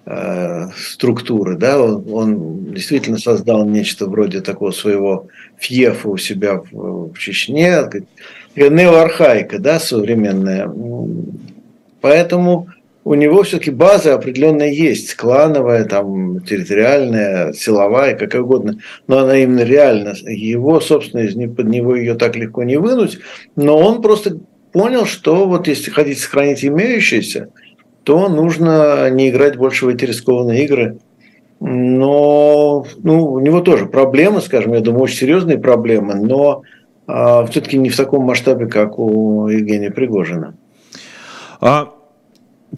э, 0.05 0.67
структуры. 0.75 1.55
Да? 1.55 1.81
Он, 1.81 2.03
он 2.11 2.73
действительно 2.73 3.17
создал 3.17 3.65
нечто 3.65 4.07
вроде 4.07 4.41
такого 4.41 4.71
своего 4.71 5.27
фьефа 5.57 6.09
у 6.09 6.17
себя 6.17 6.61
в, 6.71 7.13
в 7.13 7.17
Чечне, 7.17 7.83
неоархаика 8.57 9.59
да, 9.59 9.79
современная. 9.79 10.71
Поэтому 12.01 12.67
у 13.03 13.13
него 13.13 13.43
все-таки 13.43 13.71
база 13.71 14.15
определенная 14.15 14.69
есть, 14.69 15.15
клановая, 15.15 15.85
там, 15.85 16.41
территориальная, 16.41 17.53
силовая, 17.53 18.15
как 18.15 18.33
угодно, 18.35 18.79
но 19.07 19.19
она 19.19 19.37
именно 19.37 19.63
реально. 19.63 20.13
Его, 20.25 20.81
собственно, 20.81 21.21
из 21.21 21.33
под 21.55 21.67
него 21.67 21.95
ее 21.95 22.15
так 22.15 22.35
легко 22.35 22.63
не 22.63 22.77
вынуть, 22.77 23.19
но 23.55 23.77
он 23.77 24.01
просто 24.01 24.39
понял, 24.73 25.05
что 25.05 25.47
вот 25.47 25.67
если 25.67 25.89
хотите 25.89 26.19
сохранить 26.19 26.65
имеющееся, 26.65 27.49
то 28.03 28.27
нужно 28.27 29.09
не 29.09 29.29
играть 29.29 29.55
больше 29.55 29.85
в 29.85 29.89
эти 29.89 30.03
рискованные 30.03 30.65
игры. 30.65 30.97
Но 31.59 32.85
ну, 33.03 33.31
у 33.31 33.39
него 33.39 33.61
тоже 33.61 33.85
проблемы, 33.85 34.41
скажем, 34.41 34.73
я 34.73 34.81
думаю, 34.81 35.03
очень 35.03 35.17
серьезные 35.17 35.57
проблемы, 35.57 36.15
но 36.15 36.63
все-таки 37.07 37.77
не 37.77 37.89
в 37.89 37.95
таком 37.95 38.25
масштабе, 38.25 38.67
как 38.67 38.99
у 38.99 39.47
Евгения 39.47 39.91
Пригожина. 39.91 40.55
А 41.61 41.93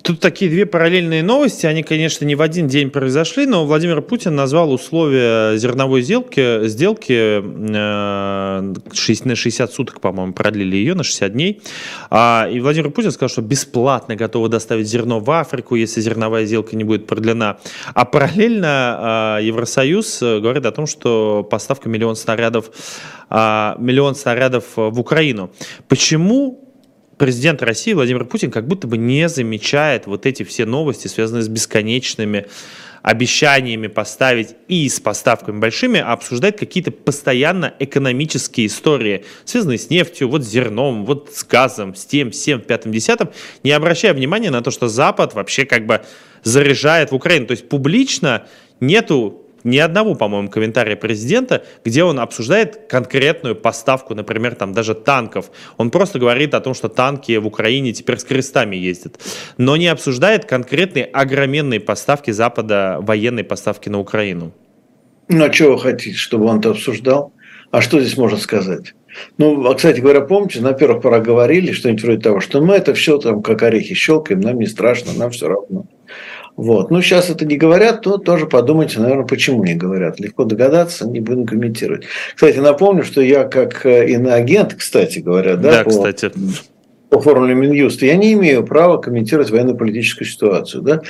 Тут 0.03 0.19
такие 0.19 0.51
две 0.51 0.67
параллельные 0.67 1.23
новости, 1.23 1.65
они, 1.65 1.81
конечно, 1.81 2.23
не 2.23 2.35
в 2.35 2.43
один 2.43 2.67
день 2.67 2.91
произошли, 2.91 3.47
но 3.47 3.65
Владимир 3.65 4.03
Путин 4.03 4.35
назвал 4.35 4.71
условия 4.71 5.57
зерновой 5.57 6.03
сделки, 6.03 6.67
сделки 6.67 7.41
э, 7.41 8.73
60, 8.93 9.25
на 9.25 9.35
60 9.35 9.73
суток, 9.73 9.99
по-моему, 9.99 10.33
продлили 10.33 10.75
ее 10.75 10.93
на 10.93 11.03
60 11.03 11.33
дней. 11.33 11.63
А, 12.11 12.47
и 12.51 12.59
Владимир 12.59 12.91
Путин 12.91 13.09
сказал, 13.09 13.29
что 13.29 13.41
бесплатно 13.41 14.15
готовы 14.15 14.47
доставить 14.47 14.87
зерно 14.87 15.19
в 15.19 15.31
Африку, 15.31 15.73
если 15.73 16.01
зерновая 16.01 16.45
сделка 16.45 16.75
не 16.75 16.83
будет 16.83 17.07
продлена. 17.07 17.57
А 17.95 18.05
параллельно 18.05 19.37
э, 19.39 19.45
Евросоюз 19.45 20.19
говорит 20.21 20.67
о 20.67 20.71
том, 20.71 20.85
что 20.85 21.41
поставка 21.49 21.89
миллион 21.89 22.15
снарядов, 22.15 22.69
э, 23.31 23.73
миллион 23.79 24.13
снарядов 24.13 24.65
в 24.75 24.99
Украину. 24.99 25.49
Почему 25.87 26.68
президент 27.19 27.61
России 27.61 27.93
Владимир 27.93 28.25
Путин 28.25 28.49
как 28.49 28.67
будто 28.67 28.87
бы 28.87 28.97
не 28.97 29.29
замечает 29.29 30.07
вот 30.07 30.25
эти 30.25 30.43
все 30.43 30.65
новости, 30.65 31.07
связанные 31.07 31.43
с 31.43 31.47
бесконечными 31.47 32.47
обещаниями 33.01 33.87
поставить 33.87 34.55
и 34.67 34.89
с 34.89 34.99
поставками 34.99 35.59
большими, 35.59 35.99
а 35.99 36.13
обсуждать 36.13 36.57
какие-то 36.57 36.91
постоянно 36.91 37.73
экономические 37.79 38.67
истории, 38.67 39.25
связанные 39.45 39.77
с 39.77 39.89
нефтью, 39.89 40.29
вот 40.29 40.43
с 40.43 40.49
зерном, 40.49 41.05
вот 41.05 41.29
с 41.33 41.43
газом, 41.43 41.95
с 41.95 42.05
тем, 42.05 42.31
всем, 42.31 42.61
пятым, 42.61 42.91
десятым, 42.91 43.29
не 43.63 43.71
обращая 43.71 44.13
внимания 44.13 44.49
на 44.49 44.61
то, 44.61 44.71
что 44.71 44.87
Запад 44.87 45.33
вообще 45.33 45.65
как 45.65 45.85
бы 45.85 46.01
заряжает 46.43 47.11
в 47.11 47.15
Украину. 47.15 47.47
То 47.47 47.51
есть 47.51 47.69
публично 47.69 48.47
нету 48.79 49.45
ни 49.63 49.77
одного, 49.77 50.15
по-моему, 50.15 50.49
комментария 50.49 50.95
президента, 50.95 51.63
где 51.83 52.03
он 52.03 52.19
обсуждает 52.19 52.87
конкретную 52.89 53.55
поставку, 53.55 54.15
например, 54.15 54.55
там 54.55 54.73
даже 54.73 54.95
танков. 54.95 55.51
Он 55.77 55.91
просто 55.91 56.19
говорит 56.19 56.53
о 56.53 56.61
том, 56.61 56.73
что 56.73 56.89
танки 56.89 57.37
в 57.37 57.47
Украине 57.47 57.93
теперь 57.93 58.17
с 58.17 58.23
крестами 58.23 58.75
ездят, 58.75 59.19
но 59.57 59.77
не 59.77 59.87
обсуждает 59.87 60.45
конкретные 60.45 61.05
огроменные 61.05 61.79
поставки 61.79 62.31
Запада, 62.31 62.97
военной 63.01 63.43
поставки 63.43 63.89
на 63.89 63.99
Украину. 63.99 64.51
Ну, 65.27 65.45
а 65.45 65.53
что 65.53 65.71
вы 65.71 65.79
хотите, 65.79 66.17
чтобы 66.17 66.45
он 66.45 66.59
это 66.59 66.71
обсуждал? 66.71 67.33
А 67.71 67.81
что 67.81 67.99
здесь 68.01 68.17
можно 68.17 68.37
сказать? 68.37 68.95
Ну, 69.37 69.65
а, 69.67 69.75
кстати 69.75 69.99
говоря, 69.99 70.21
помните, 70.21 70.61
на 70.61 70.73
первых 70.73 71.01
порах 71.01 71.23
говорили 71.23 71.71
что-нибудь 71.71 72.03
вроде 72.03 72.21
того, 72.21 72.39
что 72.39 72.61
мы 72.61 72.75
это 72.75 72.93
все 72.93 73.17
там 73.17 73.41
как 73.41 73.61
орехи 73.63 73.93
щелкаем, 73.93 74.41
нам 74.41 74.59
не 74.59 74.65
страшно, 74.65 75.13
нам 75.13 75.31
все 75.31 75.47
равно. 75.47 75.85
Вот. 76.55 76.91
Ну, 76.91 77.01
сейчас 77.01 77.29
это 77.29 77.45
не 77.45 77.57
говорят, 77.57 78.01
то 78.01 78.17
тоже 78.17 78.45
подумайте, 78.45 78.99
наверное, 78.99 79.25
почему 79.25 79.63
не 79.63 79.75
говорят. 79.75 80.19
Легко 80.19 80.43
догадаться, 80.43 81.07
не 81.07 81.19
будем 81.19 81.45
комментировать. 81.45 82.05
Кстати, 82.35 82.57
напомню, 82.57 83.03
что 83.03 83.21
я 83.21 83.45
как 83.45 83.85
э, 83.85 84.09
иноагент, 84.09 84.75
кстати 84.75 85.19
говоря, 85.19 85.55
да, 85.55 85.71
да 85.71 85.83
по, 85.83 85.89
кстати. 85.89 86.31
по 87.09 87.21
формуле 87.21 87.55
Минюста, 87.55 88.05
я 88.05 88.17
не 88.17 88.33
имею 88.33 88.65
права 88.65 88.97
комментировать 88.97 89.51
военно-политическую 89.51 90.27
ситуацию. 90.27 90.83
Да? 90.83 91.01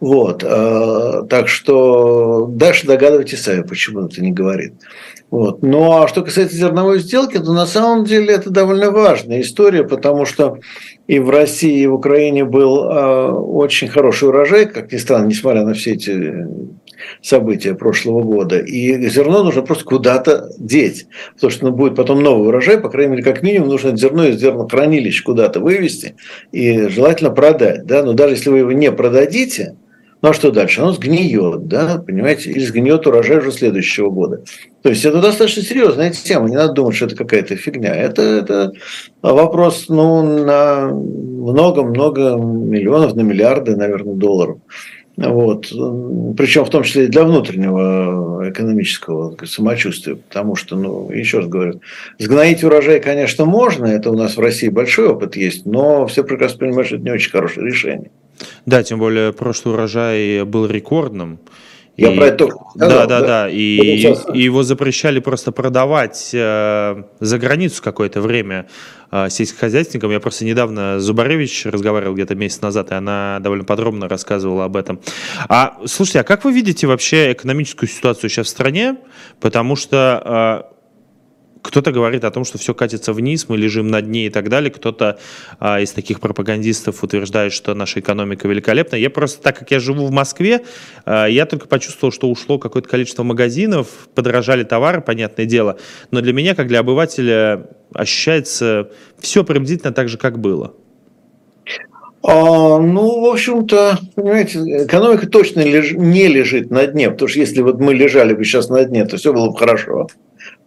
Вот. 0.00 0.44
А, 0.44 1.22
так 1.22 1.48
что 1.48 2.46
дальше 2.50 2.86
догадывайтесь 2.86 3.42
сами, 3.42 3.62
почему 3.62 4.06
это 4.06 4.20
не 4.20 4.32
говорит. 4.32 4.74
Вот. 5.30 5.62
Ну 5.62 5.92
а 5.92 6.08
что 6.08 6.22
касается 6.22 6.56
зерновой 6.56 7.00
сделки, 7.00 7.38
то 7.38 7.52
на 7.52 7.66
самом 7.66 8.04
деле 8.04 8.34
это 8.34 8.50
довольно 8.50 8.90
важная 8.90 9.42
история, 9.42 9.84
потому 9.84 10.24
что 10.24 10.58
и 11.08 11.18
в 11.18 11.30
России, 11.30 11.80
и 11.80 11.86
в 11.86 11.94
Украине 11.94 12.44
был 12.44 12.84
э, 12.84 13.30
очень 13.32 13.88
хороший 13.88 14.28
урожай, 14.28 14.66
как 14.66 14.92
ни 14.92 14.98
странно, 14.98 15.26
несмотря 15.26 15.64
на 15.64 15.72
все 15.72 15.94
эти 15.94 16.46
события 17.22 17.74
прошлого 17.74 18.22
года. 18.22 18.58
И 18.58 19.08
зерно 19.08 19.42
нужно 19.42 19.62
просто 19.62 19.84
куда-то 19.84 20.50
деть, 20.58 21.06
потому 21.34 21.50
что 21.50 21.66
ну, 21.66 21.72
будет 21.72 21.96
потом 21.96 22.22
новый 22.22 22.48
урожай, 22.48 22.78
по 22.78 22.90
крайней 22.90 23.12
мере, 23.12 23.22
как 23.22 23.42
минимум 23.42 23.70
нужно 23.70 23.96
зерно 23.96 24.26
из 24.26 24.38
зернохранилищ 24.38 25.22
куда-то 25.22 25.60
вывести 25.60 26.14
и 26.52 26.88
желательно 26.88 27.30
продать. 27.30 27.86
Да? 27.86 28.02
Но 28.02 28.12
даже 28.12 28.34
если 28.34 28.50
вы 28.50 28.58
его 28.58 28.72
не 28.72 28.92
продадите, 28.92 29.76
ну 30.20 30.30
а 30.30 30.34
что 30.34 30.50
дальше? 30.50 30.80
Оно 30.80 30.92
сгниет, 30.92 31.68
да, 31.68 32.02
понимаете, 32.04 32.50
или 32.50 32.64
сгниет 32.64 33.06
урожай 33.06 33.38
уже 33.38 33.52
следующего 33.52 34.10
года. 34.10 34.42
То 34.82 34.88
есть 34.88 35.04
это 35.04 35.20
достаточно 35.20 35.62
серьезная 35.62 36.10
тема. 36.10 36.48
Не 36.48 36.56
надо 36.56 36.72
думать, 36.72 36.96
что 36.96 37.06
это 37.06 37.14
какая-то 37.14 37.56
фигня. 37.56 37.94
Это, 37.94 38.22
это 38.22 38.72
вопрос 39.22 39.86
ну, 39.88 40.44
на 40.44 40.88
много-много 40.88 42.36
миллионов, 42.36 43.14
на 43.14 43.20
миллиарды, 43.20 43.76
наверное, 43.76 44.14
долларов. 44.14 44.58
Вот. 45.16 45.66
Причем 46.36 46.64
в 46.64 46.70
том 46.70 46.84
числе 46.84 47.04
и 47.04 47.08
для 47.08 47.24
внутреннего 47.24 48.48
экономического 48.50 49.36
самочувствия. 49.44 50.16
Потому 50.16 50.54
что, 50.54 50.76
ну, 50.76 51.10
еще 51.10 51.38
раз 51.38 51.48
говорю, 51.48 51.80
сгноить 52.18 52.62
урожай, 52.62 53.00
конечно, 53.00 53.44
можно. 53.44 53.86
Это 53.86 54.10
у 54.10 54.16
нас 54.16 54.36
в 54.36 54.40
России 54.40 54.68
большой 54.68 55.08
опыт 55.08 55.36
есть. 55.36 55.66
Но 55.66 56.06
все 56.06 56.22
прекрасно 56.22 56.58
понимают, 56.58 56.86
что 56.86 56.96
это 56.96 57.04
не 57.04 57.10
очень 57.10 57.30
хорошее 57.30 57.66
решение. 57.66 58.10
Да, 58.66 58.82
тем 58.82 58.98
более 58.98 59.32
прошлый 59.32 59.74
урожай 59.74 60.44
был 60.44 60.66
рекордным. 60.66 61.38
Я 61.98 62.12
и, 62.12 62.16
про 62.16 62.26
это 62.26 62.46
да, 62.76 62.88
да, 62.88 63.06
да, 63.06 63.20
да. 63.20 63.48
И, 63.50 63.56
и 64.32 64.40
его 64.40 64.62
запрещали 64.62 65.18
просто 65.18 65.50
продавать 65.50 66.30
э, 66.32 67.02
за 67.18 67.38
границу 67.38 67.82
какое-то 67.82 68.20
время 68.20 68.68
э, 69.10 69.28
сельскохозяйственникам. 69.28 70.12
Я 70.12 70.20
просто 70.20 70.44
недавно 70.44 71.00
Зубаревич 71.00 71.66
разговаривал 71.66 72.14
где-то 72.14 72.36
месяц 72.36 72.60
назад, 72.60 72.92
и 72.92 72.94
она 72.94 73.40
довольно 73.40 73.64
подробно 73.64 74.08
рассказывала 74.08 74.66
об 74.66 74.76
этом. 74.76 75.00
А 75.48 75.76
слушайте, 75.86 76.20
а 76.20 76.22
как 76.22 76.44
вы 76.44 76.52
видите 76.52 76.86
вообще 76.86 77.32
экономическую 77.32 77.88
ситуацию 77.88 78.30
сейчас 78.30 78.46
в 78.46 78.50
стране? 78.50 78.98
Потому 79.40 79.74
что 79.74 80.62
э, 80.70 80.77
кто-то 81.68 81.92
говорит 81.92 82.24
о 82.24 82.30
том, 82.30 82.46
что 82.46 82.56
все 82.56 82.72
катится 82.72 83.12
вниз, 83.12 83.46
мы 83.48 83.58
лежим 83.58 83.88
на 83.88 84.00
дне 84.00 84.26
и 84.26 84.30
так 84.30 84.48
далее. 84.48 84.70
Кто-то 84.70 85.18
а, 85.60 85.80
из 85.80 85.92
таких 85.92 86.18
пропагандистов 86.18 87.04
утверждает, 87.04 87.52
что 87.52 87.74
наша 87.74 88.00
экономика 88.00 88.48
великолепна. 88.48 88.96
Я 88.96 89.10
просто, 89.10 89.42
так 89.42 89.58
как 89.58 89.70
я 89.70 89.78
живу 89.78 90.06
в 90.06 90.10
Москве, 90.10 90.62
а, 91.04 91.26
я 91.26 91.44
только 91.44 91.68
почувствовал, 91.68 92.10
что 92.10 92.30
ушло 92.30 92.58
какое-то 92.58 92.88
количество 92.88 93.22
магазинов, 93.22 94.08
подорожали 94.14 94.64
товары, 94.64 95.02
понятное 95.02 95.44
дело. 95.44 95.76
Но 96.10 96.22
для 96.22 96.32
меня, 96.32 96.54
как 96.54 96.68
для 96.68 96.78
обывателя, 96.78 97.68
ощущается 97.92 98.90
все 99.18 99.44
приблизительно 99.44 99.92
так 99.92 100.08
же, 100.08 100.16
как 100.16 100.38
было. 100.38 100.74
А, 102.22 102.78
ну, 102.78 103.20
в 103.20 103.30
общем-то, 103.30 103.98
понимаете, 104.14 104.58
экономика 104.84 105.28
точно 105.28 105.60
леж... 105.60 105.92
не 105.92 106.28
лежит 106.28 106.70
на 106.70 106.86
дне, 106.86 107.10
потому 107.10 107.28
что 107.28 107.40
если 107.40 107.60
вот 107.60 107.78
мы 107.78 107.92
лежали 107.92 108.32
бы 108.32 108.42
сейчас 108.44 108.70
на 108.70 108.82
дне, 108.84 109.04
то 109.04 109.18
все 109.18 109.34
было 109.34 109.50
бы 109.50 109.58
хорошо 109.58 110.08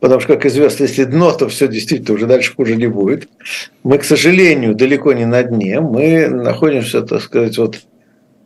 потому 0.01 0.19
что, 0.19 0.33
как 0.33 0.45
известно, 0.47 0.83
если 0.83 1.05
дно, 1.05 1.31
то 1.31 1.47
все 1.47 1.67
действительно 1.67 2.15
уже 2.15 2.25
дальше 2.25 2.53
хуже 2.55 2.75
не 2.75 2.87
будет. 2.87 3.29
Мы, 3.83 3.99
к 3.99 4.03
сожалению, 4.03 4.75
далеко 4.75 5.13
не 5.13 5.25
на 5.25 5.43
дне, 5.43 5.79
мы 5.79 6.27
находимся, 6.27 7.03
так 7.03 7.21
сказать, 7.21 7.57
вот 7.59 7.77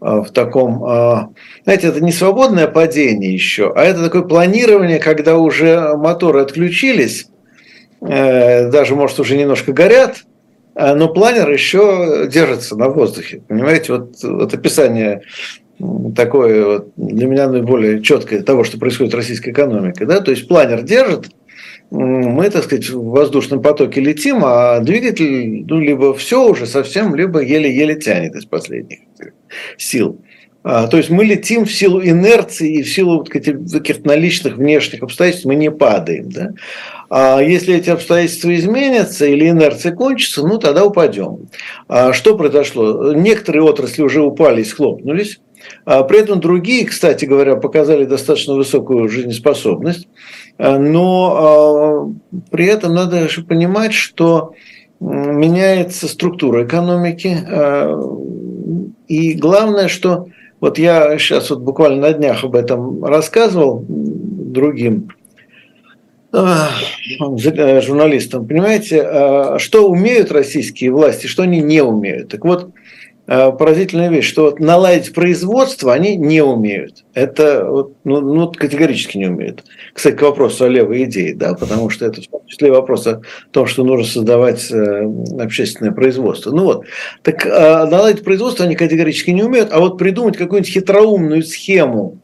а, 0.01 0.21
в 0.21 0.31
таком, 0.31 0.83
а, 0.83 1.29
знаете, 1.63 1.87
это 1.87 2.03
не 2.03 2.11
свободное 2.11 2.67
падение 2.67 3.33
еще, 3.33 3.71
а 3.73 3.83
это 3.83 4.03
такое 4.03 4.23
планирование, 4.23 4.99
когда 4.99 5.37
уже 5.37 5.95
моторы 5.95 6.41
отключились, 6.41 7.27
э, 8.01 8.69
даже, 8.69 8.95
может, 8.95 9.17
уже 9.19 9.37
немножко 9.37 9.71
горят, 9.71 10.25
но 10.77 11.07
планер 11.07 11.49
еще 11.49 12.27
держится 12.29 12.75
на 12.75 12.89
воздухе. 12.89 13.41
Понимаете, 13.47 13.93
вот, 13.93 14.21
вот 14.21 14.53
описание 14.53 15.21
такое 16.15 16.65
вот 16.65 16.87
для 16.97 17.27
меня 17.27 17.47
наиболее 17.47 18.01
четкое 18.01 18.43
того, 18.43 18.65
что 18.65 18.77
происходит 18.77 19.13
в 19.13 19.17
российской 19.17 19.51
экономике. 19.51 20.05
Да? 20.05 20.19
То 20.19 20.31
есть 20.31 20.49
планер 20.49 20.83
держит, 20.83 21.29
мы, 21.91 22.49
так 22.49 22.63
сказать, 22.63 22.89
в 22.89 23.03
воздушном 23.05 23.61
потоке 23.61 24.01
летим, 24.01 24.41
а 24.43 24.79
двигатель 24.79 25.65
ну, 25.67 25.79
либо 25.79 26.13
все 26.13 26.47
уже 26.47 26.65
совсем, 26.65 27.15
либо 27.15 27.39
еле-еле 27.39 27.95
тянет 27.95 28.35
из 28.35 28.45
последних 28.45 28.99
сил. 29.77 30.19
А, 30.67 30.87
то 30.87 30.97
есть 30.97 31.11
мы 31.11 31.25
летим 31.25 31.65
в 31.65 31.71
силу 31.71 32.01
инерции 32.01 32.77
и 32.77 32.81
в 32.81 32.89
силу 32.89 33.23
каких-то 33.23 34.07
наличных 34.07 34.57
внешних 34.57 35.03
обстоятельств 35.03 35.45
мы 35.45 35.53
не 35.53 35.69
падаем. 35.69 36.29
Да? 36.31 36.53
А 37.07 37.39
если 37.39 37.75
эти 37.75 37.91
обстоятельства 37.91 38.55
изменятся 38.55 39.27
или 39.27 39.47
инерция 39.47 39.91
кончится, 39.91 40.41
ну 40.41 40.57
тогда 40.57 40.83
упадем. 40.83 41.49
А 41.87 42.13
что 42.13 42.35
произошло? 42.35 43.13
Некоторые 43.13 43.61
отрасли 43.61 44.01
уже 44.01 44.23
упали 44.23 44.61
и 44.61 44.65
схлопнулись. 44.65 45.39
А 45.85 46.03
при 46.03 46.19
этом 46.19 46.39
другие, 46.39 46.85
кстати 46.85 47.25
говоря, 47.25 47.55
показали 47.55 48.05
достаточно 48.05 48.53
высокую 48.55 49.09
жизнеспособность. 49.09 50.07
А, 50.57 50.79
но 50.79 51.35
а, 51.37 52.09
при 52.51 52.65
этом 52.65 52.95
надо 52.95 53.29
же 53.29 53.43
понимать, 53.43 53.93
что 53.93 54.53
меняется 54.99 56.07
структура 56.07 56.65
экономики. 56.65 57.37
И 59.09 59.33
главное, 59.33 59.89
что 59.89 60.27
вот 60.61 60.79
я 60.79 61.19
сейчас 61.19 61.49
вот 61.49 61.59
буквально 61.59 62.01
на 62.01 62.13
днях 62.13 62.45
об 62.45 62.55
этом 62.55 63.03
рассказывал 63.03 63.83
другим 63.87 65.09
журналистам. 66.31 68.47
Понимаете, 68.47 69.59
что 69.59 69.89
умеют 69.89 70.31
российские 70.31 70.91
власти, 70.91 71.27
что 71.27 71.43
они 71.43 71.59
не 71.59 71.81
умеют. 71.81 72.29
Так 72.29 72.45
вот, 72.45 72.69
Э, 72.69 72.71
поразительная 73.25 74.09
вещь, 74.09 74.27
что 74.27 74.55
наладить 74.59 75.13
производство 75.13 75.93
они 75.93 76.15
не 76.15 76.41
умеют. 76.41 77.05
Это 77.13 77.63
ну, 78.03 78.21
ну, 78.21 78.51
категорически 78.51 79.17
не 79.17 79.27
умеют. 79.27 79.63
Кстати, 79.93 80.15
к 80.15 80.21
вопросу 80.21 80.65
о 80.65 80.69
левой 80.69 81.05
идее, 81.05 81.33
да, 81.35 81.55
потому 81.55 81.89
что 81.89 82.05
это 82.05 82.21
в 82.21 82.27
том 82.27 82.45
числе 82.45 82.71
вопрос 82.71 83.07
о 83.07 83.21
том, 83.51 83.65
что 83.65 83.83
нужно 83.83 84.05
создавать 84.05 84.69
э, 84.71 85.09
общественное 85.39 85.91
производство. 85.91 86.51
Ну 86.51 86.65
вот, 86.65 86.85
так 87.23 87.45
э, 87.45 87.49
наладить 87.85 88.23
производство 88.23 88.65
они 88.65 88.75
категорически 88.75 89.31
не 89.31 89.43
умеют, 89.43 89.69
а 89.71 89.79
вот 89.79 89.97
придумать 89.97 90.37
какую-нибудь 90.37 90.71
хитроумную 90.71 91.43
схему, 91.43 92.19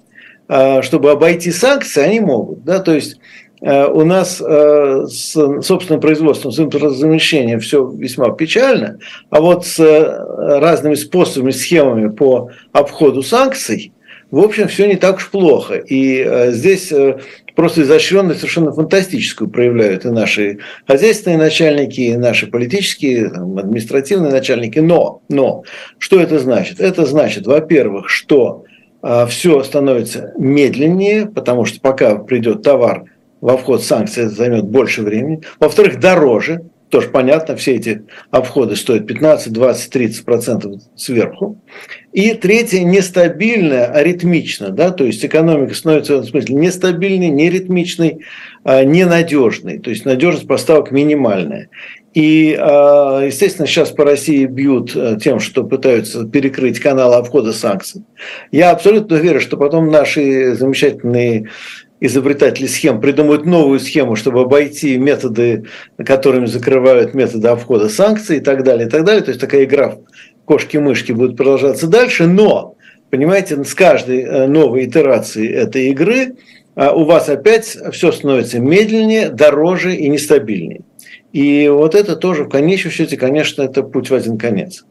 чтобы 0.81 1.11
обойти 1.11 1.49
санкции, 1.49 2.01
они 2.01 2.19
могут, 2.19 2.65
да, 2.65 2.79
то 2.79 2.93
есть 2.93 3.15
Э, 3.15 3.40
у 3.61 4.03
нас 4.03 4.41
э, 4.41 5.05
с 5.07 5.33
собственным 5.61 6.01
производством, 6.01 6.51
с 6.51 6.59
импортозамещением 6.59 7.59
все 7.59 7.87
весьма 7.87 8.31
печально, 8.31 8.97
а 9.29 9.39
вот 9.39 9.67
с 9.67 9.79
э, 9.79 10.59
разными 10.59 10.95
способами, 10.95 11.51
схемами 11.51 12.09
по 12.09 12.49
обходу 12.71 13.21
санкций, 13.21 13.93
в 14.31 14.39
общем, 14.39 14.67
все 14.67 14.87
не 14.87 14.95
так 14.95 15.17
уж 15.17 15.29
плохо. 15.29 15.75
И 15.75 16.51
здесь 16.53 16.91
просто 17.53 17.81
изощренность 17.81 18.39
совершенно 18.39 18.71
фантастическую 18.71 19.49
проявляют 19.49 20.05
и 20.05 20.09
наши 20.09 20.59
хозяйственные 20.87 21.37
начальники, 21.37 21.99
и 21.99 22.15
наши 22.15 22.47
политические, 22.47 23.27
административные 23.27 24.31
начальники. 24.31 24.79
Но, 24.79 25.21
но, 25.27 25.65
что 25.97 26.17
это 26.21 26.39
значит? 26.39 26.79
Это 26.79 27.05
значит, 27.05 27.45
во-первых, 27.45 28.07
что 28.07 28.63
все 29.27 29.63
становится 29.63 30.31
медленнее, 30.37 31.25
потому 31.25 31.65
что 31.65 31.81
пока 31.81 32.15
придет 32.15 32.63
товар 32.63 33.10
во 33.41 33.57
вход 33.57 33.83
санкций 33.83 34.25
это 34.25 34.35
займет 34.35 34.65
больше 34.65 35.01
времени. 35.01 35.41
Во-вторых, 35.59 35.99
дороже. 35.99 36.61
Тоже 36.89 37.07
понятно, 37.07 37.55
все 37.55 37.75
эти 37.75 38.03
обходы 38.31 38.75
стоят 38.75 39.07
15, 39.07 39.53
20, 39.53 39.89
30 39.89 40.25
процентов 40.25 40.81
сверху. 40.97 41.57
И 42.11 42.33
третье, 42.33 42.81
нестабильное, 42.81 43.85
аритмично. 43.85 44.71
Да? 44.71 44.91
То 44.91 45.05
есть 45.05 45.23
экономика 45.23 45.73
становится 45.73 46.15
в 46.15 46.17
этом 46.17 46.29
смысле 46.29 46.55
нестабильной, 46.55 47.29
неритмичной, 47.29 48.25
а, 48.65 48.83
ненадежной. 48.83 49.79
То 49.79 49.89
есть 49.89 50.03
надежность 50.03 50.47
поставок 50.47 50.91
минимальная. 50.91 51.69
И, 52.13 52.57
а, 52.59 53.21
естественно, 53.25 53.69
сейчас 53.69 53.91
по 53.91 54.03
России 54.03 54.45
бьют 54.45 54.91
э, 54.93 55.17
тем, 55.23 55.39
что 55.39 55.63
пытаются 55.63 56.25
перекрыть 56.25 56.81
канал 56.81 57.13
обхода 57.13 57.53
санкций. 57.53 58.03
Я 58.51 58.71
абсолютно 58.71 59.15
уверен, 59.15 59.39
что 59.39 59.55
потом 59.55 59.89
наши 59.89 60.55
замечательные 60.55 61.47
изобретатели 62.01 62.65
схем 62.65 62.99
придумают 62.99 63.45
новую 63.45 63.79
схему, 63.79 64.15
чтобы 64.15 64.41
обойти 64.41 64.97
методы, 64.97 65.65
которыми 66.03 66.47
закрывают 66.47 67.13
методы 67.13 67.47
обхода 67.47 67.87
санкций 67.87 68.37
и 68.37 68.39
так 68.41 68.63
далее, 68.63 68.87
и 68.87 68.89
так 68.89 69.05
далее. 69.05 69.21
То 69.21 69.29
есть 69.29 69.39
такая 69.39 69.63
игра 69.63 69.91
в 69.91 69.99
кошки-мышки 70.45 71.11
будет 71.11 71.37
продолжаться 71.37 71.87
дальше, 71.87 72.25
но, 72.25 72.75
понимаете, 73.11 73.63
с 73.63 73.75
каждой 73.75 74.23
э, 74.23 74.47
новой 74.47 74.85
итерацией 74.85 75.53
этой 75.53 75.89
игры 75.89 76.33
э, 76.75 76.89
у 76.89 77.05
вас 77.05 77.29
опять 77.29 77.77
все 77.93 78.11
становится 78.11 78.59
медленнее, 78.59 79.29
дороже 79.29 79.95
и 79.95 80.09
нестабильнее. 80.09 80.81
И 81.31 81.69
вот 81.69 81.93
это 81.93 82.15
тоже 82.15 82.45
в 82.45 82.49
конечном 82.49 82.91
счете, 82.91 83.15
конечно, 83.15 83.61
это 83.61 83.83
путь 83.83 84.09
в 84.09 84.13
один 84.15 84.39
конец. 84.39 84.83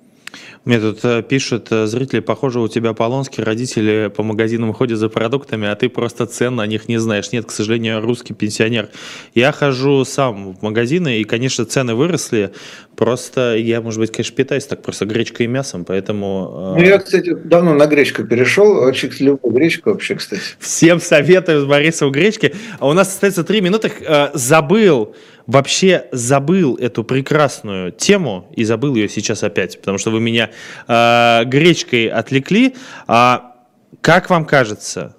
Мне 0.66 0.78
тут 0.78 0.98
э, 1.04 1.22
пишут 1.22 1.68
э, 1.70 1.86
зрители, 1.86 2.20
похоже, 2.20 2.60
у 2.60 2.68
тебя 2.68 2.92
Полонский, 2.92 3.42
родители 3.42 4.12
по 4.14 4.22
магазинам 4.22 4.74
ходят 4.74 4.98
за 4.98 5.08
продуктами, 5.08 5.66
а 5.66 5.74
ты 5.74 5.88
просто 5.88 6.26
цен 6.26 6.54
на 6.54 6.66
них 6.66 6.86
не 6.86 6.98
знаешь. 6.98 7.32
Нет, 7.32 7.46
к 7.46 7.50
сожалению, 7.50 8.02
русский 8.02 8.34
пенсионер. 8.34 8.90
Я 9.34 9.52
хожу 9.52 10.04
сам 10.04 10.52
в 10.54 10.62
магазины, 10.62 11.18
и, 11.18 11.24
конечно, 11.24 11.64
цены 11.64 11.94
выросли. 11.94 12.52
Просто 12.94 13.56
я, 13.56 13.80
может 13.80 14.00
быть, 14.00 14.12
конечно, 14.12 14.36
питаюсь 14.36 14.66
так 14.66 14.82
просто 14.82 15.06
гречкой 15.06 15.46
и 15.46 15.48
мясом, 15.48 15.86
поэтому... 15.86 16.74
Э, 16.76 16.78
ну, 16.78 16.84
я, 16.86 16.98
кстати, 16.98 17.34
давно 17.42 17.72
на 17.72 17.86
гречку 17.86 18.24
перешел. 18.24 18.82
Очень 18.82 19.08
люблю 19.18 19.50
гречку 19.50 19.90
вообще, 19.90 20.16
кстати. 20.16 20.42
Всем 20.58 21.00
советую 21.00 21.62
с 21.62 21.64
Борисом 21.64 22.12
гречки. 22.12 22.54
А 22.78 22.86
у 22.86 22.92
нас 22.92 23.08
остается 23.08 23.44
три 23.44 23.62
минуты. 23.62 23.90
Забыл 24.34 25.14
вообще 25.50 26.06
забыл 26.12 26.76
эту 26.76 27.02
прекрасную 27.02 27.90
тему 27.90 28.48
и 28.54 28.64
забыл 28.64 28.94
ее 28.94 29.08
сейчас 29.08 29.42
опять, 29.42 29.80
потому 29.80 29.98
что 29.98 30.10
вы 30.10 30.20
меня 30.20 30.50
э, 30.86 31.44
гречкой 31.44 32.06
отвлекли. 32.06 32.76
А, 33.08 33.56
как 34.00 34.30
вам 34.30 34.44
кажется, 34.44 35.16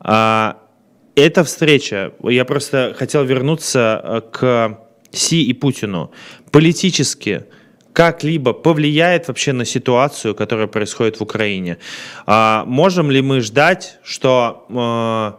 а, 0.00 0.58
эта 1.14 1.44
встреча, 1.44 2.12
я 2.24 2.44
просто 2.44 2.94
хотел 2.98 3.24
вернуться 3.24 4.00
э, 4.02 4.20
к 4.32 4.78
Си 5.12 5.44
и 5.44 5.52
Путину, 5.52 6.10
политически 6.50 7.44
как-либо 7.92 8.52
повлияет 8.52 9.28
вообще 9.28 9.52
на 9.52 9.64
ситуацию, 9.64 10.34
которая 10.34 10.66
происходит 10.66 11.18
в 11.18 11.22
Украине? 11.22 11.78
А, 12.26 12.64
можем 12.66 13.10
ли 13.10 13.22
мы 13.22 13.40
ждать, 13.40 13.98
что... 14.02 14.66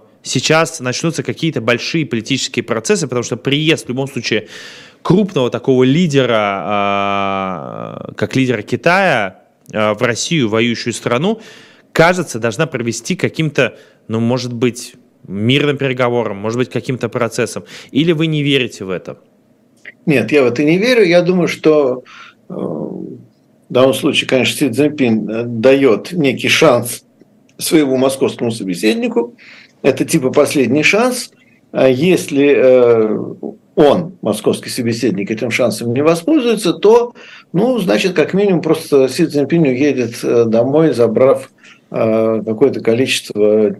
Э, 0.01 0.08
сейчас 0.29 0.79
начнутся 0.79 1.23
какие-то 1.23 1.61
большие 1.61 2.05
политические 2.05 2.63
процессы, 2.63 3.07
потому 3.07 3.23
что 3.23 3.37
приезд 3.37 3.85
в 3.85 3.89
любом 3.89 4.07
случае 4.07 4.47
крупного 5.01 5.49
такого 5.49 5.83
лидера, 5.83 6.63
а, 6.63 8.11
как 8.15 8.35
лидера 8.35 8.61
Китая 8.61 9.41
а, 9.73 9.93
в 9.93 10.01
Россию, 10.01 10.49
воюющую 10.49 10.93
страну, 10.93 11.41
кажется, 11.91 12.39
должна 12.39 12.67
провести 12.67 13.15
каким-то, 13.15 13.77
ну, 14.07 14.19
может 14.19 14.53
быть, 14.53 14.95
мирным 15.27 15.77
переговором, 15.77 16.37
может 16.37 16.57
быть, 16.57 16.69
каким-то 16.69 17.09
процессом. 17.09 17.63
Или 17.91 18.11
вы 18.11 18.27
не 18.27 18.43
верите 18.43 18.85
в 18.85 18.89
это? 18.89 19.17
Нет, 20.05 20.31
я 20.31 20.43
в 20.43 20.47
это 20.47 20.63
не 20.63 20.77
верю. 20.77 21.03
Я 21.03 21.21
думаю, 21.21 21.47
что 21.47 22.03
э, 22.49 22.53
в 22.53 23.17
данном 23.69 23.93
случае, 23.93 24.27
конечно, 24.27 24.57
Си 24.57 24.71
Цзиньпин 24.71 25.29
э, 25.29 25.43
дает 25.43 26.13
некий 26.13 26.47
шанс 26.47 27.03
своему 27.57 27.97
московскому 27.97 28.51
собеседнику– 28.51 29.35
это 29.81 30.05
типа 30.05 30.31
последний 30.31 30.83
шанс. 30.83 31.31
А 31.71 31.87
если 31.87 32.53
э, 32.55 33.17
он, 33.75 34.17
московский 34.21 34.69
собеседник, 34.69 35.29
этим 35.29 35.51
шансом 35.51 35.93
не 35.93 36.01
воспользуется, 36.01 36.73
то, 36.73 37.13
ну, 37.53 37.77
значит, 37.79 38.13
как 38.13 38.33
минимум 38.33 38.61
просто 38.61 39.07
Си 39.07 39.25
Цзиньпинь 39.25 39.67
уедет 39.67 40.19
э, 40.23 40.45
домой, 40.45 40.93
забрав 40.93 41.51
э, 41.91 42.41
какое-то 42.45 42.81
количество 42.81 43.75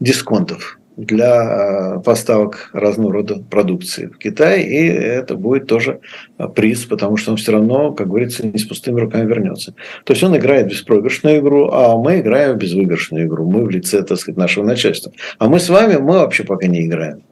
дисконтов 0.00 0.78
для 0.96 1.96
э, 1.96 2.00
поставок 2.02 2.70
разного 2.72 3.12
рода 3.12 3.36
продукции 3.50 4.06
в 4.06 4.18
Китай, 4.18 4.62
и 4.62 4.86
это 4.86 5.34
будет 5.34 5.66
тоже 5.66 6.00
э, 6.38 6.48
приз, 6.48 6.84
потому 6.84 7.16
что 7.16 7.32
он 7.32 7.36
все 7.36 7.52
равно, 7.52 7.92
как 7.92 8.08
говорится, 8.08 8.46
не 8.46 8.58
с 8.58 8.64
пустыми 8.64 9.00
руками 9.00 9.26
вернется. 9.26 9.74
То 10.04 10.14
есть 10.14 10.22
он 10.22 10.36
играет 10.36 10.68
беспроигрышную 10.68 11.40
игру, 11.40 11.68
а 11.70 11.96
мы 11.96 12.20
играем 12.20 12.56
безвыигрышную 12.56 13.26
игру. 13.26 13.50
Мы 13.50 13.64
в 13.64 13.70
лице, 13.70 14.02
так 14.02 14.18
сказать, 14.18 14.38
нашего 14.38 14.64
начальства. 14.64 15.12
А 15.38 15.48
мы 15.48 15.60
с 15.60 15.68
вами, 15.68 15.96
мы 15.96 16.14
вообще 16.14 16.44
пока 16.44 16.66
не 16.66 16.86
играем. 16.86 17.22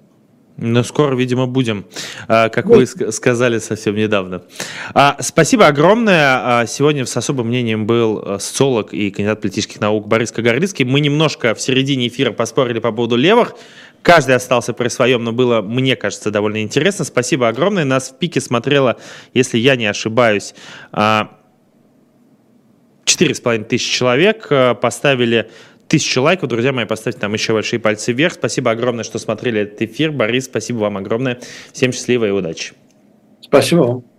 Но 0.57 0.85
скоро, 0.85 1.17
видимо, 1.17 1.47
будем, 1.47 1.85
а, 2.29 2.49
как 2.49 2.67
вы 2.67 2.87
сказали 2.87 3.59
совсем 3.59 3.97
недавно. 3.97 4.43
А, 4.95 5.17
спасибо 5.21 5.67
огромное. 5.67 6.61
А, 6.61 6.67
сегодня 6.67 7.05
с 7.07 7.17
особым 7.17 7.49
мнением 7.49 7.87
был 7.87 8.39
социолог 8.39 8.95
и 8.95 9.11
кандидат 9.11 9.41
политических 9.41 9.81
наук 9.81 10.07
Борис 10.07 10.31
Кагарлицкий. 10.31 10.85
Мы 10.85 11.01
немножко 11.01 11.55
в 11.57 11.61
середине 11.61 12.07
эфира 12.07 12.31
поспорили 12.31 12.79
по 12.79 12.93
поводу 12.93 13.17
левых. 13.17 13.55
Каждый 14.03 14.37
остался 14.37 14.75
при 14.75 14.89
своем, 14.89 15.25
но 15.25 15.33
было, 15.33 15.61
мне 15.61 15.97
кажется, 15.97 16.31
довольно 16.31 16.63
интересно. 16.63 17.05
Спасибо 17.05 17.49
огромное. 17.49 17.85
Нас 17.85 18.11
в 18.11 18.19
пике 18.19 18.41
смотрело, 18.41 18.97
если 19.33 19.59
я 19.59 19.75
не 19.75 19.87
ошибаюсь, 19.87 20.55
четыре 23.05 23.35
с 23.35 23.41
половиной 23.41 23.65
тысячи 23.65 23.91
человек. 23.93 24.49
Поставили 24.81 25.51
тысячу 25.95 26.22
лайков. 26.22 26.49
Друзья 26.49 26.72
мои, 26.72 26.86
поставьте 26.86 27.20
там 27.20 27.32
еще 27.34 27.53
большие 27.53 27.78
пальцы 27.78 28.11
вверх. 28.11 28.34
Спасибо 28.34 28.72
огромное, 28.72 29.05
что 29.05 29.20
смотрели 29.20 29.61
этот 29.61 29.80
эфир. 29.82 30.11
Борис, 30.11 30.47
спасибо 30.47 30.78
вам 30.78 30.97
огромное. 30.97 31.38
Всем 31.72 31.92
счастливо 31.92 32.24
и 32.24 32.30
удачи. 32.30 32.72
Спасибо 33.40 33.80
вам. 33.82 34.14